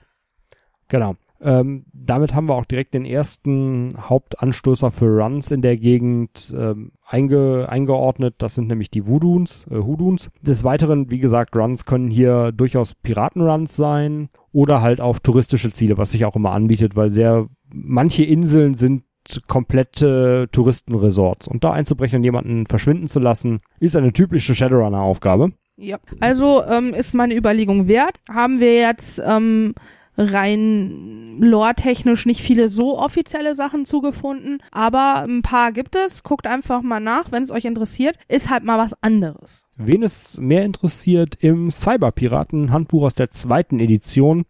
Genau. 0.89 1.15
Ähm, 1.41 1.85
damit 1.93 2.35
haben 2.35 2.47
wir 2.47 2.55
auch 2.55 2.65
direkt 2.65 2.93
den 2.93 3.05
ersten 3.05 3.95
Hauptanstoßer 3.97 4.91
für 4.91 5.05
Runs 5.05 5.51
in 5.51 5.61
der 5.61 5.77
Gegend 5.77 6.53
ähm, 6.57 6.91
einge 7.05 7.67
eingeordnet. 7.69 8.35
Das 8.39 8.55
sind 8.55 8.67
nämlich 8.67 8.91
die 8.91 9.07
Voodoons, 9.07 9.65
äh, 9.71 9.75
Hoodoons. 9.75 10.29
Des 10.41 10.65
Weiteren, 10.65 11.09
wie 11.09 11.19
gesagt, 11.19 11.55
Runs 11.55 11.85
können 11.85 12.09
hier 12.09 12.51
durchaus 12.51 12.93
Piratenruns 12.93 13.75
sein 13.75 14.29
oder 14.51 14.81
halt 14.81 14.99
auf 14.99 15.21
touristische 15.21 15.71
Ziele, 15.71 15.97
was 15.97 16.11
sich 16.11 16.25
auch 16.25 16.35
immer 16.35 16.51
anbietet, 16.51 16.97
weil 16.97 17.09
sehr 17.11 17.47
manche 17.71 18.25
Inseln 18.25 18.73
sind 18.73 19.03
komplette 19.47 20.49
Touristenresorts. 20.51 21.47
Und 21.47 21.63
da 21.63 21.71
einzubrechen 21.71 22.17
und 22.17 22.23
jemanden 22.23 22.65
verschwinden 22.65 23.07
zu 23.07 23.19
lassen, 23.19 23.61
ist 23.79 23.95
eine 23.95 24.11
typische 24.11 24.55
Shadowrunner-Aufgabe. 24.55 25.51
Ja. 25.77 25.99
Also 26.19 26.63
ähm, 26.65 26.93
ist 26.93 27.13
meine 27.13 27.35
Überlegung 27.35 27.87
wert. 27.87 28.19
Haben 28.29 28.59
wir 28.59 28.73
jetzt 28.73 29.21
ähm, 29.25 29.73
rein 30.19 31.37
lore-technisch 31.39 32.25
nicht 32.25 32.41
viele 32.41 32.67
so 32.67 32.99
offizielle 32.99 33.55
Sachen 33.55 33.85
zugefunden, 33.85 34.61
aber 34.71 35.23
ein 35.23 35.41
paar 35.41 35.71
gibt 35.71 35.95
es. 35.95 36.23
Guckt 36.23 36.45
einfach 36.45 36.81
mal 36.81 36.99
nach, 36.99 37.31
wenn 37.31 37.43
es 37.43 37.51
euch 37.51 37.65
interessiert. 37.65 38.17
Ist 38.27 38.49
halt 38.49 38.65
mal 38.65 38.77
was 38.77 39.01
anderes. 39.01 39.63
Wen 39.77 40.03
es 40.03 40.37
mehr 40.37 40.65
interessiert, 40.65 41.35
im 41.39 41.71
Cyberpiraten-Handbuch 41.71 43.03
aus 43.03 43.15
der 43.15 43.31
zweiten 43.31 43.79
Edition 43.79 44.45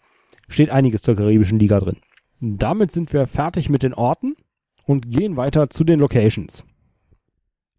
steht 0.47 0.71
einiges 0.71 1.03
zur 1.03 1.15
Karibischen 1.15 1.59
Liga 1.59 1.79
drin. 1.79 1.97
Damit 2.41 2.91
sind 2.91 3.13
wir 3.13 3.27
fertig 3.27 3.69
mit 3.69 3.83
den 3.83 3.93
Orten 3.93 4.35
und 4.85 5.09
gehen 5.09 5.37
weiter 5.37 5.69
zu 5.69 5.83
den 5.83 5.99
Locations. 5.99 6.63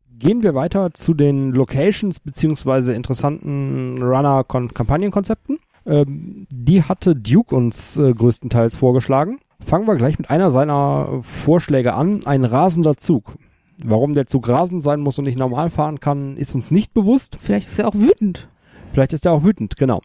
Gehen 0.06 0.42
wir 0.42 0.54
weiter 0.54 0.92
zu 0.92 1.14
den 1.14 1.52
Locations 1.52 2.20
beziehungsweise 2.20 2.92
interessanten 2.92 4.02
Runner-Kampagnenkonzepten. 4.02 5.58
Ähm, 5.90 6.46
die 6.52 6.84
hatte 6.84 7.16
Duke 7.16 7.54
uns 7.54 7.98
äh, 7.98 8.12
größtenteils 8.12 8.76
vorgeschlagen. 8.76 9.40
Fangen 9.58 9.86
wir 9.88 9.96
gleich 9.96 10.18
mit 10.18 10.30
einer 10.30 10.48
seiner 10.48 11.20
Vorschläge 11.22 11.94
an. 11.94 12.20
Ein 12.24 12.44
rasender 12.44 12.96
Zug. 12.96 13.34
Warum 13.84 14.14
der 14.14 14.26
Zug 14.26 14.48
rasend 14.48 14.82
sein 14.82 15.00
muss 15.00 15.18
und 15.18 15.24
nicht 15.24 15.38
normal 15.38 15.68
fahren 15.68 16.00
kann, 16.00 16.36
ist 16.36 16.54
uns 16.54 16.70
nicht 16.70 16.94
bewusst. 16.94 17.38
Vielleicht 17.40 17.66
ist 17.66 17.78
er 17.78 17.88
auch 17.88 17.94
wütend. 17.94 18.48
Vielleicht 18.92 19.12
ist 19.12 19.26
er 19.26 19.32
auch 19.32 19.42
wütend, 19.42 19.76
genau. 19.76 20.00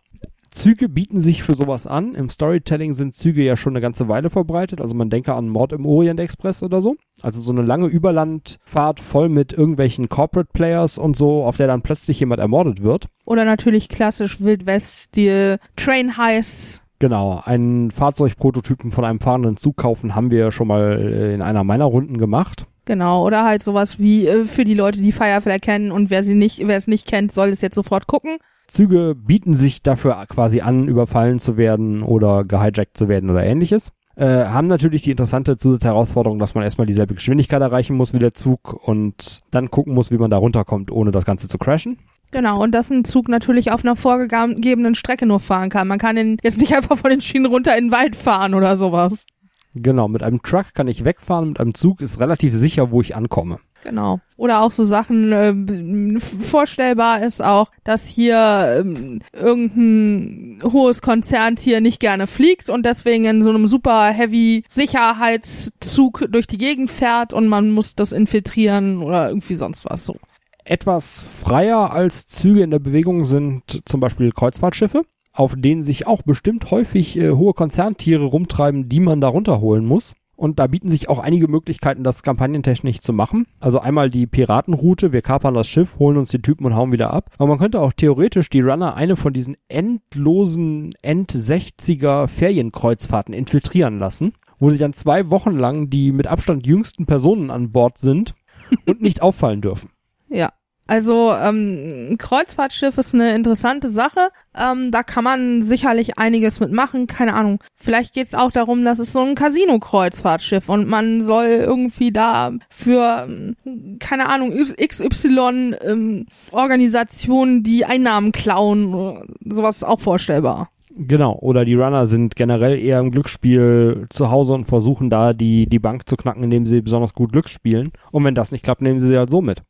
Züge 0.51 0.89
bieten 0.89 1.19
sich 1.19 1.43
für 1.43 1.55
sowas 1.55 1.87
an. 1.87 2.15
Im 2.15 2.29
Storytelling 2.29 2.93
sind 2.93 3.15
Züge 3.15 3.43
ja 3.43 3.57
schon 3.57 3.73
eine 3.73 3.81
ganze 3.81 4.07
Weile 4.07 4.29
verbreitet. 4.29 4.81
Also 4.81 4.95
man 4.95 5.09
denke 5.09 5.33
an 5.33 5.49
Mord 5.49 5.73
im 5.73 5.85
Orient 5.85 6.19
Express 6.19 6.63
oder 6.63 6.81
so. 6.81 6.95
Also 7.21 7.41
so 7.41 7.51
eine 7.51 7.61
lange 7.61 7.87
Überlandfahrt 7.87 8.99
voll 8.99 9.29
mit 9.29 9.53
irgendwelchen 9.53 10.09
Corporate 10.09 10.49
Players 10.53 10.97
und 10.97 11.15
so, 11.15 11.43
auf 11.43 11.57
der 11.57 11.67
dann 11.67 11.81
plötzlich 11.81 12.19
jemand 12.19 12.39
ermordet 12.41 12.81
wird. 12.81 13.07
Oder 13.25 13.45
natürlich 13.45 13.89
klassisch 13.89 14.41
Wildwest-Stil, 14.41 15.59
Train 15.75 16.17
Heists. 16.17 16.81
Genau, 16.99 17.41
einen 17.43 17.91
Fahrzeugprototypen 17.91 18.91
von 18.91 19.03
einem 19.03 19.19
fahrenden 19.19 19.57
Zug 19.57 19.75
kaufen 19.75 20.15
haben 20.15 20.31
wir 20.31 20.51
schon 20.51 20.67
mal 20.67 20.97
äh, 20.97 21.33
in 21.33 21.41
einer 21.41 21.63
meiner 21.63 21.85
Runden 21.85 22.17
gemacht. 22.17 22.67
Genau, 22.85 23.25
oder 23.25 23.43
halt 23.43 23.63
sowas 23.63 23.99
wie 23.99 24.27
äh, 24.27 24.45
für 24.45 24.63
die 24.63 24.75
Leute, 24.75 25.01
die 25.01 25.11
Firefly 25.11 25.59
kennen 25.59 25.91
und 25.91 26.09
wer 26.09 26.23
sie 26.23 26.35
nicht, 26.35 26.65
wer 26.65 26.77
es 26.77 26.87
nicht 26.87 27.07
kennt, 27.07 27.31
soll 27.31 27.49
es 27.49 27.61
jetzt 27.61 27.75
sofort 27.75 28.07
gucken. 28.07 28.37
Züge 28.67 29.15
bieten 29.15 29.53
sich 29.53 29.83
dafür 29.83 30.23
quasi 30.27 30.61
an, 30.61 30.87
überfallen 30.87 31.39
zu 31.39 31.57
werden 31.57 32.03
oder 32.03 32.43
gehijackt 32.45 32.97
zu 32.97 33.07
werden 33.07 33.29
oder 33.29 33.43
ähnliches. 33.43 33.91
Äh, 34.15 34.45
haben 34.45 34.67
natürlich 34.67 35.01
die 35.01 35.11
interessante 35.11 35.57
Zusatzherausforderung, 35.57 36.39
dass 36.39 36.55
man 36.55 36.63
erstmal 36.63 36.87
dieselbe 36.87 37.15
Geschwindigkeit 37.15 37.61
erreichen 37.61 37.97
muss 37.97 38.13
wie 38.13 38.19
der 38.19 38.33
Zug 38.33 38.87
und 38.87 39.41
dann 39.51 39.69
gucken 39.69 39.93
muss, 39.93 40.09
wie 40.09 40.17
man 40.17 40.31
da 40.31 40.37
runterkommt, 40.37 40.89
ohne 40.89 41.11
das 41.11 41.25
Ganze 41.25 41.49
zu 41.49 41.57
crashen. 41.57 41.97
Genau, 42.31 42.63
und 42.63 42.71
dass 42.71 42.89
ein 42.89 43.03
Zug 43.03 43.27
natürlich 43.27 43.71
auf 43.71 43.83
einer 43.83 43.95
vorgegebenen 43.95 44.95
Strecke 44.95 45.25
nur 45.25 45.39
fahren 45.39 45.69
kann. 45.69 45.87
Man 45.87 45.99
kann 45.99 46.17
ihn 46.17 46.37
jetzt 46.43 46.59
nicht 46.59 46.75
einfach 46.77 46.97
von 46.97 47.09
den 47.09 47.21
Schienen 47.21 47.45
runter 47.45 47.77
in 47.77 47.85
den 47.85 47.91
Wald 47.91 48.15
fahren 48.15 48.53
oder 48.53 48.77
sowas. 48.77 49.25
Genau, 49.75 50.07
mit 50.07 50.23
einem 50.23 50.41
Truck 50.41 50.73
kann 50.73 50.87
ich 50.87 51.03
wegfahren, 51.03 51.49
mit 51.49 51.59
einem 51.59 51.75
Zug 51.75 52.01
ist 52.01 52.19
relativ 52.19 52.55
sicher, 52.55 52.91
wo 52.91 53.01
ich 53.01 53.15
ankomme. 53.15 53.59
Genau. 53.83 54.19
Oder 54.35 54.63
auch 54.63 54.71
so 54.71 54.83
Sachen, 54.83 55.31
äh, 55.31 56.19
vorstellbar 56.19 57.21
ist 57.21 57.43
auch, 57.43 57.69
dass 57.83 58.07
hier 58.07 58.77
ähm, 58.79 59.21
irgendein 59.31 60.63
hohes 60.63 61.01
Konzerntier 61.01 61.81
nicht 61.81 61.99
gerne 61.99 62.25
fliegt 62.25 62.69
und 62.69 62.85
deswegen 62.85 63.25
in 63.25 63.41
so 63.43 63.51
einem 63.51 63.67
super 63.67 64.07
heavy 64.07 64.63
Sicherheitszug 64.67 66.25
durch 66.29 66.47
die 66.47 66.57
Gegend 66.57 66.89
fährt 66.89 67.31
und 67.31 67.47
man 67.47 67.71
muss 67.71 67.95
das 67.95 68.11
infiltrieren 68.11 69.03
oder 69.03 69.29
irgendwie 69.29 69.55
sonst 69.55 69.85
was 69.85 70.05
so. 70.05 70.15
Etwas 70.63 71.27
freier 71.41 71.91
als 71.91 72.25
Züge 72.25 72.63
in 72.63 72.71
der 72.71 72.79
Bewegung 72.79 73.23
sind 73.25 73.83
zum 73.85 73.99
Beispiel 73.99 74.31
Kreuzfahrtschiffe, 74.31 75.03
auf 75.35 75.55
denen 75.57 75.83
sich 75.83 76.07
auch 76.07 76.21
bestimmt 76.21 76.71
häufig 76.71 77.17
äh, 77.17 77.31
hohe 77.31 77.53
Konzerntiere 77.53 78.25
rumtreiben, 78.25 78.89
die 78.89 78.99
man 78.99 79.21
da 79.21 79.27
runterholen 79.27 79.85
muss. 79.85 80.13
Und 80.37 80.59
da 80.59 80.67
bieten 80.67 80.89
sich 80.89 81.07
auch 81.07 81.19
einige 81.19 81.47
Möglichkeiten, 81.47 82.03
das 82.03 82.21
kampagnentechnisch 82.21 82.99
zu 82.99 83.13
machen. 83.13 83.47
Also 83.59 83.79
einmal 83.79 84.09
die 84.09 84.27
Piratenroute, 84.27 85.13
wir 85.13 85.21
kapern 85.21 85.53
das 85.53 85.69
Schiff, 85.69 85.97
holen 85.97 86.17
uns 86.17 86.29
die 86.29 86.41
Typen 86.41 86.65
und 86.65 86.75
hauen 86.75 86.91
wieder 86.91 87.13
ab. 87.13 87.29
Aber 87.37 87.47
man 87.47 87.57
könnte 87.57 87.79
auch 87.79 87.93
theoretisch 87.93 88.49
die 88.49 88.61
Runner 88.61 88.95
eine 88.95 89.15
von 89.15 89.31
diesen 89.31 89.55
endlosen 89.69 90.93
End-60er 91.01 92.27
Ferienkreuzfahrten 92.27 93.33
infiltrieren 93.33 93.97
lassen, 93.97 94.33
wo 94.59 94.69
sich 94.69 94.79
dann 94.79 94.93
zwei 94.93 95.29
Wochen 95.29 95.55
lang 95.57 95.89
die 95.89 96.11
mit 96.11 96.27
Abstand 96.27 96.67
jüngsten 96.67 97.05
Personen 97.05 97.49
an 97.49 97.71
Bord 97.71 97.97
sind 97.97 98.35
und 98.85 99.01
nicht 99.01 99.21
auffallen 99.21 99.61
dürfen. 99.61 99.89
Ja. 100.29 100.49
Also 100.87 101.33
ähm, 101.33 102.11
ein 102.11 102.17
Kreuzfahrtschiff 102.19 102.97
ist 102.99 103.15
eine 103.15 103.33
interessante 103.33 103.89
Sache. 103.89 104.29
Ähm, 104.55 104.91
da 104.91 105.01
kann 105.01 105.23
man 105.23 105.63
sicherlich 105.63 106.19
einiges 106.19 106.59
mitmachen. 106.59 107.07
Keine 107.07 107.33
Ahnung. 107.33 107.59
Vielleicht 107.75 108.13
geht's 108.13 108.35
auch 108.35 108.51
darum, 108.51 108.85
dass 108.85 108.99
es 108.99 109.11
so 109.11 109.21
ein 109.21 109.33
Casino-Kreuzfahrtschiff 109.33 110.69
und 110.69 110.87
man 110.87 111.21
soll 111.21 111.47
irgendwie 111.47 112.11
da 112.11 112.51
für 112.69 113.27
ähm, 113.27 113.55
keine 113.99 114.29
Ahnung 114.29 114.53
XY 114.53 115.75
ähm, 115.81 116.27
Organisationen 116.51 117.63
die 117.63 117.85
Einnahmen 117.85 118.31
klauen. 118.31 119.35
Sowas 119.43 119.77
ist 119.77 119.83
auch 119.83 119.99
vorstellbar. 119.99 120.69
Genau, 120.97 121.37
oder 121.39 121.65
die 121.65 121.73
Runner 121.73 122.05
sind 122.05 122.35
generell 122.35 122.79
eher 122.79 122.99
im 122.99 123.11
Glücksspiel 123.11 124.05
zu 124.09 124.29
Hause 124.29 124.53
und 124.53 124.65
versuchen 124.65 125.09
da 125.09 125.33
die, 125.33 125.67
die 125.67 125.79
Bank 125.79 126.07
zu 126.07 126.15
knacken, 126.15 126.43
indem 126.43 126.65
sie 126.65 126.79
besonders 126.81 127.13
gut 127.13 127.33
Glück 127.33 127.49
spielen. 127.49 127.91
Und 128.11 128.23
wenn 128.23 128.35
das 128.35 128.51
nicht 128.51 128.63
klappt, 128.63 128.81
nehmen 128.81 128.99
sie 128.99 129.07
sie 129.07 129.17
halt 129.17 129.29
so 129.29 129.41
mit. 129.41 129.61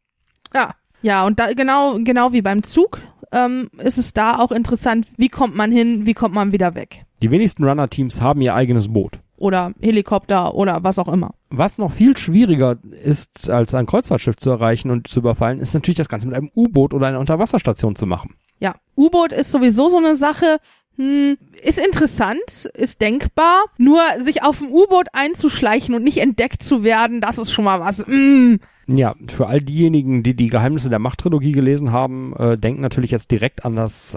Ja, 0.54 0.76
ja, 1.06 1.24
und 1.24 1.40
da 1.40 1.54
genau, 1.54 2.00
genau 2.04 2.34
wie 2.34 2.42
beim 2.42 2.64
Zug 2.64 3.00
ähm, 3.32 3.70
ist 3.78 4.00
es 4.00 4.12
da 4.12 4.40
auch 4.40 4.52
interessant, 4.52 5.06
wie 5.18 5.30
kommt 5.30 5.56
man 5.56 5.72
hin, 5.72 6.08
wie 6.08 6.16
kommt 6.16 6.34
man 6.34 6.52
wieder 6.52 6.74
weg. 6.74 7.06
Die 7.22 7.30
wenigsten 7.30 7.64
Runner-Teams 7.64 8.22
haben 8.22 8.42
ihr 8.42 8.56
eigenes 8.56 8.92
Boot. 8.92 9.20
Oder 9.38 9.74
Helikopter 9.82 10.56
oder 10.56 10.84
was 10.84 10.98
auch 10.98 11.08
immer. 11.08 11.36
Was 11.52 11.78
noch 11.78 11.92
viel 11.92 12.18
schwieriger 12.18 12.78
ist, 13.04 13.48
als 13.52 13.76
ein 13.76 13.86
Kreuzfahrtschiff 13.86 14.38
zu 14.38 14.50
erreichen 14.50 14.90
und 14.90 15.08
zu 15.08 15.20
überfallen, 15.20 15.60
ist 15.60 15.76
natürlich 15.76 15.98
das 15.98 16.10
Ganze 16.10 16.26
mit 16.26 16.36
einem 16.36 16.50
U-Boot 16.56 16.94
oder 16.94 17.06
einer 17.06 17.20
Unterwasserstation 17.20 17.96
zu 17.96 18.08
machen. 18.08 18.34
Ja, 18.60 18.74
U-Boot 18.98 19.32
ist 19.32 19.52
sowieso 19.52 19.90
so 19.90 19.98
eine 19.98 20.16
Sache, 20.16 20.58
Hm, 20.98 21.38
ist 21.62 21.80
interessant, 21.80 22.70
ist 22.74 23.02
denkbar. 23.02 23.66
Nur 23.78 24.02
sich 24.20 24.44
auf 24.44 24.62
ein 24.62 24.72
U-Boot 24.72 25.08
einzuschleichen 25.14 25.94
und 25.94 26.04
nicht 26.04 26.20
entdeckt 26.20 26.64
zu 26.64 26.84
werden, 26.84 27.20
das 27.22 27.38
ist 27.38 27.52
schon 27.52 27.66
mal 27.66 27.82
was. 27.82 28.06
Mm. 28.08 28.56
Ja, 28.88 29.16
für 29.28 29.48
all 29.48 29.62
diejenigen, 29.62 30.22
die 30.22 30.36
die 30.36 30.48
Geheimnisse 30.48 30.90
der 30.90 31.00
Macht-Trilogie 31.00 31.54
gelesen 31.54 31.92
haben, 31.92 32.36
äh, 32.36 32.58
denken 32.58 32.82
natürlich 32.82 33.12
jetzt 33.12 33.32
direkt 33.32 33.66
an 33.66 33.76
das 33.76 34.16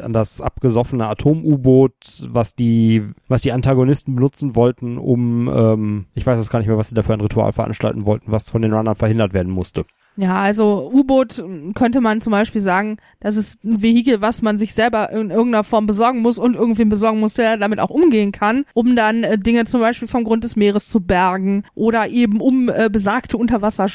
an 0.00 0.12
das 0.12 0.40
abgesoffene 0.40 1.08
Atom-U-Boot, 1.08 2.28
was 2.28 2.54
die 2.54 3.04
was 3.26 3.42
die 3.42 3.52
Antagonisten 3.52 4.14
benutzen 4.14 4.54
wollten, 4.54 4.96
um 4.96 5.48
ähm, 5.48 6.06
ich 6.14 6.26
weiß 6.26 6.38
jetzt 6.38 6.50
gar 6.50 6.60
nicht 6.60 6.68
mehr, 6.68 6.78
was 6.78 6.88
sie 6.88 6.94
dafür 6.94 7.14
ein 7.14 7.20
Ritual 7.20 7.52
veranstalten 7.52 8.06
wollten, 8.06 8.30
was 8.30 8.50
von 8.50 8.62
den 8.62 8.72
Runnern 8.72 8.94
verhindert 8.94 9.32
werden 9.32 9.52
musste. 9.52 9.84
Ja, 10.20 10.38
also 10.38 10.90
U-Boot 10.92 11.44
könnte 11.76 12.00
man 12.00 12.20
zum 12.20 12.32
Beispiel 12.32 12.60
sagen, 12.60 12.96
das 13.20 13.36
ist 13.36 13.62
ein 13.62 13.82
Vehikel, 13.82 14.20
was 14.20 14.42
man 14.42 14.58
sich 14.58 14.74
selber 14.74 15.10
in 15.12 15.30
irgendeiner 15.30 15.62
Form 15.62 15.86
besorgen 15.86 16.22
muss 16.22 16.40
und 16.40 16.56
irgendwen 16.56 16.88
besorgen 16.88 17.20
muss, 17.20 17.34
der 17.34 17.56
damit 17.56 17.78
auch 17.78 17.90
umgehen 17.90 18.32
kann, 18.32 18.64
um 18.74 18.96
dann 18.96 19.22
äh, 19.22 19.38
Dinge 19.38 19.64
zum 19.64 19.80
Beispiel 19.80 20.08
vom 20.08 20.24
Grund 20.24 20.42
des 20.42 20.56
Meeres 20.56 20.88
zu 20.88 20.98
bergen 20.98 21.62
oder 21.76 22.08
eben 22.08 22.40
um 22.40 22.68
äh, 22.68 22.90
besagte 22.90 23.36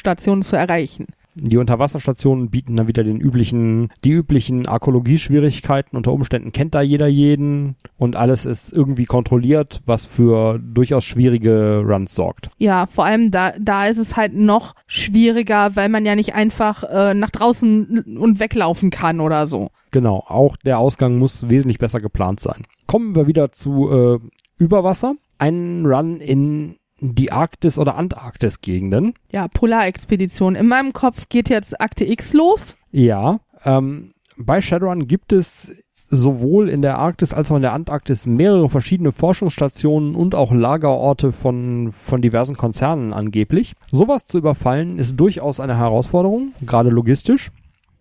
Unterwasserstationen 0.04 0.44
zu 0.44 0.56
erreichen. 0.56 1.08
Die 1.36 1.58
Unterwasserstationen 1.58 2.52
bieten 2.52 2.76
dann 2.76 2.88
wieder 2.88 3.04
den 3.04 3.20
üblichen, 3.20 3.90
die 4.04 4.12
üblichen 4.12 4.68
Arkologie-Schwierigkeiten. 4.68 5.98
Unter 5.98 6.14
Umständen 6.14 6.52
kennt 6.52 6.76
da 6.76 6.82
jeder 6.82 7.08
jeden 7.08 7.76
und 7.98 8.16
alles 8.16 8.46
ist 8.46 8.72
irgendwie 8.72 9.06
kontrolliert, 9.06 9.82
was 9.88 10.06
für 10.06 10.60
durchaus 10.60 11.04
schwierige 11.04 11.84
Runs 11.84 12.14
sorgt. 12.14 12.52
Ja, 12.60 12.86
vor 12.86 13.06
allem 13.06 13.32
da, 13.32 13.54
da 13.60 13.88
ist 13.88 13.98
es 13.98 14.16
halt 14.16 14.36
noch 14.36 14.76
schwieriger, 14.86 15.76
weil 15.76 15.90
man 15.90 16.06
ja 16.06 16.14
nicht 16.16 16.36
einfach 16.36 16.84
äh, 16.84 17.16
nach 17.16 17.32
draußen 17.32 18.18
und 18.20 18.40
weglaufen 18.40 18.92
kann 18.92 19.20
oder 19.20 19.48
so. 19.48 19.72
Genau, 19.90 20.24
auch 20.28 20.56
der 20.58 20.78
Ausgang 20.78 21.18
muss 21.18 21.50
wesentlich 21.50 21.80
besser 21.80 22.00
geplant 22.00 22.42
sein. 22.42 22.66
Kommen 22.86 23.16
wir 23.16 23.26
wieder 23.26 23.52
zu 23.52 23.90
äh, 23.92 24.20
Überwasser. 24.60 25.16
Ein 25.40 25.84
Run 25.88 26.22
in 26.22 26.76
die 27.04 27.32
Arktis- 27.32 27.78
oder 27.78 27.96
Antarktis-Gegenden. 27.96 29.14
Ja, 29.32 29.48
Polarexpedition. 29.48 30.56
In 30.56 30.68
meinem 30.68 30.94
Kopf 30.94 31.28
geht 31.28 31.50
jetzt 31.50 31.80
Akte 31.82 32.06
X 32.06 32.34
los. 32.34 32.78
Ja, 32.92 33.40
ähm, 33.66 34.14
bei 34.38 34.62
Shadowrun 34.62 35.08
gibt 35.08 35.34
es 35.34 35.72
sowohl 36.10 36.70
in 36.70 36.82
der 36.82 37.00
Arktis 37.00 37.34
als 37.34 37.52
auch 37.52 37.56
in 37.56 37.62
der 37.62 37.74
Antarktis 37.74 38.26
mehrere 38.26 38.70
verschiedene 38.70 39.12
Forschungsstationen 39.12 40.16
und 40.16 40.36
auch 40.36 40.54
Lagerorte 40.54 41.32
von, 41.32 41.92
von 41.92 42.22
diversen 42.22 42.56
Konzernen 42.56 43.14
angeblich. 43.14 43.74
Sowas 43.92 44.26
zu 44.26 44.38
überfallen 44.38 45.00
ist 45.00 45.20
durchaus 45.20 45.60
eine 45.60 45.78
Herausforderung, 45.78 46.54
gerade 46.62 46.90
logistisch. 46.90 47.52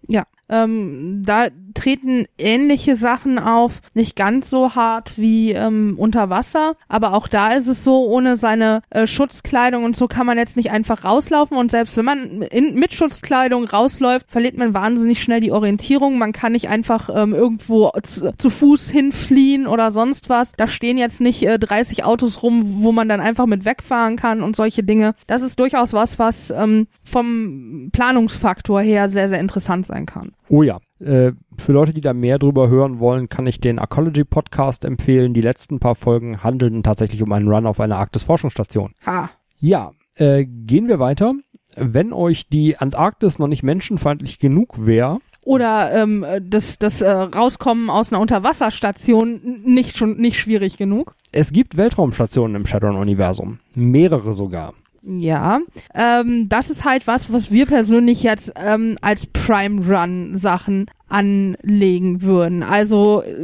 Ja, 0.06 0.24
ähm, 0.48 1.22
da 1.24 1.46
treten 1.74 2.26
ähnliche 2.38 2.96
Sachen 2.96 3.38
auf, 3.38 3.80
nicht 3.94 4.16
ganz 4.16 4.50
so 4.50 4.74
hart 4.74 5.18
wie 5.18 5.52
ähm, 5.52 5.94
unter 5.98 6.30
Wasser, 6.30 6.74
aber 6.88 7.14
auch 7.14 7.28
da 7.28 7.52
ist 7.52 7.66
es 7.66 7.84
so, 7.84 8.06
ohne 8.06 8.36
seine 8.36 8.82
äh, 8.90 9.06
Schutzkleidung 9.06 9.84
und 9.84 9.96
so 9.96 10.08
kann 10.08 10.26
man 10.26 10.38
jetzt 10.38 10.56
nicht 10.56 10.70
einfach 10.70 11.04
rauslaufen 11.04 11.56
und 11.56 11.70
selbst 11.70 11.96
wenn 11.96 12.04
man 12.04 12.42
in, 12.42 12.74
mit 12.74 12.92
Schutzkleidung 12.92 13.64
rausläuft, 13.64 14.30
verliert 14.30 14.56
man 14.56 14.74
wahnsinnig 14.74 15.22
schnell 15.22 15.40
die 15.40 15.52
Orientierung, 15.52 16.18
man 16.18 16.32
kann 16.32 16.52
nicht 16.52 16.68
einfach 16.68 17.08
ähm, 17.14 17.34
irgendwo 17.34 17.90
zu, 18.02 18.36
zu, 18.36 18.50
Fuß 18.50 18.90
hinfliehen 18.90 19.66
oder 19.66 19.90
sonst 19.90 20.28
was, 20.28 20.52
da 20.52 20.66
stehen 20.66 20.98
jetzt 20.98 21.20
nicht 21.20 21.42
äh, 21.42 21.58
30 21.58 22.04
Autos 22.04 22.42
rum, 22.42 22.82
wo 22.82 22.92
man 22.92 23.08
dann 23.08 23.20
einfach 23.20 23.46
mit 23.46 23.64
wegfahren 23.64 24.16
kann 24.16 24.42
und 24.42 24.56
solche 24.56 24.82
Dinge. 24.82 25.14
Das 25.26 25.42
ist 25.42 25.58
durchaus 25.58 25.92
was, 25.92 26.18
was 26.18 26.50
ähm, 26.50 26.86
vom 27.02 27.90
Planungsfaktor 27.92 28.80
her 28.80 29.08
sehr, 29.08 29.28
sehr 29.28 29.40
interessant 29.40 29.86
sein 29.86 30.06
kann. 30.06 30.32
Oh 30.48 30.62
ja. 30.62 30.78
Äh, 31.02 31.32
für 31.58 31.72
Leute, 31.72 31.92
die 31.92 32.00
da 32.00 32.12
mehr 32.12 32.38
drüber 32.38 32.68
hören 32.68 33.00
wollen, 33.00 33.28
kann 33.28 33.46
ich 33.46 33.60
den 33.60 33.78
Arcology 33.78 34.24
Podcast 34.24 34.84
empfehlen. 34.84 35.34
Die 35.34 35.40
letzten 35.40 35.80
paar 35.80 35.94
Folgen 35.94 36.42
handeln 36.42 36.82
tatsächlich 36.82 37.22
um 37.22 37.32
einen 37.32 37.48
Run 37.48 37.66
auf 37.66 37.80
einer 37.80 37.98
Arktis-Forschungsstation. 37.98 38.94
Ha. 39.04 39.30
Ja, 39.58 39.92
äh, 40.16 40.44
gehen 40.44 40.88
wir 40.88 40.98
weiter. 40.98 41.34
Wenn 41.76 42.12
euch 42.12 42.48
die 42.48 42.78
Antarktis 42.78 43.38
noch 43.38 43.48
nicht 43.48 43.62
menschenfeindlich 43.62 44.38
genug 44.38 44.86
wäre, 44.86 45.18
oder 45.44 45.92
ähm, 45.92 46.24
das, 46.40 46.78
das 46.78 47.00
äh, 47.00 47.10
Rauskommen 47.10 47.90
aus 47.90 48.12
einer 48.12 48.20
Unterwasserstation 48.20 49.62
nicht 49.64 49.96
schon 49.96 50.18
nicht 50.18 50.38
schwierig 50.38 50.76
genug. 50.76 51.14
Es 51.32 51.50
gibt 51.52 51.76
Weltraumstationen 51.76 52.54
im 52.54 52.66
Shadowrun-Universum. 52.66 53.58
Mehrere 53.74 54.34
sogar. 54.34 54.74
Ja, 55.04 55.60
ähm, 55.94 56.48
das 56.48 56.70
ist 56.70 56.84
halt 56.84 57.08
was, 57.08 57.32
was 57.32 57.50
wir 57.50 57.66
persönlich 57.66 58.22
jetzt 58.22 58.52
ähm, 58.56 58.96
als 59.00 59.26
Prime 59.26 59.84
Run 59.84 60.36
Sachen 60.36 60.86
anlegen 61.08 62.22
würden. 62.22 62.62
Also 62.62 63.22
äh, 63.22 63.34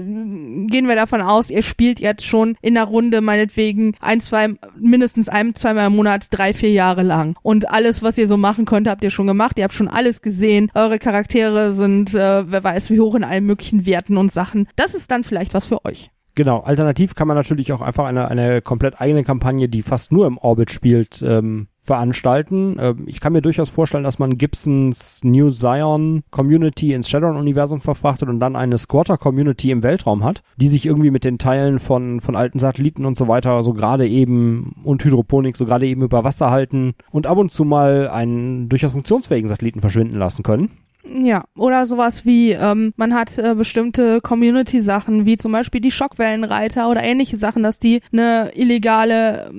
gehen 0.68 0.86
wir 0.86 0.94
davon 0.94 1.20
aus, 1.20 1.50
ihr 1.50 1.62
spielt 1.62 1.98
jetzt 1.98 2.24
schon 2.24 2.56
in 2.62 2.74
der 2.74 2.84
Runde 2.84 3.20
meinetwegen 3.20 3.96
ein, 4.00 4.20
zwei, 4.20 4.54
mindestens 4.78 5.28
ein, 5.28 5.54
zweimal 5.54 5.88
im 5.88 5.96
Monat, 5.96 6.28
drei, 6.30 6.54
vier 6.54 6.70
Jahre 6.70 7.02
lang. 7.02 7.36
Und 7.42 7.68
alles, 7.68 8.02
was 8.04 8.18
ihr 8.18 8.28
so 8.28 8.36
machen 8.36 8.64
könnt, 8.64 8.86
habt 8.86 9.02
ihr 9.02 9.10
schon 9.10 9.26
gemacht. 9.26 9.58
Ihr 9.58 9.64
habt 9.64 9.74
schon 9.74 9.88
alles 9.88 10.22
gesehen. 10.22 10.70
Eure 10.74 11.00
Charaktere 11.00 11.72
sind, 11.72 12.14
äh, 12.14 12.50
wer 12.50 12.62
weiß 12.62 12.90
wie 12.90 13.00
hoch 13.00 13.16
in 13.16 13.24
allen 13.24 13.46
möglichen 13.46 13.84
Werten 13.84 14.16
und 14.16 14.32
Sachen. 14.32 14.68
Das 14.76 14.94
ist 14.94 15.10
dann 15.10 15.24
vielleicht 15.24 15.54
was 15.54 15.66
für 15.66 15.84
euch. 15.84 16.10
Genau, 16.38 16.60
alternativ 16.60 17.16
kann 17.16 17.26
man 17.26 17.36
natürlich 17.36 17.72
auch 17.72 17.80
einfach 17.80 18.04
eine, 18.04 18.28
eine 18.28 18.62
komplett 18.62 19.00
eigene 19.00 19.24
Kampagne, 19.24 19.68
die 19.68 19.82
fast 19.82 20.12
nur 20.12 20.24
im 20.24 20.38
Orbit 20.38 20.70
spielt, 20.70 21.20
ähm, 21.20 21.66
veranstalten. 21.82 22.76
Ähm, 22.78 23.06
ich 23.06 23.18
kann 23.18 23.32
mir 23.32 23.42
durchaus 23.42 23.70
vorstellen, 23.70 24.04
dass 24.04 24.20
man 24.20 24.38
Gibsons 24.38 25.20
New 25.24 25.50
Zion 25.50 26.22
Community 26.30 26.92
ins 26.92 27.10
Shadowrun-Universum 27.10 27.80
verfrachtet 27.80 28.28
und 28.28 28.38
dann 28.38 28.54
eine 28.54 28.78
Squatter-Community 28.78 29.72
im 29.72 29.82
Weltraum 29.82 30.22
hat, 30.22 30.44
die 30.58 30.68
sich 30.68 30.86
irgendwie 30.86 31.10
mit 31.10 31.24
den 31.24 31.38
Teilen 31.38 31.80
von, 31.80 32.20
von 32.20 32.36
alten 32.36 32.60
Satelliten 32.60 33.04
und 33.04 33.16
so 33.16 33.26
weiter 33.26 33.60
so 33.64 33.72
gerade 33.72 34.06
eben 34.06 34.76
und 34.84 35.04
Hydroponik 35.04 35.56
so 35.56 35.66
gerade 35.66 35.88
eben 35.88 36.02
über 36.02 36.22
Wasser 36.22 36.52
halten 36.52 36.94
und 37.10 37.26
ab 37.26 37.38
und 37.38 37.50
zu 37.50 37.64
mal 37.64 38.08
einen 38.10 38.68
durchaus 38.68 38.92
funktionsfähigen 38.92 39.48
Satelliten 39.48 39.80
verschwinden 39.80 40.20
lassen 40.20 40.44
können. 40.44 40.70
Ja, 41.16 41.44
oder 41.56 41.86
sowas 41.86 42.26
wie, 42.26 42.52
ähm, 42.52 42.92
man 42.96 43.14
hat 43.14 43.38
äh, 43.38 43.54
bestimmte 43.54 44.20
Community-Sachen, 44.20 45.24
wie 45.26 45.36
zum 45.36 45.52
Beispiel 45.52 45.80
die 45.80 45.90
Schockwellenreiter 45.90 46.90
oder 46.90 47.02
ähnliche 47.02 47.38
Sachen, 47.38 47.62
dass 47.62 47.78
die 47.78 48.00
eine 48.12 48.50
illegale 48.54 49.50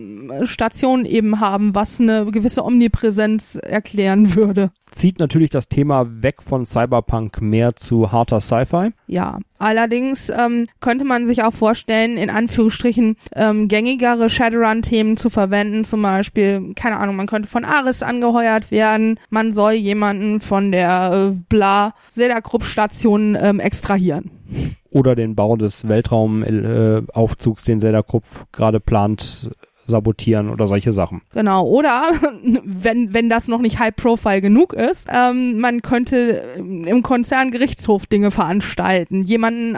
äh, 0.42 0.46
Station 0.46 1.06
eben 1.06 1.40
haben, 1.40 1.74
was 1.74 2.00
eine 2.00 2.26
gewisse 2.26 2.64
Omnipräsenz 2.64 3.56
erklären 3.56 4.36
würde 4.36 4.72
zieht 4.92 5.20
natürlich 5.20 5.50
das 5.50 5.70
Thema 5.70 6.08
weg 6.24 6.42
von 6.42 6.66
Cyberpunk 6.66 7.42
mehr 7.42 7.76
zu 7.76 8.12
harter 8.12 8.42
Sci-Fi. 8.42 8.92
Ja, 9.12 9.40
allerdings 9.58 10.30
ähm, 10.30 10.68
könnte 10.82 11.04
man 11.04 11.26
sich 11.26 11.44
auch 11.44 11.52
vorstellen, 11.52 12.16
in 12.16 12.30
Anführungsstrichen 12.30 13.16
ähm, 13.36 13.68
gängigere 13.68 14.30
Shadowrun-Themen 14.30 15.18
zu 15.18 15.32
verwenden. 15.32 15.84
Zum 15.84 16.04
Beispiel, 16.04 16.76
keine 16.76 16.98
Ahnung, 16.98 17.16
man 17.16 17.26
könnte 17.26 17.50
von 17.50 17.66
Ares 17.66 18.04
angeheuert 18.04 18.70
werden. 18.70 19.20
Man 19.32 19.52
soll 19.52 19.72
jemanden 19.72 20.40
von 20.42 20.72
der 20.72 21.32
äh, 21.32 21.36
Bla 21.50 21.96
Zelda-Krupp-Station 22.12 23.36
ähm, 23.42 23.60
extrahieren. 23.60 24.30
Oder 24.92 25.16
den 25.16 25.34
Bau 25.34 25.56
des 25.56 25.88
Weltraumaufzugs, 25.88 27.64
äh, 27.64 27.66
den 27.66 27.80
Zelda 27.80 28.04
Krupp 28.04 28.26
gerade 28.52 28.80
plant, 28.80 29.50
sabotieren 29.90 30.50
oder 30.50 30.68
solche 30.68 30.94
Sachen. 30.94 31.22
Genau, 31.34 31.68
oder 31.68 32.04
wenn, 32.64 33.14
wenn 33.14 33.30
das 33.30 33.48
noch 33.48 33.60
nicht 33.60 33.80
High 33.80 33.96
Profile 33.96 34.42
genug 34.42 34.74
ist, 34.74 35.08
ähm, 35.14 35.60
man 35.60 35.82
könnte 35.82 36.44
im 36.58 37.04
Konzerngerichtshof 37.04 38.06
Dinge 38.06 38.32
veranstalten, 38.32 39.22
jemanden, 39.24 39.78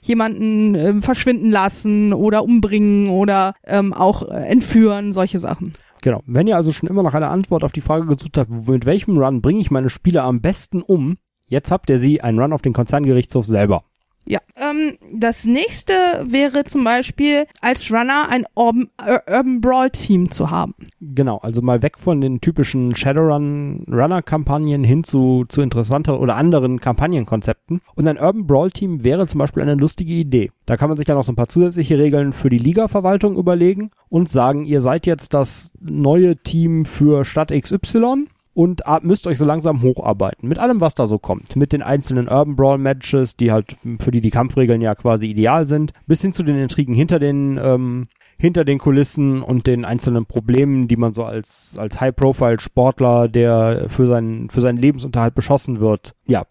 jemanden 0.00 0.74
äh, 0.74 1.02
verschwinden 1.02 1.50
lassen 1.50 2.12
oder 2.12 2.44
umbringen 2.44 3.10
oder 3.10 3.54
ähm, 3.66 3.92
auch 3.92 4.22
äh, 4.22 4.46
entführen, 4.46 5.12
solche 5.12 5.38
Sachen. 5.38 5.74
Genau. 6.02 6.22
Wenn 6.26 6.46
ihr 6.46 6.56
also 6.56 6.72
schon 6.72 6.88
immer 6.88 7.02
noch 7.02 7.14
eine 7.14 7.28
Antwort 7.28 7.64
auf 7.64 7.72
die 7.72 7.80
Frage 7.80 8.06
gesucht 8.06 8.38
habt, 8.38 8.50
mit 8.50 8.86
welchem 8.86 9.18
Run 9.18 9.42
bringe 9.42 9.60
ich 9.60 9.70
meine 9.70 9.90
Spieler 9.90 10.24
am 10.24 10.40
besten 10.40 10.82
um, 10.82 11.18
jetzt 11.46 11.70
habt 11.70 11.90
ihr 11.90 11.98
sie, 11.98 12.20
einen 12.20 12.38
Run 12.38 12.52
auf 12.52 12.62
den 12.62 12.72
Konzerngerichtshof 12.72 13.46
selber. 13.46 13.82
Ja. 14.28 14.40
Ähm, 14.56 14.98
das 15.10 15.46
nächste 15.46 15.94
wäre 16.26 16.64
zum 16.64 16.84
Beispiel 16.84 17.46
als 17.62 17.90
Runner 17.90 18.28
ein 18.28 18.44
Urban, 18.54 18.90
Urban 19.26 19.62
Brawl 19.62 19.90
Team 19.90 20.30
zu 20.30 20.50
haben. 20.50 20.74
Genau, 21.00 21.38
also 21.38 21.62
mal 21.62 21.82
weg 21.82 21.98
von 21.98 22.20
den 22.20 22.42
typischen 22.42 22.94
Shadowrun 22.94 23.86
Runner 23.90 24.20
Kampagnen 24.20 24.84
hin 24.84 25.02
zu, 25.02 25.46
zu 25.48 25.62
interessanter 25.62 26.20
oder 26.20 26.36
anderen 26.36 26.78
Kampagnenkonzepten. 26.78 27.80
Und 27.94 28.06
ein 28.06 28.18
Urban 28.18 28.46
Brawl 28.46 28.70
Team 28.70 29.02
wäre 29.02 29.26
zum 29.26 29.38
Beispiel 29.38 29.62
eine 29.62 29.76
lustige 29.76 30.12
Idee. 30.12 30.50
Da 30.66 30.76
kann 30.76 30.90
man 30.90 30.98
sich 30.98 31.06
dann 31.06 31.16
noch 31.16 31.24
so 31.24 31.32
ein 31.32 31.36
paar 31.36 31.48
zusätzliche 31.48 31.98
Regeln 31.98 32.32
für 32.32 32.50
die 32.50 32.58
Liga-Verwaltung 32.58 33.36
überlegen 33.36 33.90
und 34.10 34.30
sagen, 34.30 34.66
ihr 34.66 34.82
seid 34.82 35.06
jetzt 35.06 35.32
das 35.32 35.72
neue 35.80 36.36
Team 36.36 36.84
für 36.84 37.24
Stadt 37.24 37.50
XY 37.50 38.26
und 38.58 38.82
müsst 39.02 39.28
euch 39.28 39.38
so 39.38 39.44
langsam 39.44 39.82
hocharbeiten. 39.82 40.48
Mit 40.48 40.58
allem, 40.58 40.80
was 40.80 40.96
da 40.96 41.06
so 41.06 41.20
kommt. 41.20 41.54
Mit 41.54 41.72
den 41.72 41.80
einzelnen 41.80 42.26
Urban 42.26 42.56
Brawl 42.56 42.78
Matches, 42.78 43.36
die 43.36 43.52
halt 43.52 43.76
für 44.00 44.10
die 44.10 44.20
die 44.20 44.30
Kampfregeln 44.30 44.80
ja 44.80 44.96
quasi 44.96 45.26
ideal 45.26 45.68
sind, 45.68 45.92
bis 46.08 46.22
hin 46.22 46.32
zu 46.32 46.42
den 46.42 46.58
Intrigen 46.58 46.92
hinter 46.92 47.20
den 47.20 47.56
ähm, 47.62 48.08
hinter 48.36 48.64
den 48.64 48.78
Kulissen 48.78 49.42
und 49.42 49.68
den 49.68 49.84
einzelnen 49.84 50.26
Problemen, 50.26 50.88
die 50.88 50.96
man 50.96 51.12
so 51.12 51.22
als 51.22 51.76
als 51.78 52.00
High-Profile-Sportler, 52.00 53.28
der 53.28 53.86
für 53.90 54.08
seinen 54.08 54.50
für 54.50 54.60
seinen 54.60 54.78
Lebensunterhalt 54.78 55.36
beschossen 55.36 55.78
wird, 55.78 56.16
ja. 56.26 56.42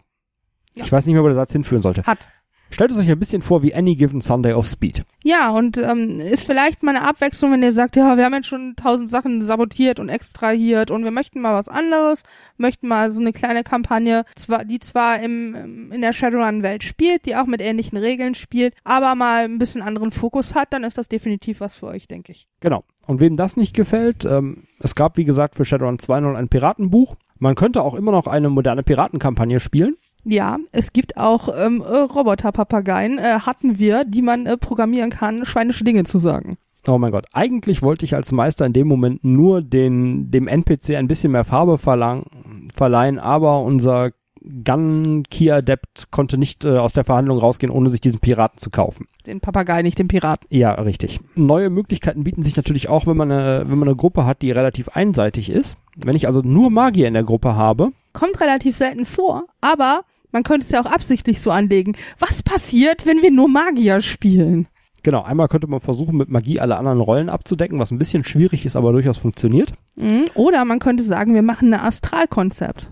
ja. 0.72 0.84
Ich 0.84 0.90
weiß 0.90 1.04
nicht 1.04 1.12
mehr, 1.12 1.22
wo 1.22 1.28
der 1.28 1.34
Satz 1.34 1.52
hinführen 1.52 1.82
sollte. 1.82 2.04
Hat. 2.04 2.26
Stellt 2.70 2.90
es 2.90 2.98
euch 2.98 3.10
ein 3.10 3.18
bisschen 3.18 3.42
vor 3.42 3.62
wie 3.62 3.74
Any 3.74 3.94
Given 3.94 4.20
Sunday 4.20 4.52
of 4.52 4.66
Speed. 4.66 5.04
Ja, 5.24 5.50
und 5.50 5.78
ähm, 5.78 6.20
ist 6.20 6.44
vielleicht 6.44 6.82
mal 6.82 6.94
eine 6.94 7.08
Abwechslung, 7.08 7.52
wenn 7.52 7.62
ihr 7.62 7.72
sagt, 7.72 7.96
ja, 7.96 8.16
wir 8.16 8.24
haben 8.24 8.34
jetzt 8.34 8.46
schon 8.46 8.76
tausend 8.76 9.08
Sachen 9.08 9.42
sabotiert 9.42 10.00
und 10.00 10.08
extrahiert 10.08 10.90
und 10.90 11.04
wir 11.04 11.10
möchten 11.10 11.40
mal 11.40 11.54
was 11.54 11.68
anderes, 11.68 12.22
möchten 12.56 12.88
mal 12.88 13.10
so 13.10 13.20
eine 13.20 13.32
kleine 13.32 13.64
Kampagne, 13.64 14.24
zwar, 14.36 14.64
die 14.64 14.78
zwar 14.78 15.20
im, 15.20 15.92
in 15.92 16.00
der 16.02 16.12
Shadowrun-Welt 16.12 16.84
spielt, 16.84 17.26
die 17.26 17.36
auch 17.36 17.46
mit 17.46 17.60
ähnlichen 17.60 17.98
Regeln 17.98 18.34
spielt, 18.34 18.74
aber 18.84 19.14
mal 19.14 19.44
ein 19.44 19.58
bisschen 19.58 19.82
anderen 19.82 20.12
Fokus 20.12 20.54
hat, 20.54 20.72
dann 20.72 20.84
ist 20.84 20.98
das 20.98 21.08
definitiv 21.08 21.60
was 21.60 21.76
für 21.76 21.86
euch, 21.86 22.06
denke 22.06 22.32
ich. 22.32 22.48
Genau. 22.60 22.84
Und 23.06 23.20
wem 23.20 23.38
das 23.38 23.56
nicht 23.56 23.74
gefällt, 23.74 24.26
ähm, 24.26 24.64
es 24.80 24.94
gab, 24.94 25.16
wie 25.16 25.24
gesagt, 25.24 25.54
für 25.54 25.64
Shadowrun 25.64 25.96
2.0 25.96 26.34
ein 26.34 26.48
Piratenbuch. 26.48 27.16
Man 27.38 27.54
könnte 27.54 27.82
auch 27.82 27.94
immer 27.94 28.12
noch 28.12 28.26
eine 28.26 28.50
moderne 28.50 28.82
Piratenkampagne 28.82 29.60
spielen. 29.60 29.94
Ja, 30.24 30.58
es 30.72 30.92
gibt 30.92 31.16
auch 31.16 31.48
ähm, 31.56 31.80
äh, 31.80 31.96
Roboter-Papageien, 31.98 33.18
äh, 33.18 33.40
hatten 33.40 33.78
wir, 33.78 34.04
die 34.04 34.22
man 34.22 34.46
äh, 34.46 34.56
programmieren 34.56 35.10
kann, 35.10 35.44
schweinische 35.46 35.84
Dinge 35.84 36.04
zu 36.04 36.18
sagen. 36.18 36.58
Oh 36.86 36.98
mein 36.98 37.12
Gott, 37.12 37.26
eigentlich 37.32 37.82
wollte 37.82 38.04
ich 38.04 38.14
als 38.14 38.32
Meister 38.32 38.64
in 38.64 38.72
dem 38.72 38.88
Moment 38.88 39.24
nur 39.24 39.62
den, 39.62 40.30
dem 40.30 40.48
NPC 40.48 40.96
ein 40.96 41.08
bisschen 41.08 41.32
mehr 41.32 41.44
Farbe 41.44 41.76
verlang, 41.76 42.24
verleihen, 42.74 43.18
aber 43.18 43.62
unser 43.62 44.12
Gun 44.64 45.24
Key 45.30 45.50
Adept 45.50 46.10
konnte 46.10 46.38
nicht 46.38 46.64
äh, 46.64 46.78
aus 46.78 46.92
der 46.92 47.04
Verhandlung 47.04 47.38
rausgehen, 47.38 47.72
ohne 47.72 47.88
sich 47.88 48.00
diesen 48.00 48.20
Piraten 48.20 48.58
zu 48.58 48.70
kaufen. 48.70 49.06
Den 49.26 49.40
Papagei, 49.40 49.82
nicht 49.82 49.98
den 49.98 50.08
Piraten. 50.08 50.46
Ja, 50.50 50.72
richtig. 50.72 51.20
Neue 51.34 51.70
Möglichkeiten 51.70 52.24
bieten 52.24 52.42
sich 52.42 52.56
natürlich 52.56 52.88
auch, 52.88 53.06
wenn 53.06 53.16
man 53.16 53.30
eine, 53.30 53.64
wenn 53.68 53.78
man 53.78 53.88
eine 53.88 53.96
Gruppe 53.96 54.24
hat, 54.24 54.42
die 54.42 54.50
relativ 54.50 54.88
einseitig 54.90 55.50
ist. 55.50 55.76
Wenn 55.96 56.16
ich 56.16 56.26
also 56.26 56.40
nur 56.40 56.70
Magier 56.70 57.08
in 57.08 57.14
der 57.14 57.24
Gruppe 57.24 57.56
habe. 57.56 57.92
Kommt 58.12 58.40
relativ 58.40 58.76
selten 58.76 59.04
vor, 59.04 59.44
aber 59.60 60.02
man 60.32 60.42
könnte 60.42 60.64
es 60.64 60.70
ja 60.70 60.80
auch 60.80 60.90
absichtlich 60.90 61.40
so 61.40 61.50
anlegen. 61.50 61.96
Was 62.18 62.42
passiert, 62.42 63.06
wenn 63.06 63.22
wir 63.22 63.30
nur 63.30 63.48
Magier 63.48 64.00
spielen? 64.00 64.68
Genau, 65.02 65.22
einmal 65.22 65.48
könnte 65.48 65.68
man 65.68 65.80
versuchen, 65.80 66.16
mit 66.16 66.28
Magie 66.28 66.60
alle 66.60 66.76
anderen 66.76 67.00
Rollen 67.00 67.28
abzudecken, 67.28 67.78
was 67.78 67.90
ein 67.90 67.98
bisschen 67.98 68.24
schwierig 68.24 68.66
ist, 68.66 68.76
aber 68.76 68.92
durchaus 68.92 69.18
funktioniert. 69.18 69.72
Mhm. 69.96 70.26
Oder 70.34 70.64
man 70.64 70.80
könnte 70.80 71.04
sagen, 71.04 71.34
wir 71.34 71.42
machen 71.42 71.72
ein 71.72 71.80
Astralkonzept. 71.80 72.90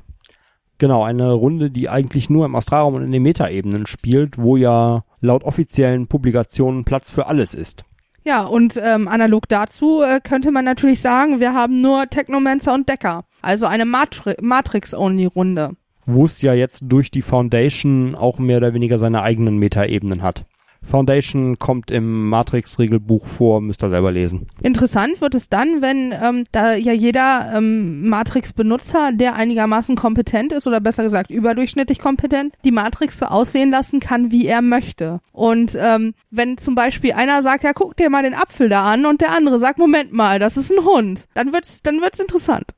Genau, 0.78 1.02
eine 1.02 1.32
Runde, 1.32 1.70
die 1.70 1.88
eigentlich 1.88 2.28
nur 2.28 2.44
im 2.44 2.54
Astralraum 2.54 2.94
und 2.94 3.02
in 3.02 3.12
den 3.12 3.22
Metaebenen 3.22 3.86
spielt, 3.86 4.38
wo 4.38 4.56
ja 4.56 5.04
laut 5.20 5.42
offiziellen 5.42 6.06
Publikationen 6.06 6.84
Platz 6.84 7.10
für 7.10 7.26
alles 7.26 7.54
ist. 7.54 7.84
Ja, 8.26 8.44
und 8.44 8.76
ähm, 8.82 9.06
analog 9.06 9.48
dazu 9.48 10.02
äh, 10.02 10.20
könnte 10.20 10.50
man 10.50 10.64
natürlich 10.64 11.00
sagen, 11.00 11.38
wir 11.38 11.54
haben 11.54 11.76
nur 11.76 12.10
Technomancer 12.10 12.74
und 12.74 12.88
Decker. 12.88 13.24
Also 13.40 13.66
eine 13.66 13.84
Matri 13.84 14.34
Matrix-Only-Runde. 14.40 15.76
Wo 16.06 16.24
es 16.24 16.42
ja 16.42 16.52
jetzt 16.52 16.82
durch 16.88 17.12
die 17.12 17.22
Foundation 17.22 18.16
auch 18.16 18.40
mehr 18.40 18.56
oder 18.56 18.74
weniger 18.74 18.98
seine 18.98 19.22
eigenen 19.22 19.58
Metaebenen 19.58 20.22
hat. 20.22 20.44
Foundation 20.86 21.58
kommt 21.58 21.90
im 21.90 22.28
Matrix-Regelbuch 22.28 23.26
vor, 23.26 23.60
müsst 23.60 23.82
ihr 23.82 23.88
selber 23.88 24.12
lesen. 24.12 24.48
Interessant 24.62 25.20
wird 25.20 25.34
es 25.34 25.48
dann, 25.48 25.82
wenn 25.82 26.12
ähm, 26.12 26.44
da 26.52 26.74
ja 26.74 26.92
jeder 26.92 27.52
ähm, 27.54 28.08
Matrix-Benutzer, 28.08 29.12
der 29.12 29.34
einigermaßen 29.34 29.96
kompetent 29.96 30.52
ist 30.52 30.66
oder 30.66 30.80
besser 30.80 31.02
gesagt 31.02 31.30
überdurchschnittlich 31.30 31.98
kompetent, 31.98 32.54
die 32.64 32.72
Matrix 32.72 33.18
so 33.18 33.26
aussehen 33.26 33.70
lassen 33.70 34.00
kann, 34.00 34.30
wie 34.30 34.46
er 34.46 34.62
möchte. 34.62 35.20
Und 35.32 35.76
ähm, 35.78 36.14
wenn 36.30 36.58
zum 36.58 36.74
Beispiel 36.74 37.12
einer 37.12 37.42
sagt, 37.42 37.64
ja 37.64 37.72
guck 37.72 37.96
dir 37.96 38.10
mal 38.10 38.22
den 38.22 38.34
Apfel 38.34 38.68
da 38.68 38.84
an 38.90 39.06
und 39.06 39.20
der 39.20 39.32
andere 39.32 39.58
sagt, 39.58 39.78
Moment 39.78 40.12
mal, 40.12 40.38
das 40.38 40.56
ist 40.56 40.70
ein 40.70 40.84
Hund, 40.84 41.26
dann 41.34 41.52
wird's, 41.52 41.82
dann 41.82 42.00
wird's 42.00 42.20
interessant. 42.20 42.72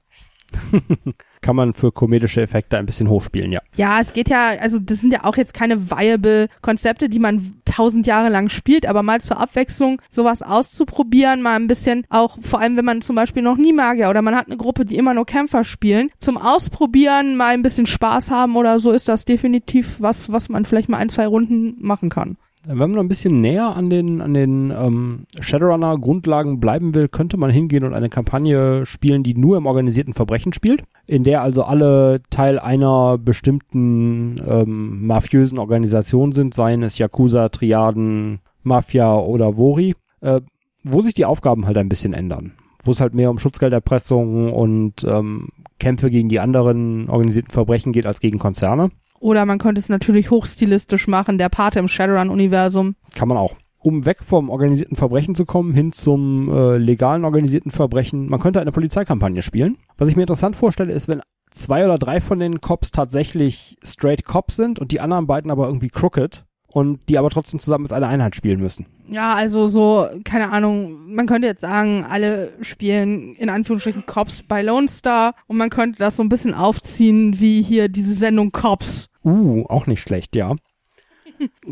Kann 1.41 1.57
man 1.57 1.75
für 1.75 1.93
komedische 1.93 2.41
Effekte 2.41 2.79
ein 2.79 2.87
bisschen 2.87 3.09
hochspielen, 3.09 3.53
ja. 3.53 3.61
Ja, 3.77 4.01
es 4.01 4.13
geht 4.13 4.29
ja, 4.29 4.51
also 4.61 4.79
das 4.79 5.01
sind 5.01 5.13
ja 5.13 5.25
auch 5.25 5.37
jetzt 5.37 5.55
keine 5.55 5.91
viable 5.91 6.49
Konzepte, 6.63 7.09
die 7.09 7.19
man 7.19 7.55
tausend 7.65 8.07
Jahre 8.07 8.29
lang 8.29 8.49
spielt, 8.49 8.87
aber 8.87 9.03
mal 9.03 9.21
zur 9.21 9.41
Abwechslung 9.41 10.01
sowas 10.09 10.43
auszuprobieren, 10.43 11.43
mal 11.43 11.57
ein 11.57 11.67
bisschen 11.67 12.05
auch, 12.09 12.39
vor 12.41 12.61
allem 12.61 12.77
wenn 12.77 12.85
man 12.85 13.03
zum 13.03 13.17
Beispiel 13.17 13.43
noch 13.43 13.57
nie 13.57 13.73
Magier 13.73 14.11
oder 14.11 14.23
man 14.23 14.37
hat 14.37 14.47
eine 14.47 14.57
Gruppe, 14.57 14.85
die 14.85 14.97
immer 14.97 15.15
nur 15.15 15.27
Kämpfer 15.27 15.65
spielen, 15.65 16.11
zum 16.19 16.37
Ausprobieren 16.37 17.37
mal 17.37 17.55
ein 17.55 17.63
bisschen 17.63 17.87
Spaß 17.87 18.31
haben 18.31 18.57
oder 18.57 18.79
so 18.79 18.91
ist 18.91 19.09
das 19.09 19.25
definitiv 19.25 20.01
was, 20.01 20.33
was 20.33 20.49
man 20.49 20.65
vielleicht 20.65 20.89
mal 20.89 20.99
ein, 20.99 21.09
zwei 21.09 21.27
Runden 21.27 21.77
machen 21.79 22.09
kann. 22.09 22.37
Wenn 22.67 22.77
man 22.77 22.93
noch 22.93 23.01
ein 23.01 23.09
bisschen 23.09 23.41
näher 23.41 23.77
an 23.77 23.89
den, 23.89 24.21
an 24.21 24.35
den 24.35 24.71
ähm, 24.71 25.27
Shadowrunner-Grundlagen 25.41 26.61
bleiben 26.61 26.95
will, 26.95 27.09
könnte 27.09 27.37
man 27.37 27.51
hingehen 27.51 27.85
und 27.85 27.95
eine 27.95 28.09
Kampagne 28.09 28.85
spielen, 28.85 29.23
die 29.23 29.35
nur 29.35 29.57
im 29.57 29.67
organisierten 29.67 30.13
Verbrechen 30.13 30.53
spielt, 30.53 30.83
in 31.07 31.25
der 31.25 31.43
also 31.43 31.63
alle 31.63 32.21
Teil 32.31 32.59
einer 32.59 33.17
bestimmten 33.17 34.37
ähm, 34.47 35.07
mafiösen 35.07 35.59
Organisation 35.59 36.33
sind, 36.33 36.53
seien 36.53 36.83
es 36.83 36.99
Yakuza, 36.99 37.49
Triaden, 37.49 38.41
Mafia 38.63 39.17
oder 39.17 39.57
Wori, 39.57 39.95
äh, 40.21 40.41
wo 40.83 41.01
sich 41.01 41.15
die 41.15 41.25
Aufgaben 41.25 41.67
halt 41.67 41.77
ein 41.77 41.89
bisschen 41.89 42.13
ändern. 42.13 42.53
Wo 42.85 42.91
es 42.91 43.01
halt 43.01 43.15
mehr 43.15 43.31
um 43.31 43.39
Schutzgelderpressung 43.39 44.53
und 44.53 45.05
ähm, 45.05 45.49
Kämpfe 45.79 46.11
gegen 46.11 46.29
die 46.29 46.41
anderen 46.41 47.09
organisierten 47.09 47.51
Verbrechen 47.53 47.93
geht 47.93 48.07
als 48.07 48.21
gegen 48.21 48.39
Konzerne. 48.39 48.91
Oder 49.21 49.47
man 49.47 49.59
könnte 49.59 49.81
es 49.81 49.89
natürlich 49.89 50.31
hochstilistisch 50.31 51.09
machen, 51.09 51.39
der 51.39 51.49
Pate 51.49 51.79
im 51.79 51.89
Shadowrun-Universum. 51.89 52.97
Kann 53.15 53.29
man 53.29 53.37
auch. 53.37 53.57
Um 53.81 54.05
weg 54.05 54.19
vom 54.25 54.51
organisierten 54.51 54.97
Verbrechen 54.97 55.35
zu 55.35 55.47
kommen, 55.47 55.73
hin 55.73 55.93
zum 55.93 56.51
äh, 56.51 56.77
legalen 56.79 57.25
organisierten 57.25 57.71
Verbrechen, 57.71 58.29
man 58.29 58.41
könnte 58.41 58.61
eine 58.61 58.73
Polizeikampagne 58.73 59.43
spielen. 59.43 59.79
Was 59.97 60.09
ich 60.09 60.17
mir 60.17 60.23
interessant 60.23 60.57
vorstelle, 60.57 60.93
ist, 60.93 61.09
wenn 61.09 61.23
zwei 61.53 61.85
oder 61.85 61.99
drei 61.99 62.21
von 62.21 62.41
den 62.41 62.61
Cops 62.61 62.91
tatsächlich 62.91 63.77
straight 63.83 64.25
Cops 64.25 64.57
sind 64.57 64.79
und 64.79 64.93
die 64.93 65.01
anderen 65.01 65.27
beiden 65.27 65.51
aber 65.51 65.67
irgendwie 65.67 65.91
crooked 65.91 66.45
und 66.71 67.01
die 67.09 67.19
aber 67.19 67.31
trotzdem 67.31 67.59
zusammen 67.59 67.85
als 67.85 67.93
eine 67.93 68.09
Einheit 68.09 68.37
spielen 68.37 68.61
müssen. 68.61 68.87
Ja, 69.11 69.35
also 69.35 69.67
so, 69.67 70.07
keine 70.25 70.51
Ahnung, 70.53 71.15
man 71.15 71.27
könnte 71.27 71.49
jetzt 71.49 71.63
sagen, 71.63 72.05
alle 72.05 72.53
spielen 72.61 73.35
in 73.37 73.49
Anführungsstrichen 73.49 74.05
Cops 74.07 74.43
bei 74.43 74.63
Lone 74.63 74.89
Star 74.89 75.35
und 75.47 75.57
man 75.57 75.71
könnte 75.71 75.99
das 75.99 76.17
so 76.17 76.23
ein 76.23 76.29
bisschen 76.29 76.55
aufziehen 76.55 77.41
wie 77.41 77.63
hier 77.63 77.89
diese 77.89 78.13
Sendung 78.13 78.53
Cops. 78.53 79.09
Uh, 79.25 79.65
auch 79.69 79.87
nicht 79.87 80.01
schlecht, 80.01 80.37
ja. 80.37 80.57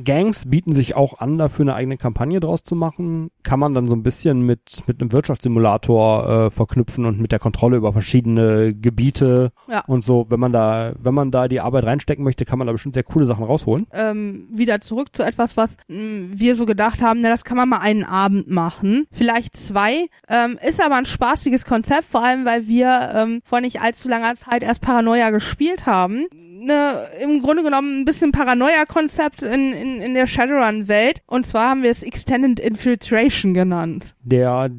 Gangs 0.04 0.48
bieten 0.50 0.72
sich 0.72 0.94
auch 0.96 1.18
an, 1.20 1.38
dafür 1.38 1.64
eine 1.64 1.74
eigene 1.74 1.96
Kampagne 1.96 2.40
draus 2.40 2.62
zu 2.62 2.74
machen. 2.76 3.30
Kann 3.42 3.60
man 3.60 3.74
dann 3.74 3.86
so 3.88 3.94
ein 3.94 4.02
bisschen 4.02 4.42
mit, 4.42 4.82
mit 4.86 5.00
einem 5.00 5.12
Wirtschaftssimulator 5.12 6.46
äh, 6.46 6.50
verknüpfen 6.50 7.04
und 7.06 7.20
mit 7.20 7.32
der 7.32 7.38
Kontrolle 7.38 7.76
über 7.76 7.92
verschiedene 7.92 8.74
Gebiete 8.74 9.52
Ja. 9.68 9.84
und 9.86 10.04
so. 10.04 10.26
Wenn 10.28 10.40
man 10.40 10.52
da, 10.52 10.92
wenn 11.00 11.14
man 11.14 11.30
da 11.30 11.48
die 11.48 11.60
Arbeit 11.60 11.84
reinstecken 11.84 12.24
möchte, 12.24 12.44
kann 12.44 12.58
man 12.58 12.66
da 12.66 12.72
bestimmt 12.72 12.94
sehr 12.94 13.02
coole 13.04 13.24
Sachen 13.24 13.44
rausholen. 13.44 13.86
ähm, 13.92 14.48
wieder 14.52 14.80
zurück 14.80 15.08
zu 15.14 15.22
etwas, 15.22 15.56
was 15.56 15.76
mh, 15.88 16.28
wir 16.38 16.56
so 16.56 16.66
gedacht 16.66 17.00
haben, 17.02 17.20
na, 17.20 17.28
das 17.30 17.44
kann 17.44 17.56
man 17.56 17.68
mal 17.68 17.78
einen 17.78 18.04
Abend 18.04 18.50
machen, 18.50 19.06
vielleicht 19.12 19.56
zwei. 19.56 20.08
Ähm, 20.28 20.58
ist 20.66 20.84
aber 20.84 20.96
ein 20.96 21.06
spaßiges 21.06 21.64
Konzept, 21.64 22.04
vor 22.04 22.24
allem 22.24 22.44
weil 22.44 22.66
wir 22.68 23.10
ähm, 23.14 23.40
vor 23.44 23.60
nicht 23.60 23.80
allzu 23.80 24.08
langer 24.08 24.34
Zeit 24.34 24.62
erst 24.62 24.82
Paranoia 24.82 25.30
gespielt 25.30 25.86
haben. 25.86 26.26
Ne, 26.58 27.06
Im 27.22 27.42
Grunde 27.42 27.62
genommen 27.62 28.00
ein 28.00 28.04
bisschen 28.04 28.32
Paranoia-Konzept 28.32 29.42
in, 29.42 29.72
in, 29.72 30.00
in 30.00 30.14
der 30.14 30.26
Shadowrun-Welt. 30.26 31.20
Und 31.26 31.46
zwar 31.46 31.70
haben 31.70 31.82
wir 31.82 31.90
es 31.90 32.02
Extended 32.02 32.58
Infiltration 32.58 33.52
genannt. 33.52 34.14
Der, 34.22 34.70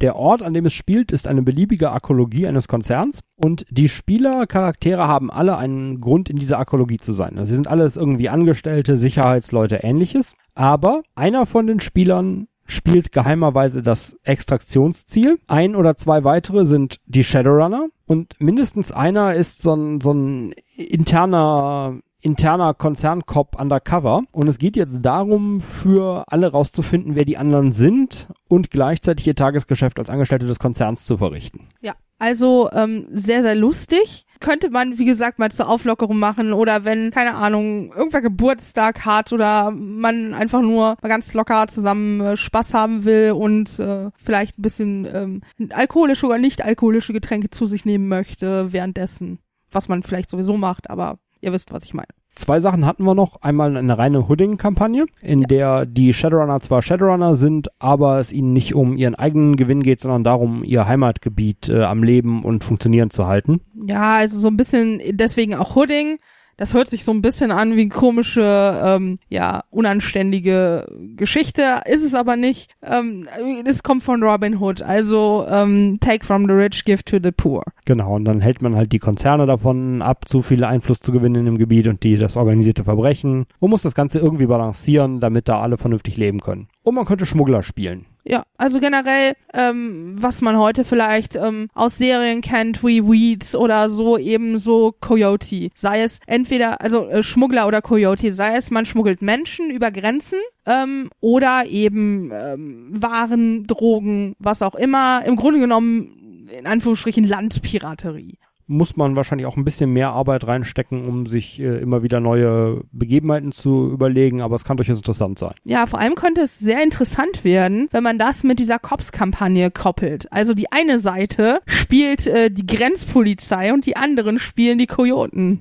der 0.00 0.16
Ort, 0.16 0.40
an 0.40 0.54
dem 0.54 0.66
es 0.66 0.72
spielt, 0.72 1.12
ist 1.12 1.28
eine 1.28 1.42
beliebige 1.42 1.90
Arkologie 1.90 2.46
eines 2.46 2.68
Konzerns 2.68 3.20
und 3.36 3.66
die 3.70 3.88
Spielercharaktere 3.88 5.06
haben 5.06 5.30
alle 5.30 5.58
einen 5.58 6.00
Grund, 6.00 6.30
in 6.30 6.36
dieser 6.36 6.58
Arkologie 6.58 6.98
zu 6.98 7.12
sein. 7.12 7.38
Also 7.38 7.50
sie 7.50 7.56
sind 7.56 7.68
alles 7.68 7.96
irgendwie 7.96 8.28
Angestellte, 8.28 8.96
Sicherheitsleute, 8.96 9.76
ähnliches. 9.76 10.34
Aber 10.54 11.02
einer 11.14 11.44
von 11.44 11.66
den 11.66 11.80
Spielern 11.80 12.48
spielt 12.66 13.12
geheimerweise 13.12 13.82
das 13.82 14.16
Extraktionsziel. 14.22 15.38
Ein 15.46 15.76
oder 15.76 15.96
zwei 15.96 16.24
weitere 16.24 16.64
sind 16.64 16.98
die 17.06 17.24
Shadowrunner 17.24 17.88
und 18.06 18.34
mindestens 18.40 18.92
einer 18.92 19.34
ist 19.34 19.62
so 19.62 19.74
ein, 19.74 20.00
so 20.00 20.12
ein 20.12 20.54
interner 20.76 21.98
interner 22.20 22.74
Konzernkop 22.74 23.60
undercover 23.60 24.22
und 24.32 24.48
es 24.48 24.58
geht 24.58 24.76
jetzt 24.76 25.00
darum, 25.02 25.60
für 25.60 26.24
alle 26.26 26.50
rauszufinden, 26.50 27.14
wer 27.14 27.24
die 27.24 27.36
anderen 27.36 27.70
sind 27.70 28.28
und 28.48 28.70
gleichzeitig 28.70 29.26
ihr 29.28 29.36
Tagesgeschäft 29.36 29.98
als 29.98 30.10
Angestellte 30.10 30.46
des 30.46 30.58
Konzerns 30.58 31.04
zu 31.04 31.18
verrichten. 31.18 31.68
Ja, 31.82 31.92
also 32.18 32.68
ähm, 32.72 33.06
sehr, 33.12 33.42
sehr 33.42 33.54
lustig. 33.54 34.24
Könnte 34.40 34.70
man, 34.70 34.98
wie 34.98 35.06
gesagt, 35.06 35.38
mal 35.38 35.50
zur 35.50 35.68
Auflockerung 35.68 36.18
machen 36.18 36.52
oder 36.52 36.84
wenn, 36.84 37.10
keine 37.10 37.36
Ahnung, 37.36 37.92
irgendwer 37.94 38.20
Geburtstag 38.20 39.06
hat 39.06 39.32
oder 39.32 39.70
man 39.70 40.34
einfach 40.34 40.60
nur 40.60 40.96
mal 41.00 41.08
ganz 41.08 41.32
locker 41.32 41.68
zusammen 41.68 42.20
äh, 42.20 42.36
Spaß 42.36 42.74
haben 42.74 43.04
will 43.04 43.32
und 43.32 43.78
äh, 43.78 44.10
vielleicht 44.16 44.58
ein 44.58 44.62
bisschen 44.62 45.08
ähm, 45.10 45.70
alkoholische 45.70 46.26
oder 46.26 46.38
nicht 46.38 46.62
alkoholische 46.62 47.14
Getränke 47.14 47.50
zu 47.50 47.66
sich 47.66 47.86
nehmen 47.86 48.08
möchte 48.08 48.72
währenddessen. 48.72 49.38
Was 49.70 49.88
man 49.88 50.02
vielleicht 50.02 50.30
sowieso 50.30 50.56
macht, 50.56 50.90
aber 50.90 51.18
ihr 51.40 51.52
wisst, 51.52 51.72
was 51.72 51.84
ich 51.84 51.94
meine. 51.94 52.08
Zwei 52.36 52.60
Sachen 52.60 52.84
hatten 52.84 53.04
wir 53.04 53.14
noch. 53.14 53.40
Einmal 53.40 53.76
eine 53.76 53.96
reine 53.96 54.28
Hooding-Kampagne, 54.28 55.06
in 55.22 55.42
der 55.42 55.86
die 55.86 56.12
Shadowrunner 56.12 56.60
zwar 56.60 56.82
Shadowrunner 56.82 57.34
sind, 57.34 57.68
aber 57.78 58.20
es 58.20 58.30
ihnen 58.30 58.52
nicht 58.52 58.74
um 58.74 58.96
ihren 58.96 59.14
eigenen 59.14 59.56
Gewinn 59.56 59.82
geht, 59.82 60.00
sondern 60.00 60.22
darum, 60.22 60.62
ihr 60.62 60.86
Heimatgebiet 60.86 61.70
äh, 61.70 61.82
am 61.84 62.02
Leben 62.02 62.44
und 62.44 62.62
funktionieren 62.62 63.08
zu 63.08 63.26
halten. 63.26 63.62
Ja, 63.86 64.16
also 64.16 64.38
so 64.38 64.48
ein 64.48 64.56
bisschen 64.58 65.00
deswegen 65.12 65.54
auch 65.54 65.76
Hooding. 65.76 66.18
Das 66.56 66.72
hört 66.72 66.88
sich 66.88 67.04
so 67.04 67.12
ein 67.12 67.20
bisschen 67.20 67.50
an 67.50 67.76
wie 67.76 67.88
komische, 67.88 68.80
ähm, 68.82 69.18
ja, 69.28 69.64
unanständige 69.70 70.86
Geschichte, 71.16 71.82
ist 71.84 72.02
es 72.02 72.14
aber 72.14 72.36
nicht. 72.36 72.74
Ähm, 72.82 73.28
das 73.64 73.82
kommt 73.82 74.02
von 74.02 74.22
Robin 74.22 74.58
Hood, 74.58 74.80
also 74.80 75.46
ähm, 75.50 75.98
take 76.00 76.24
from 76.24 76.46
the 76.46 76.52
rich, 76.52 76.84
give 76.84 77.04
to 77.04 77.18
the 77.22 77.30
poor. 77.30 77.62
Genau, 77.84 78.16
und 78.16 78.24
dann 78.24 78.40
hält 78.40 78.62
man 78.62 78.74
halt 78.74 78.92
die 78.92 78.98
Konzerne 78.98 79.44
davon 79.44 80.00
ab, 80.00 80.26
zu 80.28 80.40
viel 80.40 80.64
Einfluss 80.64 81.00
zu 81.00 81.12
gewinnen 81.12 81.46
im 81.46 81.58
Gebiet 81.58 81.88
und 81.88 82.02
die 82.02 82.16
das 82.16 82.36
organisierte 82.36 82.84
Verbrechen 82.84 83.46
und 83.58 83.70
muss 83.70 83.82
das 83.82 83.94
Ganze 83.94 84.18
irgendwie 84.20 84.46
balancieren, 84.46 85.20
damit 85.20 85.48
da 85.48 85.60
alle 85.60 85.76
vernünftig 85.76 86.16
leben 86.16 86.40
können. 86.40 86.68
Und 86.82 86.94
man 86.94 87.04
könnte 87.04 87.26
Schmuggler 87.26 87.62
spielen. 87.62 88.06
Ja, 88.28 88.42
also 88.58 88.80
generell, 88.80 89.34
ähm, 89.54 90.16
was 90.18 90.40
man 90.40 90.56
heute 90.56 90.84
vielleicht 90.84 91.36
ähm, 91.36 91.68
aus 91.74 91.96
Serien 91.96 92.40
kennt, 92.40 92.82
wie 92.82 93.06
Weeds 93.06 93.54
oder 93.54 93.88
so, 93.88 94.18
eben 94.18 94.58
so 94.58 94.92
Coyote. 95.00 95.68
Sei 95.76 96.02
es 96.02 96.18
entweder, 96.26 96.80
also 96.80 97.06
äh, 97.08 97.22
Schmuggler 97.22 97.68
oder 97.68 97.82
Coyote, 97.82 98.32
sei 98.32 98.56
es 98.56 98.72
man 98.72 98.84
schmuggelt 98.84 99.22
Menschen 99.22 99.70
über 99.70 99.92
Grenzen 99.92 100.40
ähm, 100.66 101.08
oder 101.20 101.66
eben 101.68 102.32
ähm, 102.34 102.88
Waren, 102.90 103.68
Drogen, 103.68 104.34
was 104.40 104.60
auch 104.60 104.74
immer. 104.74 105.24
Im 105.24 105.36
Grunde 105.36 105.60
genommen, 105.60 106.48
in 106.50 106.66
Anführungsstrichen, 106.66 107.22
Landpiraterie 107.22 108.38
muss 108.66 108.96
man 108.96 109.14
wahrscheinlich 109.14 109.46
auch 109.46 109.56
ein 109.56 109.64
bisschen 109.64 109.92
mehr 109.92 110.10
Arbeit 110.10 110.46
reinstecken, 110.46 111.06
um 111.06 111.26
sich 111.26 111.60
äh, 111.60 111.78
immer 111.78 112.02
wieder 112.02 112.20
neue 112.20 112.82
Begebenheiten 112.92 113.52
zu 113.52 113.90
überlegen, 113.90 114.42
aber 114.42 114.56
es 114.56 114.64
kann 114.64 114.76
durchaus 114.76 114.98
interessant 114.98 115.38
sein. 115.38 115.54
Ja, 115.64 115.86
vor 115.86 116.00
allem 116.00 116.14
könnte 116.14 116.42
es 116.42 116.58
sehr 116.58 116.82
interessant 116.82 117.44
werden, 117.44 117.88
wenn 117.92 118.02
man 118.02 118.18
das 118.18 118.42
mit 118.42 118.58
dieser 118.58 118.78
Cops-Kampagne 118.78 119.70
koppelt. 119.70 120.30
Also 120.32 120.54
die 120.54 120.72
eine 120.72 120.98
Seite 120.98 121.60
spielt 121.66 122.26
äh, 122.26 122.50
die 122.50 122.66
Grenzpolizei 122.66 123.72
und 123.72 123.86
die 123.86 123.96
anderen 123.96 124.38
spielen 124.38 124.78
die 124.78 124.86
Kojoten. 124.86 125.60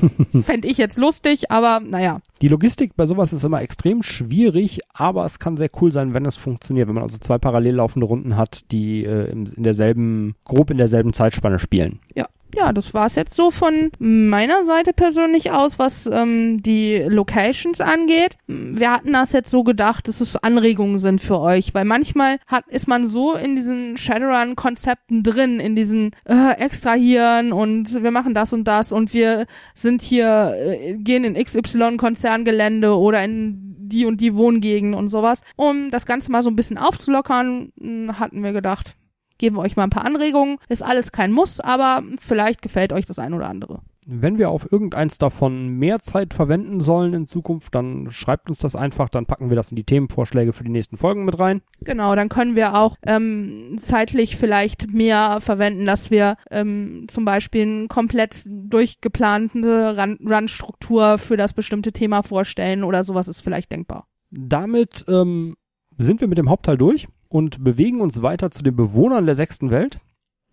Fände 0.42 0.66
ich 0.66 0.78
jetzt 0.78 0.96
lustig, 0.96 1.50
aber 1.50 1.80
naja. 1.80 2.20
Die 2.40 2.48
Logistik 2.48 2.96
bei 2.96 3.04
sowas 3.04 3.32
ist 3.32 3.44
immer 3.44 3.60
extrem 3.60 4.02
schwierig, 4.02 4.80
aber 4.94 5.24
es 5.24 5.38
kann 5.38 5.56
sehr 5.56 5.70
cool 5.80 5.92
sein, 5.92 6.14
wenn 6.14 6.24
es 6.24 6.36
funktioniert. 6.36 6.88
Wenn 6.88 6.94
man 6.94 7.04
also 7.04 7.18
zwei 7.18 7.36
parallel 7.38 7.76
laufende 7.76 8.06
Runden 8.06 8.36
hat, 8.36 8.70
die 8.72 9.04
äh, 9.04 9.30
in, 9.30 9.44
in 9.44 9.62
derselben, 9.62 10.36
grob 10.44 10.70
in 10.70 10.78
derselben 10.78 11.12
Zeitspanne 11.12 11.58
spielen. 11.58 12.00
Ja 12.14 12.26
ja, 12.56 12.72
das 12.72 12.94
war 12.94 13.06
es 13.06 13.14
jetzt 13.14 13.34
so 13.34 13.50
von 13.50 13.90
meiner 13.98 14.64
Seite 14.64 14.92
persönlich 14.92 15.50
aus, 15.50 15.78
was 15.78 16.08
ähm, 16.10 16.62
die 16.62 17.04
Locations 17.08 17.80
angeht. 17.80 18.36
Wir 18.46 18.92
hatten 18.92 19.12
das 19.12 19.32
jetzt 19.32 19.50
so 19.50 19.64
gedacht, 19.64 20.08
dass 20.08 20.20
es 20.20 20.36
Anregungen 20.36 20.98
sind 20.98 21.20
für 21.20 21.40
euch, 21.40 21.74
weil 21.74 21.84
manchmal 21.84 22.38
hat, 22.46 22.66
ist 22.68 22.88
man 22.88 23.06
so 23.06 23.34
in 23.34 23.56
diesen 23.56 23.96
Shadowrun-Konzepten 23.96 25.22
drin, 25.22 25.60
in 25.60 25.76
diesen 25.76 26.12
äh, 26.24 26.52
Extrahieren 26.58 27.52
und 27.52 28.02
wir 28.02 28.10
machen 28.10 28.34
das 28.34 28.52
und 28.52 28.64
das 28.64 28.92
und 28.92 29.12
wir 29.14 29.46
sind 29.74 30.02
hier, 30.02 30.54
äh, 30.56 30.94
gehen 30.94 31.24
in 31.24 31.34
XY-Konzerngelände 31.34 32.96
oder 32.96 33.24
in 33.24 33.74
die 33.88 34.06
und 34.06 34.20
die 34.20 34.34
Wohngegend 34.34 34.94
und 34.94 35.08
sowas. 35.08 35.42
Um 35.56 35.90
das 35.90 36.06
Ganze 36.06 36.30
mal 36.30 36.42
so 36.42 36.50
ein 36.50 36.56
bisschen 36.56 36.78
aufzulockern, 36.78 37.72
hatten 38.18 38.42
wir 38.42 38.52
gedacht, 38.52 38.96
geben 39.38 39.56
wir 39.56 39.62
euch 39.62 39.76
mal 39.76 39.84
ein 39.84 39.90
paar 39.90 40.04
Anregungen. 40.04 40.58
Ist 40.68 40.84
alles 40.84 41.12
kein 41.12 41.32
Muss, 41.32 41.60
aber 41.60 42.02
vielleicht 42.18 42.62
gefällt 42.62 42.92
euch 42.92 43.06
das 43.06 43.18
ein 43.18 43.34
oder 43.34 43.48
andere. 43.48 43.80
Wenn 44.06 44.38
wir 44.38 44.50
auf 44.50 44.70
irgendeins 44.70 45.18
davon 45.18 45.68
mehr 45.68 46.00
Zeit 46.00 46.34
verwenden 46.34 46.80
sollen 46.80 47.14
in 47.14 47.26
Zukunft, 47.26 47.74
dann 47.74 48.10
schreibt 48.10 48.48
uns 48.48 48.58
das 48.58 48.76
einfach, 48.76 49.08
dann 49.08 49.26
packen 49.26 49.48
wir 49.48 49.56
das 49.56 49.70
in 49.70 49.76
die 49.76 49.84
Themenvorschläge 49.84 50.52
für 50.52 50.64
die 50.64 50.70
nächsten 50.70 50.96
Folgen 50.96 51.24
mit 51.24 51.40
rein. 51.40 51.62
Genau, 51.80 52.14
dann 52.14 52.28
können 52.28 52.56
wir 52.56 52.76
auch 52.76 52.96
ähm, 53.02 53.76
zeitlich 53.78 54.36
vielleicht 54.36 54.92
mehr 54.92 55.40
verwenden, 55.40 55.86
dass 55.86 56.10
wir 56.10 56.36
ähm, 56.50 57.06
zum 57.08 57.24
Beispiel 57.24 57.62
eine 57.62 57.88
komplett 57.88 58.42
durchgeplante 58.46 59.96
Run-Struktur 59.96 61.18
für 61.18 61.36
das 61.36 61.54
bestimmte 61.54 61.92
Thema 61.92 62.22
vorstellen 62.22 62.84
oder 62.84 63.04
sowas 63.04 63.28
ist 63.28 63.40
vielleicht 63.40 63.72
denkbar. 63.72 64.06
Damit 64.30 65.04
ähm, 65.08 65.54
sind 65.96 66.20
wir 66.20 66.28
mit 66.28 66.38
dem 66.38 66.50
Hauptteil 66.50 66.76
durch 66.76 67.06
und 67.34 67.64
bewegen 67.64 68.00
uns 68.00 68.22
weiter 68.22 68.52
zu 68.52 68.62
den 68.62 68.76
Bewohnern 68.76 69.26
der 69.26 69.34
sechsten 69.34 69.72
Welt. 69.72 69.98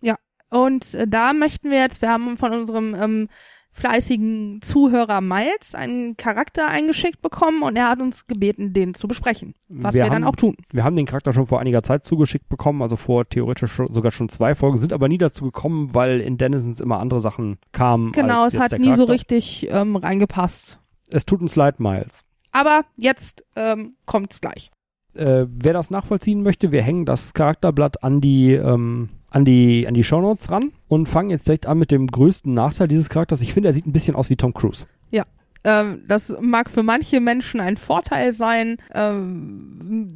Ja, 0.00 0.16
und 0.50 0.94
äh, 0.94 1.06
da 1.06 1.32
möchten 1.32 1.70
wir 1.70 1.78
jetzt, 1.78 2.02
wir 2.02 2.08
haben 2.08 2.36
von 2.36 2.50
unserem 2.50 2.96
ähm, 2.96 3.28
fleißigen 3.70 4.58
Zuhörer 4.62 5.20
Miles 5.20 5.76
einen 5.76 6.16
Charakter 6.16 6.66
eingeschickt 6.66 7.22
bekommen 7.22 7.62
und 7.62 7.76
er 7.76 7.88
hat 7.88 8.00
uns 8.00 8.26
gebeten, 8.26 8.72
den 8.72 8.94
zu 8.94 9.06
besprechen, 9.06 9.54
was 9.68 9.94
wir, 9.94 10.02
wir 10.02 10.10
dann 10.10 10.24
auch 10.24 10.34
tun. 10.34 10.56
Wir 10.72 10.82
haben 10.82 10.96
den 10.96 11.06
Charakter 11.06 11.32
schon 11.32 11.46
vor 11.46 11.60
einiger 11.60 11.84
Zeit 11.84 12.04
zugeschickt 12.04 12.48
bekommen, 12.48 12.82
also 12.82 12.96
vor 12.96 13.28
theoretisch 13.28 13.76
sogar 13.76 14.10
schon 14.10 14.28
zwei 14.28 14.56
Folgen, 14.56 14.76
sind 14.76 14.92
aber 14.92 15.06
nie 15.06 15.18
dazu 15.18 15.44
gekommen, 15.44 15.94
weil 15.94 16.18
in 16.18 16.36
Denizens 16.36 16.80
immer 16.80 16.98
andere 16.98 17.20
Sachen 17.20 17.58
kamen. 17.70 18.10
Genau, 18.10 18.44
es 18.44 18.58
hat 18.58 18.76
nie 18.76 18.96
so 18.96 19.04
richtig 19.04 19.68
ähm, 19.70 19.94
reingepasst. 19.94 20.80
Es 21.10 21.26
tut 21.26 21.42
uns 21.42 21.54
leid, 21.54 21.78
Miles. 21.78 22.24
Aber 22.50 22.80
jetzt 22.96 23.44
ähm, 23.54 23.94
kommt's 24.04 24.40
gleich 24.40 24.71
äh, 25.14 25.46
wer 25.48 25.72
das 25.72 25.90
nachvollziehen 25.90 26.42
möchte, 26.42 26.72
wir 26.72 26.82
hängen 26.82 27.04
das 27.04 27.34
Charakterblatt 27.34 28.02
an 28.02 28.20
die, 28.20 28.52
ähm, 28.52 29.10
an 29.30 29.44
die, 29.44 29.86
an 29.86 29.94
die 29.94 30.04
Shownotes 30.04 30.50
ran 30.50 30.72
und 30.88 31.08
fangen 31.08 31.30
jetzt 31.30 31.48
direkt 31.48 31.66
an 31.66 31.78
mit 31.78 31.90
dem 31.90 32.06
größten 32.06 32.52
Nachteil 32.52 32.88
dieses 32.88 33.08
Charakters. 33.08 33.40
Ich 33.40 33.52
finde, 33.52 33.68
er 33.68 33.72
sieht 33.72 33.86
ein 33.86 33.92
bisschen 33.92 34.14
aus 34.16 34.30
wie 34.30 34.36
Tom 34.36 34.54
Cruise. 34.54 34.86
Ja. 35.10 35.24
Ähm, 35.64 36.02
das 36.08 36.36
mag 36.40 36.70
für 36.70 36.82
manche 36.82 37.20
Menschen 37.20 37.60
ein 37.60 37.76
Vorteil 37.76 38.32
sein. 38.32 38.78
Ähm, 38.94 40.08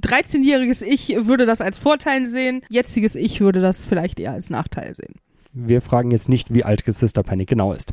13-jähriges 0.00 0.82
Ich 0.82 1.26
würde 1.26 1.46
das 1.46 1.60
als 1.60 1.78
Vorteil 1.78 2.26
sehen. 2.26 2.62
Jetziges 2.68 3.16
Ich 3.16 3.40
würde 3.40 3.60
das 3.60 3.86
vielleicht 3.86 4.20
eher 4.20 4.32
als 4.32 4.50
Nachteil 4.50 4.94
sehen. 4.94 5.14
Wir 5.52 5.80
fragen 5.80 6.10
jetzt 6.10 6.28
nicht, 6.28 6.54
wie 6.54 6.64
alt 6.64 6.82
Sister 6.86 7.22
Panic 7.22 7.48
genau 7.48 7.72
ist. 7.72 7.92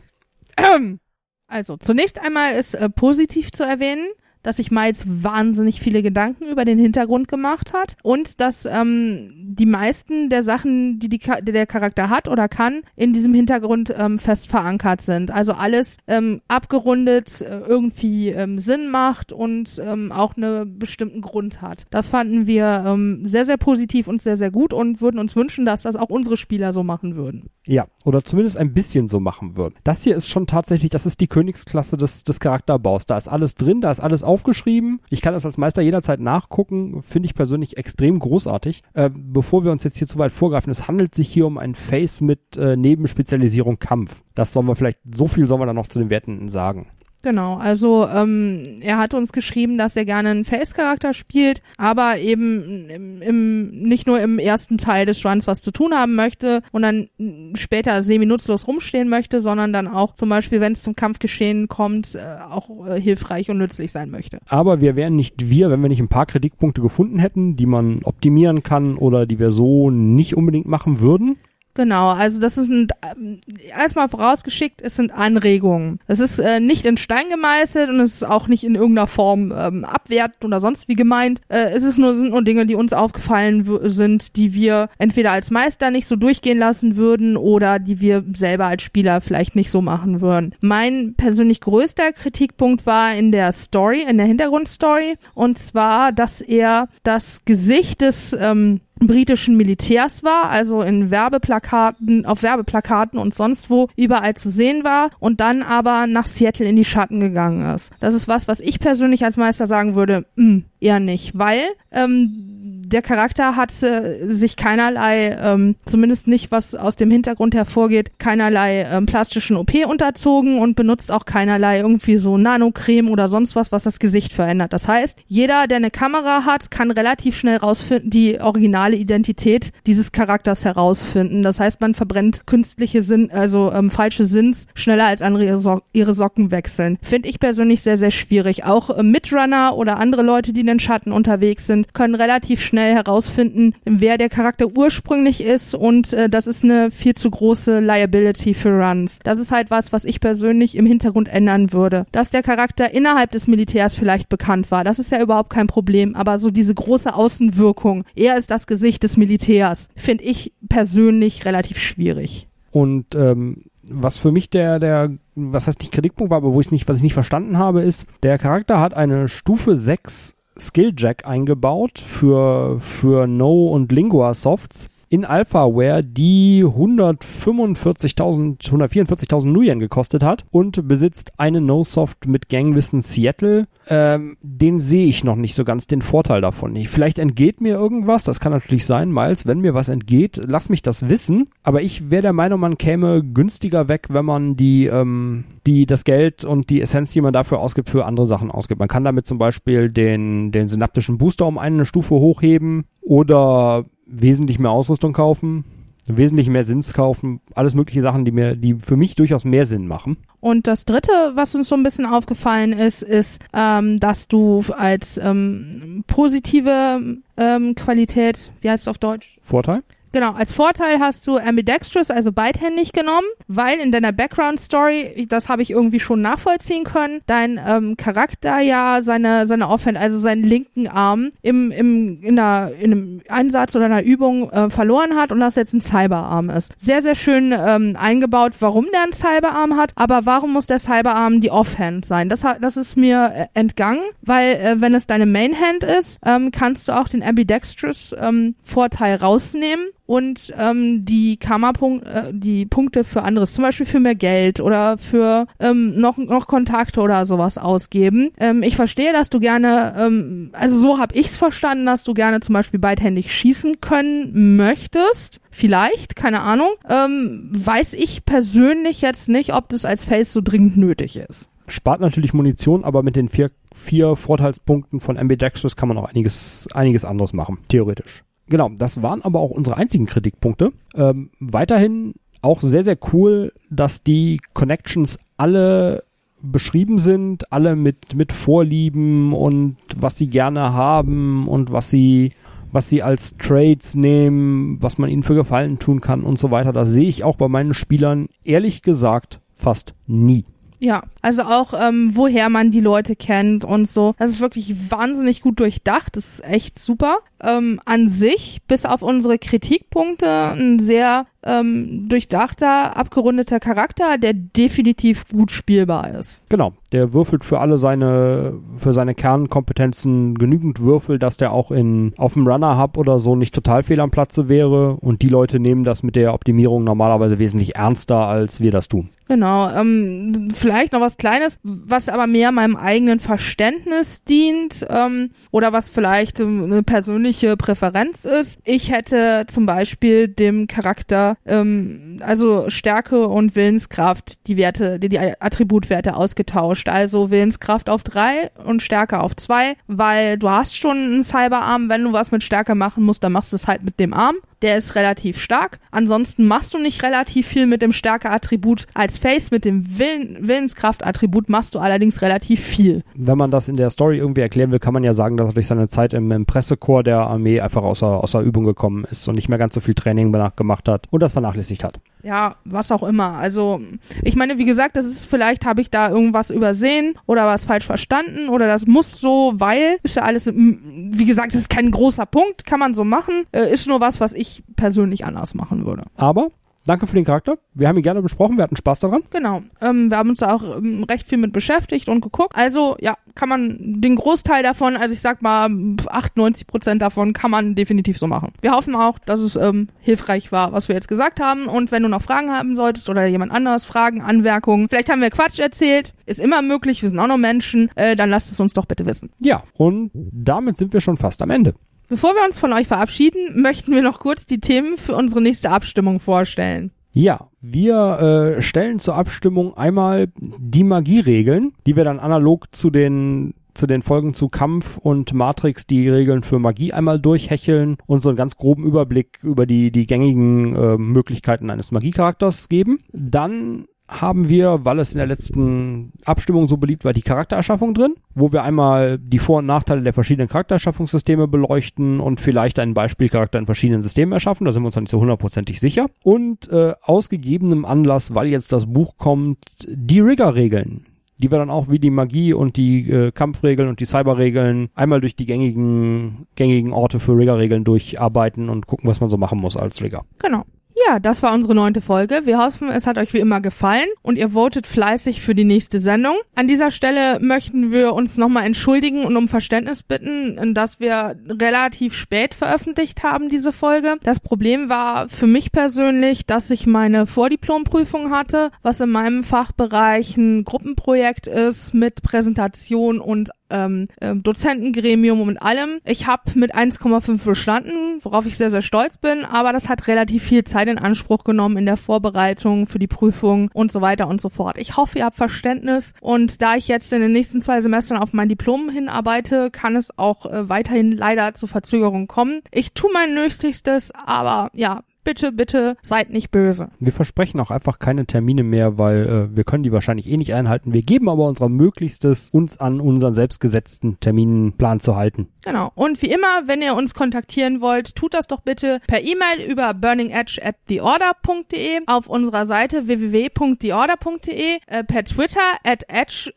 Also, 1.47 1.78
zunächst 1.78 2.20
einmal 2.20 2.53
ist 2.53 2.76
äh, 2.76 2.89
positiv 2.89 3.51
zu 3.51 3.63
erwähnen, 3.63 4.07
dass 4.44 4.58
sich 4.58 4.72
Miles 4.72 5.06
wahnsinnig 5.08 5.80
viele 5.80 6.02
Gedanken 6.02 6.46
über 6.46 6.66
den 6.66 6.80
Hintergrund 6.80 7.28
gemacht 7.28 7.74
hat 7.74 7.96
und 8.04 8.40
dass 8.40 8.66
ähm, 8.66 9.30
die 9.36 9.66
meisten 9.66 10.30
der 10.30 10.44
Sachen, 10.44 11.00
die, 11.00 11.10
die, 11.10 11.20
die 11.20 11.52
der 11.52 11.66
Charakter 11.66 12.10
hat 12.10 12.28
oder 12.28 12.48
kann, 12.48 12.82
in 12.96 13.14
diesem 13.14 13.34
Hintergrund 13.34 13.94
ähm, 13.98 14.18
fest 14.18 14.50
verankert 14.50 15.02
sind. 15.02 15.32
Also 15.32 15.54
alles 15.54 15.98
ähm, 16.08 16.42
abgerundet 16.48 17.42
äh, 17.42 17.60
irgendwie 17.60 18.30
ähm, 18.30 18.60
Sinn 18.60 18.90
macht 18.90 19.32
und 19.32 19.82
ähm, 19.84 20.12
auch 20.12 20.38
einen 20.38 20.80
bestimmten 20.80 21.22
Grund 21.22 21.62
hat. 21.62 21.86
Das 21.90 22.10
fanden 22.10 22.48
wir 22.48 22.84
ähm, 22.86 23.22
sehr, 23.26 23.46
sehr 23.46 23.58
positiv 23.58 24.08
und 24.08 24.22
sehr, 24.22 24.36
sehr 24.36 24.52
gut 24.52 24.74
und 24.74 25.02
würden 25.02 25.20
uns 25.20 25.36
wünschen, 25.36 25.66
dass 25.66 25.82
das 25.82 25.96
auch 25.96 26.10
unsere 26.10 26.38
Spieler 26.38 26.74
so 26.74 26.84
machen 26.84 27.16
würden. 27.16 27.50
Ja, 27.66 27.88
oder 28.06 28.24
zumindest 28.24 28.58
ein 28.58 28.74
bisschen 28.74 29.08
so 29.08 29.20
machen 29.20 29.58
würden. 29.58 29.76
Das 29.84 30.04
hier 30.04 30.16
ist 30.16 30.28
schon 30.28 30.48
tatsächlich, 30.48 30.90
das 30.90 31.06
ist 31.06 31.20
die 31.22 31.28
Königsklasse 31.28 31.98
des, 31.98 32.24
des 32.24 32.40
Charakterbaus. 32.40 33.06
Da 33.06 33.18
ist 33.18 33.28
alles 33.28 33.56
drin, 33.56 33.82
da 33.82 33.92
ist 33.92 34.00
alles 34.00 34.24
aufgeschrieben. 34.30 35.02
Ich 35.10 35.22
kann 35.22 35.34
das 35.34 35.46
als 35.46 35.58
Meister 35.58 35.82
jederzeit 35.82 36.20
nachgucken. 36.20 37.02
Finde 37.02 37.26
ich 37.26 37.34
persönlich 37.34 37.78
extrem 37.78 38.20
großartig. 38.20 38.84
Äh, 38.94 39.10
bevor 39.12 39.64
wir 39.64 39.72
uns 39.72 39.84
jetzt 39.84 39.98
hier 39.98 40.08
zu 40.08 40.20
weit 40.20 40.32
vorgreifen, 40.32 40.70
es 40.70 40.88
handelt 40.88 41.16
sich 41.16 41.30
hier 41.30 41.48
um 41.48 41.58
ein 41.58 41.74
Face 41.74 42.22
mit 42.22 42.56
äh, 42.56 42.78
Nebenspezialisierung 42.78 43.80
Kampf. 43.80 44.24
Das 44.36 44.54
sollen 44.54 44.68
wir 44.68 44.76
vielleicht, 44.76 45.00
so 45.14 45.28
viel 45.28 45.48
sollen 45.48 45.62
wir 45.62 45.66
dann 45.66 45.76
noch 45.76 45.88
zu 45.88 46.00
den 46.00 46.12
Werten 46.12 46.48
sagen. 46.48 46.88
Genau, 47.22 47.57
also 47.57 48.07
ähm, 48.07 48.63
er 48.80 48.97
hat 48.97 49.13
uns 49.13 49.34
geschrieben, 49.34 49.78
dass 49.78 49.97
er 49.97 50.05
gerne 50.05 50.30
einen 50.30 50.45
Face-Charakter 50.45 51.13
spielt, 51.13 51.61
aber 51.78 52.17
eben 52.17 52.89
im, 52.89 53.22
im, 53.22 53.70
nicht 53.82 54.07
nur 54.07 54.22
im 54.22 54.39
ersten 54.39 54.78
Teil 54.78 55.05
des 55.05 55.26
Runs 55.26 55.45
was 55.45 55.61
zu 55.61 55.72
tun 55.72 55.93
haben 55.93 56.15
möchte 56.15 56.61
und 56.72 56.82
dann 56.84 57.09
später 57.55 58.01
semi-nutzlos 58.03 58.67
rumstehen 58.67 59.09
möchte, 59.09 59.41
sondern 59.41 59.74
dann 59.74 59.88
auch 59.88 60.13
zum 60.13 60.30
Beispiel, 60.30 60.61
wenn 60.61 60.72
es 60.72 60.84
zum 60.84 60.95
Kampfgeschehen 60.95 61.67
kommt, 61.67 62.15
äh, 62.15 62.41
auch 62.49 62.88
äh, 62.88 63.01
hilfreich 63.01 63.49
und 63.49 63.57
nützlich 63.57 63.91
sein 63.91 64.11
möchte. 64.11 64.39
Aber 64.47 64.80
wir 64.80 64.95
wären 64.95 65.17
nicht 65.17 65.49
wir, 65.49 65.70
wenn 65.70 65.82
wir 65.82 65.89
nicht 65.89 65.99
ein 65.99 66.07
paar 66.07 66.26
Kritikpunkte 66.26 66.82
gefunden 66.82 67.20
hätten, 67.20 67.57
die 67.57 67.65
man 67.65 67.99
optimieren 68.03 68.63
kann 68.63 68.95
oder 68.95 69.26
die 69.26 69.39
wir 69.39 69.51
so 69.51 69.89
nicht 69.89 70.38
unbedingt 70.38 70.67
machen 70.67 71.01
würden. 71.01 71.38
Genau, 71.80 72.10
also 72.10 72.42
das 72.42 72.58
ist 72.58 72.68
ein, 72.70 72.90
ähm, 73.10 73.40
erstmal 73.74 74.10
vorausgeschickt, 74.10 74.82
es 74.82 74.98
sind 74.98 75.14
Anregungen. 75.14 76.02
Es 76.08 76.20
ist 76.20 76.38
äh, 76.38 76.60
nicht 76.60 76.86
in 76.86 76.98
Stein 76.98 77.30
gemeißelt 77.30 77.90
und 77.90 78.02
es 78.02 78.16
ist 78.16 78.24
auch 78.24 78.50
nicht 78.50 78.66
in 78.66 78.76
irgendeiner 78.76 79.08
Form 79.08 79.54
ähm, 79.56 79.86
abwertend 79.86 80.44
oder 80.44 80.60
sonst 80.60 80.90
wie 80.90 80.96
gemeint. 80.96 81.40
Äh, 81.48 81.70
es 81.70 81.84
ist 81.84 81.98
nur, 81.98 82.14
sind 82.16 82.32
nur 82.32 82.44
Dinge, 82.44 82.66
die 82.66 82.76
uns 82.76 82.92
aufgefallen 82.92 83.66
sind, 83.84 84.36
die 84.36 84.54
wir 84.54 84.90
entweder 84.98 85.32
als 85.32 85.52
Meister 85.52 85.90
nicht 85.90 86.06
so 86.06 86.18
durchgehen 86.18 86.58
lassen 86.58 86.98
würden 86.98 87.38
oder 87.38 87.80
die 87.80 88.02
wir 88.02 88.26
selber 88.36 88.66
als 88.66 88.84
Spieler 88.84 89.22
vielleicht 89.22 89.56
nicht 89.56 89.72
so 89.72 89.82
machen 89.82 90.20
würden. 90.20 90.56
Mein 90.60 91.14
persönlich 91.16 91.62
größter 91.62 92.12
Kritikpunkt 92.12 92.88
war 92.88 93.16
in 93.16 93.32
der 93.32 93.54
Story, 93.54 94.04
in 94.06 94.18
der 94.18 94.28
Hintergrundstory 94.28 95.16
und 95.34 95.58
zwar, 95.58 96.12
dass 96.12 96.42
er 96.42 96.90
das 97.04 97.46
Gesicht 97.46 98.02
des 98.02 98.36
ähm, 98.38 98.82
britischen 99.00 99.58
Militärs 99.58 100.24
war, 100.24 100.50
also 100.50 100.82
in 100.82 101.10
Werbeplakaten, 101.12 102.26
auf 102.26 102.43
Werbeplakaten 102.43 103.20
und 103.20 103.34
sonst 103.34 103.70
wo 103.70 103.88
überall 103.95 104.36
zu 104.36 104.50
sehen 104.50 104.84
war 104.84 105.10
und 105.20 105.39
dann 105.39 105.64
aber 105.64 106.08
nach 106.08 106.28
Seattle 106.28 106.68
in 106.68 106.76
die 106.76 106.86
Schatten 106.86 107.20
gegangen 107.20 107.74
ist. 107.74 107.91
Das 108.00 108.14
ist 108.14 108.28
was, 108.28 108.47
was 108.47 108.60
ich 108.60 108.80
persönlich 108.80 109.24
als 109.24 109.38
Meister 109.38 109.68
sagen 109.68 109.95
würde, 109.95 110.26
mh, 110.36 110.45
hm, 110.45 110.66
eher 110.80 111.00
nicht, 111.00 111.38
weil 111.38 111.64
ähm, 111.91 112.79
der 112.92 113.02
Charakter 113.02 113.56
hat 113.56 113.72
äh, 113.84 114.28
sich 114.28 114.56
keinerlei, 114.56 115.38
ähm, 115.40 115.76
zumindest 115.86 116.28
nicht 116.28 116.52
was 116.52 116.74
aus 116.74 116.96
dem 116.96 117.12
Hintergrund 117.12 117.54
hervorgeht, 117.54 118.12
keinerlei 118.18 118.82
ähm, 118.82 119.06
plastischen 119.06 119.58
OP 119.58 119.74
unterzogen 119.86 120.60
und 120.60 120.76
benutzt 120.76 121.12
auch 121.12 121.26
keinerlei 121.26 121.78
irgendwie 121.80 122.18
so 122.18 122.38
Nanocreme 122.38 123.10
oder 123.10 123.28
sonst 123.28 123.56
was, 123.56 123.72
was 123.72 123.84
das 123.84 124.00
Gesicht 124.00 124.34
verändert. 124.34 124.74
Das 124.74 124.88
heißt, 124.88 125.20
jeder, 125.28 125.68
der 125.68 125.78
eine 125.78 125.92
Kamera 125.92 126.46
hat, 126.46 126.72
kann 126.72 126.90
relativ 126.90 127.38
schnell 127.38 127.58
rausfinden, 127.58 128.10
die 128.10 128.42
originale 128.42 128.96
Identität 128.96 129.72
dieses 129.86 130.12
Charakters 130.12 130.66
herausfinden. 130.66 131.44
Das 131.44 131.60
heißt, 131.60 131.82
man 131.82 131.94
verbrennt 131.94 132.48
künstliche 132.48 133.04
Sinn, 133.04 133.30
also 133.32 133.72
ähm, 133.72 133.92
falsche 133.92 134.24
Sinns 134.24 134.66
schneller 134.74 135.06
als 135.06 135.22
andere 135.22 135.46
ihre, 135.46 135.60
so 135.60 135.82
ihre 135.94 136.14
Socken 136.14 136.50
wechseln. 136.50 136.98
Finde 137.04 137.30
ich 137.30 137.40
persönlich 137.40 137.82
sehr, 137.82 137.98
sehr 137.98 138.12
schwierig. 138.12 138.66
Auch 138.66 138.90
äh, 138.90 139.04
Midrunner 139.04 139.76
oder 139.76 140.00
andere 140.00 140.24
Leute, 140.24 140.54
die 140.54 140.62
in 140.62 140.68
den 140.68 140.80
Schatten 140.80 141.12
unterwegs 141.12 141.68
sind, 141.68 141.94
können 141.94 142.16
relativ 142.16 142.62
schnell 142.62 142.79
herausfinden, 142.84 143.74
wer 143.86 144.18
der 144.18 144.30
Charakter 144.30 144.68
ursprünglich 144.76 145.44
ist 145.44 145.76
und 145.76 146.14
äh, 146.14 146.30
das 146.30 146.48
ist 146.48 146.64
eine 146.64 146.92
viel 146.92 147.16
zu 147.16 147.30
große 147.30 147.80
Liability 147.80 148.54
für 148.54 148.72
Runs. 148.72 149.20
Das 149.24 149.40
ist 149.40 149.52
halt 149.52 149.72
was, 149.72 149.94
was 149.94 150.06
ich 150.06 150.20
persönlich 150.20 150.76
im 150.76 150.86
Hintergrund 150.86 151.30
ändern 151.30 151.74
würde. 151.74 152.06
Dass 152.12 152.30
der 152.30 152.44
Charakter 152.44 152.94
innerhalb 152.94 153.32
des 153.32 153.48
Militärs 153.48 153.96
vielleicht 153.96 154.30
bekannt 154.30 154.72
war, 154.72 154.84
das 154.84 155.00
ist 155.00 155.12
ja 155.12 155.22
überhaupt 155.22 155.50
kein 155.50 155.68
Problem, 155.68 156.16
aber 156.16 156.40
so 156.40 156.50
diese 156.50 156.74
große 156.74 157.14
Außenwirkung, 157.14 158.04
er 158.16 158.38
ist 158.38 158.52
das 158.52 158.68
Gesicht 158.68 159.04
des 159.04 159.18
Militärs, 159.18 159.88
finde 159.96 160.24
ich 160.24 160.54
persönlich 160.68 161.46
relativ 161.46 161.80
schwierig. 161.80 162.48
Und 162.72 163.16
ähm, 163.16 163.64
was 163.90 164.18
für 164.18 164.32
mich 164.32 164.50
der, 164.50 164.80
der, 164.80 165.12
was 165.36 165.68
heißt 165.68 165.80
nicht 165.80 165.94
Kritikpunkt 165.94 166.30
war, 166.30 166.38
aber 166.38 166.54
wo 166.54 166.62
ich 166.62 166.72
nicht, 166.72 166.88
was 166.88 166.98
ich 166.98 167.04
nicht 167.04 167.14
verstanden 167.14 167.58
habe, 167.58 167.82
ist, 167.82 168.08
der 168.24 168.38
Charakter 168.38 168.80
hat 168.80 168.94
eine 168.94 169.28
Stufe 169.28 169.76
6 169.76 170.36
Skilljack 170.60 171.26
eingebaut 171.26 171.99
für, 171.99 172.80
für 172.80 173.28
No 173.28 173.68
und 173.68 173.91
Lingua 173.91 174.34
Softs 174.34 174.89
in 175.10 175.26
Alphaware, 175.26 176.03
die 176.03 176.64
145.000, 176.64 178.62
144.000 178.62 179.45
Nuyen 179.47 179.80
gekostet 179.80 180.24
hat 180.24 180.45
und 180.51 180.88
besitzt 180.88 181.34
eine 181.38 181.62
No-Soft 181.62 182.28
mit 182.28 182.49
Gangwissen 182.49 183.01
Seattle. 183.01 183.68
Ähm, 183.88 184.38
den 184.41 184.78
sehe 184.78 185.07
ich 185.07 185.24
noch 185.24 185.36
nicht 185.36 185.55
so 185.55 185.64
ganz 185.64 185.88
den 185.88 186.03
Vorteil 186.03 186.41
davon. 186.41 186.76
Vielleicht 186.86 187.18
entgeht 187.18 187.60
mir 187.60 187.74
irgendwas, 187.74 188.24
das 188.24 188.39
kann 188.39 188.51
natürlich 188.51 188.86
sein, 188.86 189.12
Miles, 189.12 189.47
wenn 189.47 189.62
mir 189.62 189.74
was 189.74 189.89
entgeht, 189.89 190.39
lass 190.45 190.70
mich 190.70 190.84
das 190.84 191.10
wissen. 191.10 191.49
Aber 191.64 191.82
ich 191.82 192.12
wäre 192.12 192.22
der 192.22 192.34
Meinung, 192.34 192.60
man 192.60 192.78
käme 192.78 193.24
günstiger 193.24 193.88
weg, 193.88 194.07
wenn 194.10 194.26
man 194.26 194.55
die, 194.55 194.86
ähm, 194.86 195.45
die, 195.66 195.88
das 195.88 196.03
Geld 196.03 196.45
und 196.45 196.70
die 196.70 196.82
Essenz, 196.82 197.12
die 197.14 197.22
man 197.22 197.34
dafür 197.34 197.60
ausgibt, 197.60 197.89
für 197.89 198.05
andere 198.05 198.28
Sachen 198.28 198.51
ausgibt. 198.51 198.80
Man 198.80 198.88
kann 198.88 199.03
damit 199.03 199.26
zum 199.26 199.39
Beispiel 199.39 199.89
den, 199.89 200.51
den 200.51 200.68
synaptischen 200.68 201.18
Booster 201.18 201.47
um 201.47 201.57
eine 201.57 201.86
Stufe 201.86 202.14
hochheben 202.16 202.86
oder 203.01 203.86
wesentlich 204.10 204.60
mehr 204.60 204.72
Ausrüstung 204.72 205.14
kaufen, 205.14 205.64
wesentlich 206.05 206.49
mehr 206.49 206.64
Sinns 206.64 206.93
kaufen, 206.93 207.41
alles 207.53 207.76
mögliche 207.76 208.01
Sachen, 208.01 208.26
die 208.26 208.32
mir, 208.32 208.55
die 208.55 208.76
für 208.76 208.97
mich 208.97 209.16
durchaus 209.16 209.45
mehr 209.45 209.66
Sinn 209.66 209.88
machen. 209.88 210.18
Und 210.39 210.68
das 210.68 210.86
dritte, 210.86 211.12
was 211.36 211.53
uns 211.55 211.70
so 211.70 211.76
ein 211.76 211.84
bisschen 211.84 212.05
aufgefallen 212.05 212.74
ist, 212.74 213.03
ist, 213.03 213.41
ähm, 213.53 213.99
dass 213.99 214.28
du 214.28 214.64
als 214.76 215.18
ähm, 215.18 216.03
positive 216.07 217.18
ähm, 217.38 217.76
Qualität, 217.76 218.51
wie 218.62 218.70
heißt 218.70 218.84
es 218.84 218.88
auf 218.88 218.97
Deutsch? 218.97 219.38
Vorteil? 219.41 219.84
Genau, 220.12 220.32
als 220.34 220.53
Vorteil 220.53 220.99
hast 220.99 221.28
du 221.28 221.38
ambidextrous, 221.38 222.10
also 222.10 222.32
beidhändig 222.32 222.93
genommen, 222.93 223.28
weil 223.47 223.80
in 223.80 223.91
deiner 223.91 224.12
Background 224.12 224.60
Story, 224.60 225.28
das 225.30 225.49
habe 225.49 225.62
ich 225.62 225.72
irgendwie 225.72 225.99
schon 225.99 226.22
nachvollziehen 226.22 226.84
können, 226.84 227.22
dein 227.28 227.60
ähm, 227.66 227.95
Charakter 227.95 228.60
ja 228.60 229.01
seine 229.01 229.45
seine 229.45 229.70
Offhand, 229.70 229.97
also 229.97 230.18
seinen 230.18 230.43
linken 230.43 230.88
Arm 230.88 231.30
im 231.41 231.72
im 231.72 232.24
in, 232.24 232.39
einer, 232.39 232.72
in 232.80 232.91
einem 232.91 233.22
Einsatz 233.30 233.76
oder 233.76 233.86
einer 233.86 234.03
Übung 234.03 234.49
äh, 234.49 234.70
verloren 234.70 235.16
hat 235.16 235.32
und 235.32 235.39
das 235.39 235.55
jetzt 235.55 235.74
ein 235.74 235.82
Cyberarm 235.82 236.49
ist. 236.49 236.74
Sehr 236.78 237.01
sehr 237.01 237.16
schön 237.16 237.53
ähm, 237.55 237.95
eingebaut, 237.99 238.53
warum 238.60 238.88
der 238.91 239.03
einen 239.03 239.14
Cyberarm 239.14 239.78
hat, 239.78 239.91
aber 239.95 240.26
warum 240.26 240.53
muss 240.53 240.66
der 240.66 240.80
Cyberarm 240.80 241.39
die 241.39 241.51
Offhand 241.51 242.05
sein? 242.05 242.30
Das 242.30 242.45
das 242.62 242.78
ist 242.78 242.97
mir 242.97 243.32
äh, 243.36 243.45
entgangen, 243.53 244.01
weil 244.22 244.55
äh, 244.55 244.82
wenn 244.82 244.95
es 244.95 245.05
deine 245.05 245.28
Mainhand 245.28 245.84
ist, 245.84 246.20
ähm, 246.26 246.49
kannst 246.51 246.88
du 246.88 246.93
auch 246.93 247.07
den 247.07 247.22
ambidextrous 247.22 248.16
ähm, 248.20 248.55
Vorteil 248.64 249.16
rausnehmen 249.16 249.86
und 250.10 250.51
ähm, 250.57 251.05
die 251.05 251.38
Karma-Punkte, 251.38 252.10
äh, 252.10 252.32
die 252.34 252.66
Punkte 252.66 253.03
für 253.03 253.22
anderes, 253.22 253.53
zum 253.53 253.64
Beispiel 253.64 253.86
für 253.86 253.99
mehr 253.99 254.16
Geld 254.16 254.60
oder 254.60 254.97
für 254.97 255.45
ähm, 255.60 255.99
noch, 256.01 256.18
noch 256.18 256.47
Kontakte 256.47 257.01
oder 257.01 257.28
sowas 257.28 257.60
ausgeben. 257.60 258.32
Ähm, 258.39 258.64
ich 258.64 258.76
verstehe, 258.76 259.14
dass 259.14 259.30
du 259.30 259.39
gerne, 259.39 259.93
ähm, 259.99 260.49
also 260.53 260.80
so 260.80 260.97
habe 260.97 261.16
ich's 261.16 261.38
verstanden, 261.38 261.86
dass 261.86 262.05
du 262.05 262.16
gerne 262.16 262.39
zum 262.39 262.53
Beispiel 262.53 262.80
beidhändig 262.80 263.32
schießen 263.32 263.82
können 263.82 264.55
möchtest. 264.55 265.41
Vielleicht, 265.51 266.16
keine 266.16 266.41
Ahnung. 266.41 266.72
Ähm, 266.89 267.51
weiß 267.51 267.93
ich 267.93 268.26
persönlich 268.26 269.01
jetzt 269.01 269.30
nicht, 269.30 269.53
ob 269.53 269.70
das 269.70 269.86
als 269.86 270.05
Face 270.05 270.34
so 270.34 270.41
dringend 270.41 270.76
nötig 270.76 271.18
ist. 271.18 271.51
Spart 271.68 272.01
natürlich 272.01 272.34
Munition, 272.34 272.84
aber 272.84 273.03
mit 273.03 273.16
den 273.16 273.30
vier, 273.30 273.51
vier 273.76 274.16
Vorteilspunkten 274.16 275.01
von 275.01 275.20
Ambidextrous 275.20 275.76
kann 275.76 275.88
man 275.88 275.99
auch 275.99 276.10
einiges, 276.10 276.68
einiges 276.74 277.05
anderes 277.05 277.34
machen, 277.34 277.60
theoretisch. 277.68 278.24
Genau, 278.50 278.70
das 278.78 279.02
waren 279.02 279.22
aber 279.22 279.39
auch 279.39 279.52
unsere 279.52 279.78
einzigen 279.78 280.08
Kritikpunkte. 280.08 280.72
Ähm, 280.95 281.30
weiterhin 281.39 282.16
auch 282.41 282.62
sehr, 282.62 282.84
sehr 282.84 282.97
cool, 283.14 283.54
dass 283.70 284.04
die 284.04 284.41
Connections 284.54 285.20
alle 285.38 286.04
beschrieben 286.41 287.00
sind, 287.00 287.52
alle 287.52 287.76
mit, 287.76 288.16
mit 288.16 288.32
Vorlieben 288.32 289.34
und 289.34 289.78
was 289.95 290.18
sie 290.18 290.28
gerne 290.28 290.74
haben 290.74 291.47
und 291.47 291.72
was 291.72 291.89
sie, 291.89 292.32
was 292.72 292.89
sie 292.89 293.04
als 293.04 293.36
Trades 293.38 293.95
nehmen, 293.95 294.82
was 294.82 294.97
man 294.97 295.10
ihnen 295.10 295.24
für 295.24 295.36
Gefallen 295.36 295.80
tun 295.80 296.02
kann 296.02 296.24
und 296.24 296.39
so 296.39 296.50
weiter. 296.50 296.72
Das 296.74 296.89
sehe 296.89 297.10
ich 297.10 297.24
auch 297.24 297.36
bei 297.36 297.47
meinen 297.50 297.74
Spielern 297.74 298.28
ehrlich 298.43 298.82
gesagt 298.82 299.41
fast 299.56 299.93
nie. 300.08 300.45
Ja, 300.80 301.04
also 301.22 301.44
auch 301.44 301.74
ähm, 301.80 302.12
woher 302.14 302.50
man 302.50 302.72
die 302.72 302.80
Leute 302.80 303.16
kennt 303.16 303.66
und 303.66 303.88
so. 303.88 304.16
Das 304.18 304.32
ist 304.32 304.40
wirklich 304.40 304.90
wahnsinnig 304.90 305.42
gut 305.42 305.60
durchdacht. 305.60 306.16
Das 306.16 306.40
ist 306.40 306.46
echt 306.46 306.80
super. 306.80 307.20
Ähm, 307.42 307.80
an 307.86 308.10
sich, 308.10 308.62
bis 308.68 308.86
auf 308.86 309.02
unsere 309.02 309.38
Kritikpunkte, 309.38 310.28
ein 310.54 310.80
sehr 310.80 311.26
ähm, 311.44 312.08
durchdachter, 312.10 312.98
abgerundeter 312.98 313.60
Charakter, 313.60 314.18
der 314.18 314.34
definitiv 314.34 315.26
gut 315.30 315.52
spielbar 315.52 316.12
ist. 316.12 316.46
Genau, 316.50 316.74
der 316.92 317.14
würfelt 317.14 317.46
für 317.46 317.60
alle 317.60 317.78
seine, 317.78 318.54
für 318.78 318.94
seine 318.94 319.16
Kernkompetenzen 319.16 320.36
genügend 320.36 320.80
Würfel, 320.80 321.20
dass 321.20 321.38
der 321.38 321.54
auch 321.54 321.72
in, 321.72 322.14
auf 322.18 322.34
dem 322.34 322.48
Runner-Hub 322.48 322.98
oder 322.98 323.20
so 323.20 323.36
nicht 323.36 323.56
total 323.56 323.84
fehl 323.84 324.00
am 324.00 324.12
Platze 324.12 324.50
wäre 324.50 324.96
und 324.96 325.22
die 325.22 325.30
Leute 325.30 325.60
nehmen 325.60 325.84
das 325.84 326.04
mit 326.04 326.16
der 326.16 326.34
Optimierung 326.34 326.84
normalerweise 326.84 327.40
wesentlich 327.40 327.76
ernster, 327.76 328.28
als 328.28 328.62
wir 328.62 328.72
das 328.72 328.88
tun. 328.88 329.10
Genau, 329.30 329.70
ähm, 329.70 330.48
vielleicht 330.52 330.92
noch 330.92 331.02
was 331.02 331.18
Kleines, 331.18 331.60
was 331.62 332.10
aber 332.10 332.26
mehr 332.26 332.52
meinem 332.52 332.76
eigenen 332.76 333.20
Verständnis 333.20 334.24
dient 334.24 334.84
ähm, 334.90 335.30
oder 335.52 335.72
was 335.72 335.88
vielleicht 335.88 336.42
eine 336.42 336.82
persönliche 336.82 337.56
Präferenz 337.56 338.26
ist. 338.26 338.58
Ich 338.64 338.92
hätte 338.92 339.46
zum 339.48 339.68
Beispiel 339.68 340.30
dem 340.30 340.66
Charakter, 340.66 341.38
ähm, 341.46 342.20
also 342.26 342.72
Stärke 342.72 343.28
und 343.28 343.56
Willenskraft, 343.56 344.48
die 344.48 344.58
Werte, 344.58 344.98
die, 344.98 345.10
die 345.10 345.20
Attributwerte 345.20 346.16
ausgetauscht. 346.16 346.90
Also 346.90 347.30
Willenskraft 347.30 347.88
auf 347.88 348.02
drei 348.02 348.50
und 348.66 348.82
Stärke 348.82 349.20
auf 349.20 349.36
zwei, 349.36 349.76
weil 349.86 350.40
du 350.40 350.50
hast 350.50 350.76
schon 350.76 350.98
einen 350.98 351.24
Cyberarm, 351.24 351.88
wenn 351.88 352.04
du 352.04 352.14
was 352.14 352.32
mit 352.32 352.42
Stärke 352.42 352.74
machen 352.74 353.04
musst, 353.04 353.24
dann 353.24 353.34
machst 353.34 353.52
du 353.52 353.58
es 353.58 353.68
halt 353.68 353.84
mit 353.84 354.00
dem 354.00 354.12
Arm 354.12 354.38
der 354.62 354.78
ist 354.78 354.95
relativ 354.95 355.39
stark. 355.39 355.80
Ansonsten 355.91 356.45
machst 356.47 356.74
du 356.74 356.80
nicht 356.80 357.03
relativ 357.03 357.47
viel 357.47 357.66
mit 357.66 357.82
dem 357.82 357.93
Stärke-Attribut. 357.93 358.88
Als 358.93 359.18
Face 359.18 359.51
mit 359.51 359.66
dem 359.66 359.97
Willen, 359.97 360.47
Willenskraft-Attribut 360.47 361.49
machst 361.49 361.76
du 361.76 361.80
allerdings 361.80 362.22
relativ 362.22 362.62
viel. 362.62 363.03
Wenn 363.16 363.38
man 363.38 363.51
das 363.51 363.68
in 363.68 363.78
der 363.78 363.89
Story 363.89 364.18
irgendwie 364.18 364.41
erklären 364.41 364.72
will, 364.72 364.80
kann 364.80 364.93
man 364.93 365.03
ja 365.03 365.14
sagen, 365.14 365.38
dass 365.38 365.47
er 365.47 365.53
durch 365.53 365.68
seine 365.68 365.88
Zeit 365.88 366.14
im, 366.14 366.32
im 366.32 366.45
Pressekorps 366.45 367.05
der 367.05 367.20
Armee 367.20 367.60
einfach 367.60 367.84
außer, 367.84 368.24
außer 368.24 368.41
Übung 368.41 368.66
gekommen 368.66 369.05
ist 369.10 369.28
und 369.28 369.36
nicht 369.36 369.49
mehr 369.49 369.57
ganz 369.57 369.74
so 369.74 369.82
viel 369.82 369.93
Training 369.93 370.34
gemacht 370.55 370.88
hat 370.88 371.07
und 371.12 371.22
das 371.22 371.34
vernachlässigt 371.34 371.84
hat. 371.84 371.99
Ja, 372.24 372.55
was 372.65 372.91
auch 372.91 373.03
immer. 373.03 373.38
Also, 373.38 373.80
ich 374.24 374.36
meine, 374.36 374.57
wie 374.57 374.65
gesagt, 374.65 374.97
das 374.97 375.05
ist 375.05 375.26
vielleicht 375.26 375.65
habe 375.65 375.82
ich 375.82 375.89
da 375.89 376.09
irgendwas 376.09 376.49
übersehen 376.49 377.13
oder 377.26 377.45
was 377.45 377.65
falsch 377.65 377.86
verstanden 377.86 378.49
oder 378.49 378.67
das 378.67 378.86
muss 378.86 379.20
so, 379.20 379.53
weil 379.55 379.97
ist 380.03 380.15
ja 380.17 380.24
alles, 380.24 380.47
wie 380.47 381.26
gesagt, 381.26 381.53
das 381.53 381.61
ist 381.61 381.70
kein 381.70 381.91
großer 381.91 382.26
Punkt, 382.26 382.65
kann 382.65 382.80
man 382.80 382.93
so 382.93 383.03
machen, 383.03 383.45
äh, 383.51 383.72
ist 383.72 383.88
nur 383.88 384.01
was, 384.01 384.20
was 384.20 384.34
ich 384.34 384.63
persönlich 384.76 385.26
anders 385.26 385.53
machen 385.53 385.86
würde. 385.86 386.03
Aber 386.17 386.49
Danke 386.90 387.06
für 387.06 387.14
den 387.14 387.24
Charakter. 387.24 387.60
Wir 387.76 387.88
haben 387.88 387.98
ihn 387.98 388.02
gerne 388.02 388.24
besprochen. 388.24 388.58
Wir 388.58 388.64
hatten 388.64 388.76
Spaß 388.76 389.02
daran. 389.02 389.22
Genau. 389.30 389.62
Ähm, 389.80 390.10
wir 390.10 390.18
haben 390.18 390.30
uns 390.30 390.40
da 390.40 390.56
auch 390.56 390.64
ähm, 390.78 391.04
recht 391.04 391.28
viel 391.28 391.38
mit 391.38 391.54
beschäftigt 391.54 392.10
und 392.10 392.22
geguckt. 392.22 392.56
Also, 392.56 392.98
ja, 393.00 393.16
kann 393.36 393.48
man 393.48 394.02
den 394.02 394.16
Großteil 394.16 394.64
davon, 394.64 394.98
also 394.98 395.14
ich 395.14 395.22
sag 395.22 395.44
mal 395.44 395.70
98 396.08 396.66
Prozent 396.66 397.04
davon, 397.04 397.34
kann 397.34 397.52
man 397.52 397.76
definitiv 397.76 398.18
so 398.18 398.26
machen. 398.26 398.54
Wir 398.62 398.72
hoffen 398.72 398.96
auch, 398.96 399.20
dass 399.20 399.40
es 399.40 399.56
ähm, 399.56 399.90
hilfreich 400.00 400.52
war, 400.52 400.74
was 400.74 400.88
wir 400.88 400.96
jetzt 400.96 401.08
gesagt 401.08 401.40
haben. 401.40 401.68
Und 401.68 401.92
wenn 401.92 402.02
du 402.02 402.10
noch 402.10 402.24
Fragen 402.24 402.50
haben 402.50 402.76
solltest 402.76 403.08
oder 403.08 403.24
jemand 403.28 403.52
anderes 403.52 403.86
Fragen, 403.86 404.24
Anmerkungen, 404.24 404.90
vielleicht 404.90 405.10
haben 405.10 405.22
wir 405.22 405.30
Quatsch 405.30 405.60
erzählt, 405.60 406.16
ist 406.26 406.40
immer 406.40 406.64
möglich. 406.64 407.04
Wir 407.04 407.10
sind 407.10 407.20
auch 407.20 407.28
noch 407.28 407.38
Menschen. 407.38 407.92
Äh, 407.94 408.16
dann 408.16 408.32
lasst 408.32 408.52
es 408.52 408.60
uns 408.60 408.74
doch 408.74 408.88
bitte 408.88 409.06
wissen. 409.06 409.30
Ja, 409.38 409.62
und 409.74 410.10
damit 410.14 410.78
sind 410.78 410.92
wir 410.92 411.02
schon 411.02 411.18
fast 411.18 411.44
am 411.44 411.52
Ende. 411.52 411.76
Bevor 412.10 412.34
wir 412.34 412.43
uns 412.43 412.60
von 412.60 412.74
euch 412.74 412.88
verabschieden, 412.88 413.62
möchten 413.62 413.93
wir 413.93 414.01
noch 414.01 414.20
kurz 414.20 414.47
die 414.47 414.60
Themen 414.60 414.97
für 414.97 415.16
unsere 415.16 415.41
nächste 415.41 415.70
Abstimmung 415.70 416.20
vorstellen. 416.20 416.91
Ja, 417.12 417.49
wir 417.62 418.55
äh, 418.57 418.62
stellen 418.64 418.97
zur 418.97 419.16
Abstimmung 419.16 419.76
einmal 419.76 420.32
die 420.36 420.84
Magieregeln, 420.84 421.74
die 421.86 421.95
wir 421.95 422.03
dann 422.03 422.20
analog 422.20 422.68
zu 422.76 422.89
den 422.89 423.53
zu 423.76 423.88
den 423.88 424.01
Folgen 424.01 424.34
zu 424.34 424.49
Kampf 424.49 424.97
und 424.97 425.34
Matrix 425.34 425.88
die 425.88 426.10
Regeln 426.10 426.43
für 426.43 426.60
Magie 426.60 426.91
einmal 426.91 427.20
durchhecheln 427.20 427.97
und 428.07 428.22
so 428.22 428.30
einen 428.30 428.38
ganz 428.38 428.57
groben 428.57 428.84
Überblick 428.84 429.39
über 429.43 429.66
die, 429.66 429.91
die 429.91 430.05
gängigen 430.05 430.76
äh, 430.76 430.97
Möglichkeiten 430.97 431.70
eines 431.70 431.91
Magiecharakters 431.91 432.68
geben. 432.68 432.99
Dann 433.14 433.86
haben 434.10 434.49
wir, 434.49 434.84
weil 434.84 434.99
es 434.99 435.14
in 435.14 435.20
der 435.20 435.28
letzten 435.28 436.12
Abstimmung 436.26 436.68
so 436.68 436.78
beliebt 436.78 437.05
war, 437.05 437.14
die 437.14 437.22
Charaktererschaffung 437.22 437.93
drin, 437.93 438.16
wo 438.34 438.51
wir 438.51 438.64
einmal 438.64 439.20
die 439.20 439.39
Vor- 439.39 439.60
und 439.60 439.68
Nachteile 439.68 440.01
der 440.01 440.14
verschiedenen 440.14 440.49
Charaktererschaffungssysteme 440.49 441.47
beleuchten 441.47 442.20
und 442.20 442.39
vielleicht 442.39 442.80
einen 442.80 442.95
Beispielcharakter 442.95 443.60
in 443.60 443.68
verschiedenen 443.68 444.01
Systemen 444.01 444.34
erschaffen. 444.34 444.66
Da 444.66 444.72
sind 444.72 444.82
wir 444.82 444.88
uns 444.88 444.95
noch 444.95 445.01
nicht 445.01 445.12
so 445.12 445.20
hundertprozentig 445.20 445.80
sicher. 445.80 446.07
Und 446.24 446.70
äh, 446.72 446.93
aus 447.01 447.30
gegebenem 447.30 447.86
Anlass, 447.86 448.34
weil 448.34 448.47
jetzt 448.47 448.72
das 448.72 448.91
Buch 448.91 449.18
kommt, 449.18 449.60
die 449.88 450.20
Rigger-Regeln 450.20 451.05
die 451.41 451.49
wir 451.51 451.57
dann 451.57 451.70
auch 451.70 451.88
wie 451.89 451.99
die 451.99 452.10
Magie 452.10 452.53
und 452.53 452.76
die 452.76 453.10
äh, 453.10 453.32
Kampfregeln 453.32 453.88
und 453.88 454.01
die 454.01 454.05
Cyberregeln 454.05 454.89
einmal 454.93 455.22
durch 455.22 455.38
die 455.38 455.45
gängigen, 455.45 456.47
gängigen 456.55 456.91
Orte 456.91 457.22
für 457.22 457.38
Rigger-Regeln 457.38 457.86
durcharbeiten 457.86 458.68
und 458.68 458.88
gucken, 458.88 459.07
was 459.07 459.22
man 459.22 459.30
so 459.30 459.38
machen 459.38 459.57
muss 459.57 459.78
als 459.78 460.01
Rigger. 460.01 460.26
Genau. 460.39 460.66
Ja, 461.08 461.20
das 461.20 461.43
war 461.43 461.54
unsere 461.54 461.76
neunte 461.76 462.02
Folge. 462.02 462.41
Wir 462.43 462.58
hoffen, 462.58 462.89
es 462.89 463.08
hat 463.08 463.18
euch 463.18 463.34
wie 463.34 463.39
immer 463.39 463.62
gefallen 463.62 464.08
und 464.22 464.38
ihr 464.38 464.50
votet 464.50 464.86
fleißig 464.86 465.41
für 465.41 465.56
die 465.56 465.64
nächste 465.64 466.00
Sendung. 466.00 466.36
An 466.56 466.68
dieser 466.68 466.91
Stelle 466.91 467.39
möchten 467.39 467.91
wir 467.91 468.14
uns 468.14 468.38
nochmal 468.38 468.66
entschuldigen 468.66 469.24
und 469.24 469.38
um 469.38 469.47
Verständnis 469.47 470.04
bitten, 470.04 470.74
dass 470.74 471.00
wir 471.00 471.36
relativ 471.47 472.16
spät 472.16 472.54
veröffentlicht 472.54 473.24
haben, 473.24 473.50
diese 473.50 473.72
Folge. 473.72 474.18
Das 474.24 474.39
Problem 474.39 474.89
war 474.89 475.30
für 475.30 475.47
mich 475.47 475.72
persönlich, 475.72 476.45
dass 476.45 476.70
ich 476.70 476.86
meine 476.86 477.28
Vordiplomprüfung 477.28 478.32
hatte, 478.32 478.72
was 478.82 479.00
in 479.00 479.10
meinem 479.10 479.43
Fachbereich 479.43 480.36
ein 480.38 480.66
Gruppenprojekt 480.66 481.47
ist 481.47 481.93
mit 481.93 482.22
Präsentation 482.24 483.20
und 483.20 483.52
ähm, 483.70 484.05
ähm, 484.22 484.43
Dozentengremium 484.43 485.41
und 485.41 485.57
allem. 485.57 485.99
Ich 486.05 486.28
habe 486.28 486.43
mit 486.55 486.76
1,5 486.76 487.43
bestanden, 487.43 488.20
worauf 488.22 488.45
ich 488.45 488.57
sehr, 488.57 488.70
sehr 488.70 488.82
stolz 488.82 489.17
bin, 489.17 489.45
aber 489.45 489.74
das 489.74 489.89
hat 489.89 490.07
relativ 490.07 490.43
viel 490.43 490.63
Zeit 490.63 490.88
in 490.88 490.97
Anspruch 490.97 491.43
genommen 491.43 491.78
in 491.78 491.86
der 491.86 491.97
Vorbereitung 491.97 492.88
für 492.88 492.99
die 492.99 493.07
Prüfung 493.07 493.70
und 493.74 493.91
so 493.91 494.01
weiter 494.01 494.28
und 494.28 494.41
so 494.41 494.49
fort. 494.49 494.78
Ich 494.78 494.97
hoffe, 494.97 495.20
ihr 495.20 495.26
habt 495.26 495.38
Verständnis 495.38 496.13
und 496.22 496.61
da 496.61 496.76
ich 496.76 496.88
jetzt 496.88 497.11
in 497.13 497.22
den 497.22 497.32
nächsten 497.32 497.61
zwei 497.61 497.82
Semestern 497.82 498.17
auf 498.17 498.34
mein 498.34 498.49
Diplom 498.49 498.89
hinarbeite, 498.89 499.72
kann 499.72 499.95
es 499.95 500.17
auch 500.17 500.45
äh, 500.45 500.70
weiterhin 500.70 501.11
leider 501.11 501.53
zu 501.53 501.67
Verzögerungen 501.67 502.28
kommen. 502.28 502.61
Ich 502.72 502.93
tue 502.93 503.11
mein 503.13 503.34
Nötigstes, 503.34 504.11
aber 504.26 504.70
ja, 504.74 505.01
bitte, 505.30 505.52
bitte 505.52 505.96
seid 506.02 506.32
nicht 506.32 506.50
böse. 506.50 506.90
Wir 507.00 507.12
versprechen 507.12 507.60
auch 507.60 507.70
einfach 507.70 508.00
keine 508.00 508.26
Termine 508.26 508.64
mehr, 508.64 508.98
weil 508.98 509.50
äh, 509.52 509.56
wir 509.56 509.64
können 509.64 509.84
die 509.84 509.92
wahrscheinlich 509.92 510.28
eh 510.28 510.38
nicht 510.38 510.56
einhalten. 510.56 510.92
Wir 510.92 511.04
geben 511.04 511.30
aber 511.30 511.48
unser 511.48 511.70
Möglichstes, 511.70 512.50
uns 512.50 512.80
an 512.80 513.00
unseren 513.00 513.36
selbstgesetzten 513.36 514.20
Terminplan 514.20 515.00
zu 515.00 515.16
halten. 515.16 515.50
Genau. 515.64 515.92
Und 515.94 516.24
wie 516.24 516.32
immer, 516.32 516.64
wenn 516.66 516.82
ihr 516.82 516.96
uns 516.96 517.14
kontaktieren 517.14 517.80
wollt, 517.80 518.16
tut 518.16 518.34
das 518.34 518.48
doch 518.48 518.62
bitte 518.62 519.02
per 519.06 519.22
E-Mail 519.22 519.70
über 519.70 519.94
burningedge 519.94 520.60
at 520.64 520.78
theorder.de, 520.88 522.00
auf 522.08 522.28
unserer 522.28 522.66
Seite 522.66 523.08
www.theorder.de, 523.08 524.80
äh, 524.88 525.04
per 525.04 525.26
Twitter 525.26 525.60
at 525.84 526.06
edge 526.08 526.52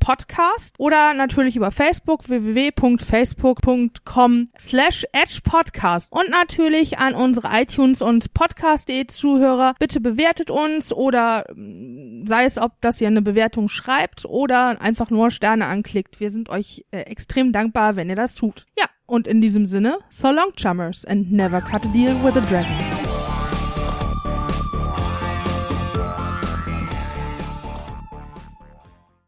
podcast 0.00 0.76
oder 0.78 1.12
natürlich 1.12 1.56
über 1.56 1.70
Facebook 1.70 2.26
www.facebook.com 2.28 4.48
slash 4.58 5.04
edge 5.12 5.40
podcast 5.44 6.10
und 6.12 6.30
natürlich 6.30 6.98
an 6.98 7.14
unsere 7.14 7.48
iTunes 7.52 7.97
und 8.02 8.34
Podcast.de 8.34 9.06
Zuhörer. 9.06 9.74
Bitte 9.78 10.00
bewertet 10.00 10.50
uns 10.50 10.92
oder 10.92 11.44
mm, 11.54 12.26
sei 12.26 12.44
es, 12.44 12.58
ob 12.58 12.80
dass 12.80 13.00
ihr 13.00 13.08
eine 13.08 13.22
Bewertung 13.22 13.68
schreibt 13.68 14.24
oder 14.24 14.80
einfach 14.80 15.10
nur 15.10 15.30
Sterne 15.30 15.66
anklickt. 15.66 16.20
Wir 16.20 16.30
sind 16.30 16.48
euch 16.48 16.84
äh, 16.90 17.00
extrem 17.00 17.52
dankbar, 17.52 17.96
wenn 17.96 18.08
ihr 18.08 18.16
das 18.16 18.34
tut. 18.34 18.66
Ja, 18.78 18.86
und 19.06 19.26
in 19.26 19.40
diesem 19.40 19.66
Sinne, 19.66 19.98
so 20.10 20.30
long 20.30 20.52
chummers 20.54 21.04
and 21.04 21.32
never 21.32 21.60
cut 21.60 21.84
a 21.86 21.88
deal 21.88 22.14
with 22.22 22.36
a 22.36 22.40
dragon. 22.40 22.97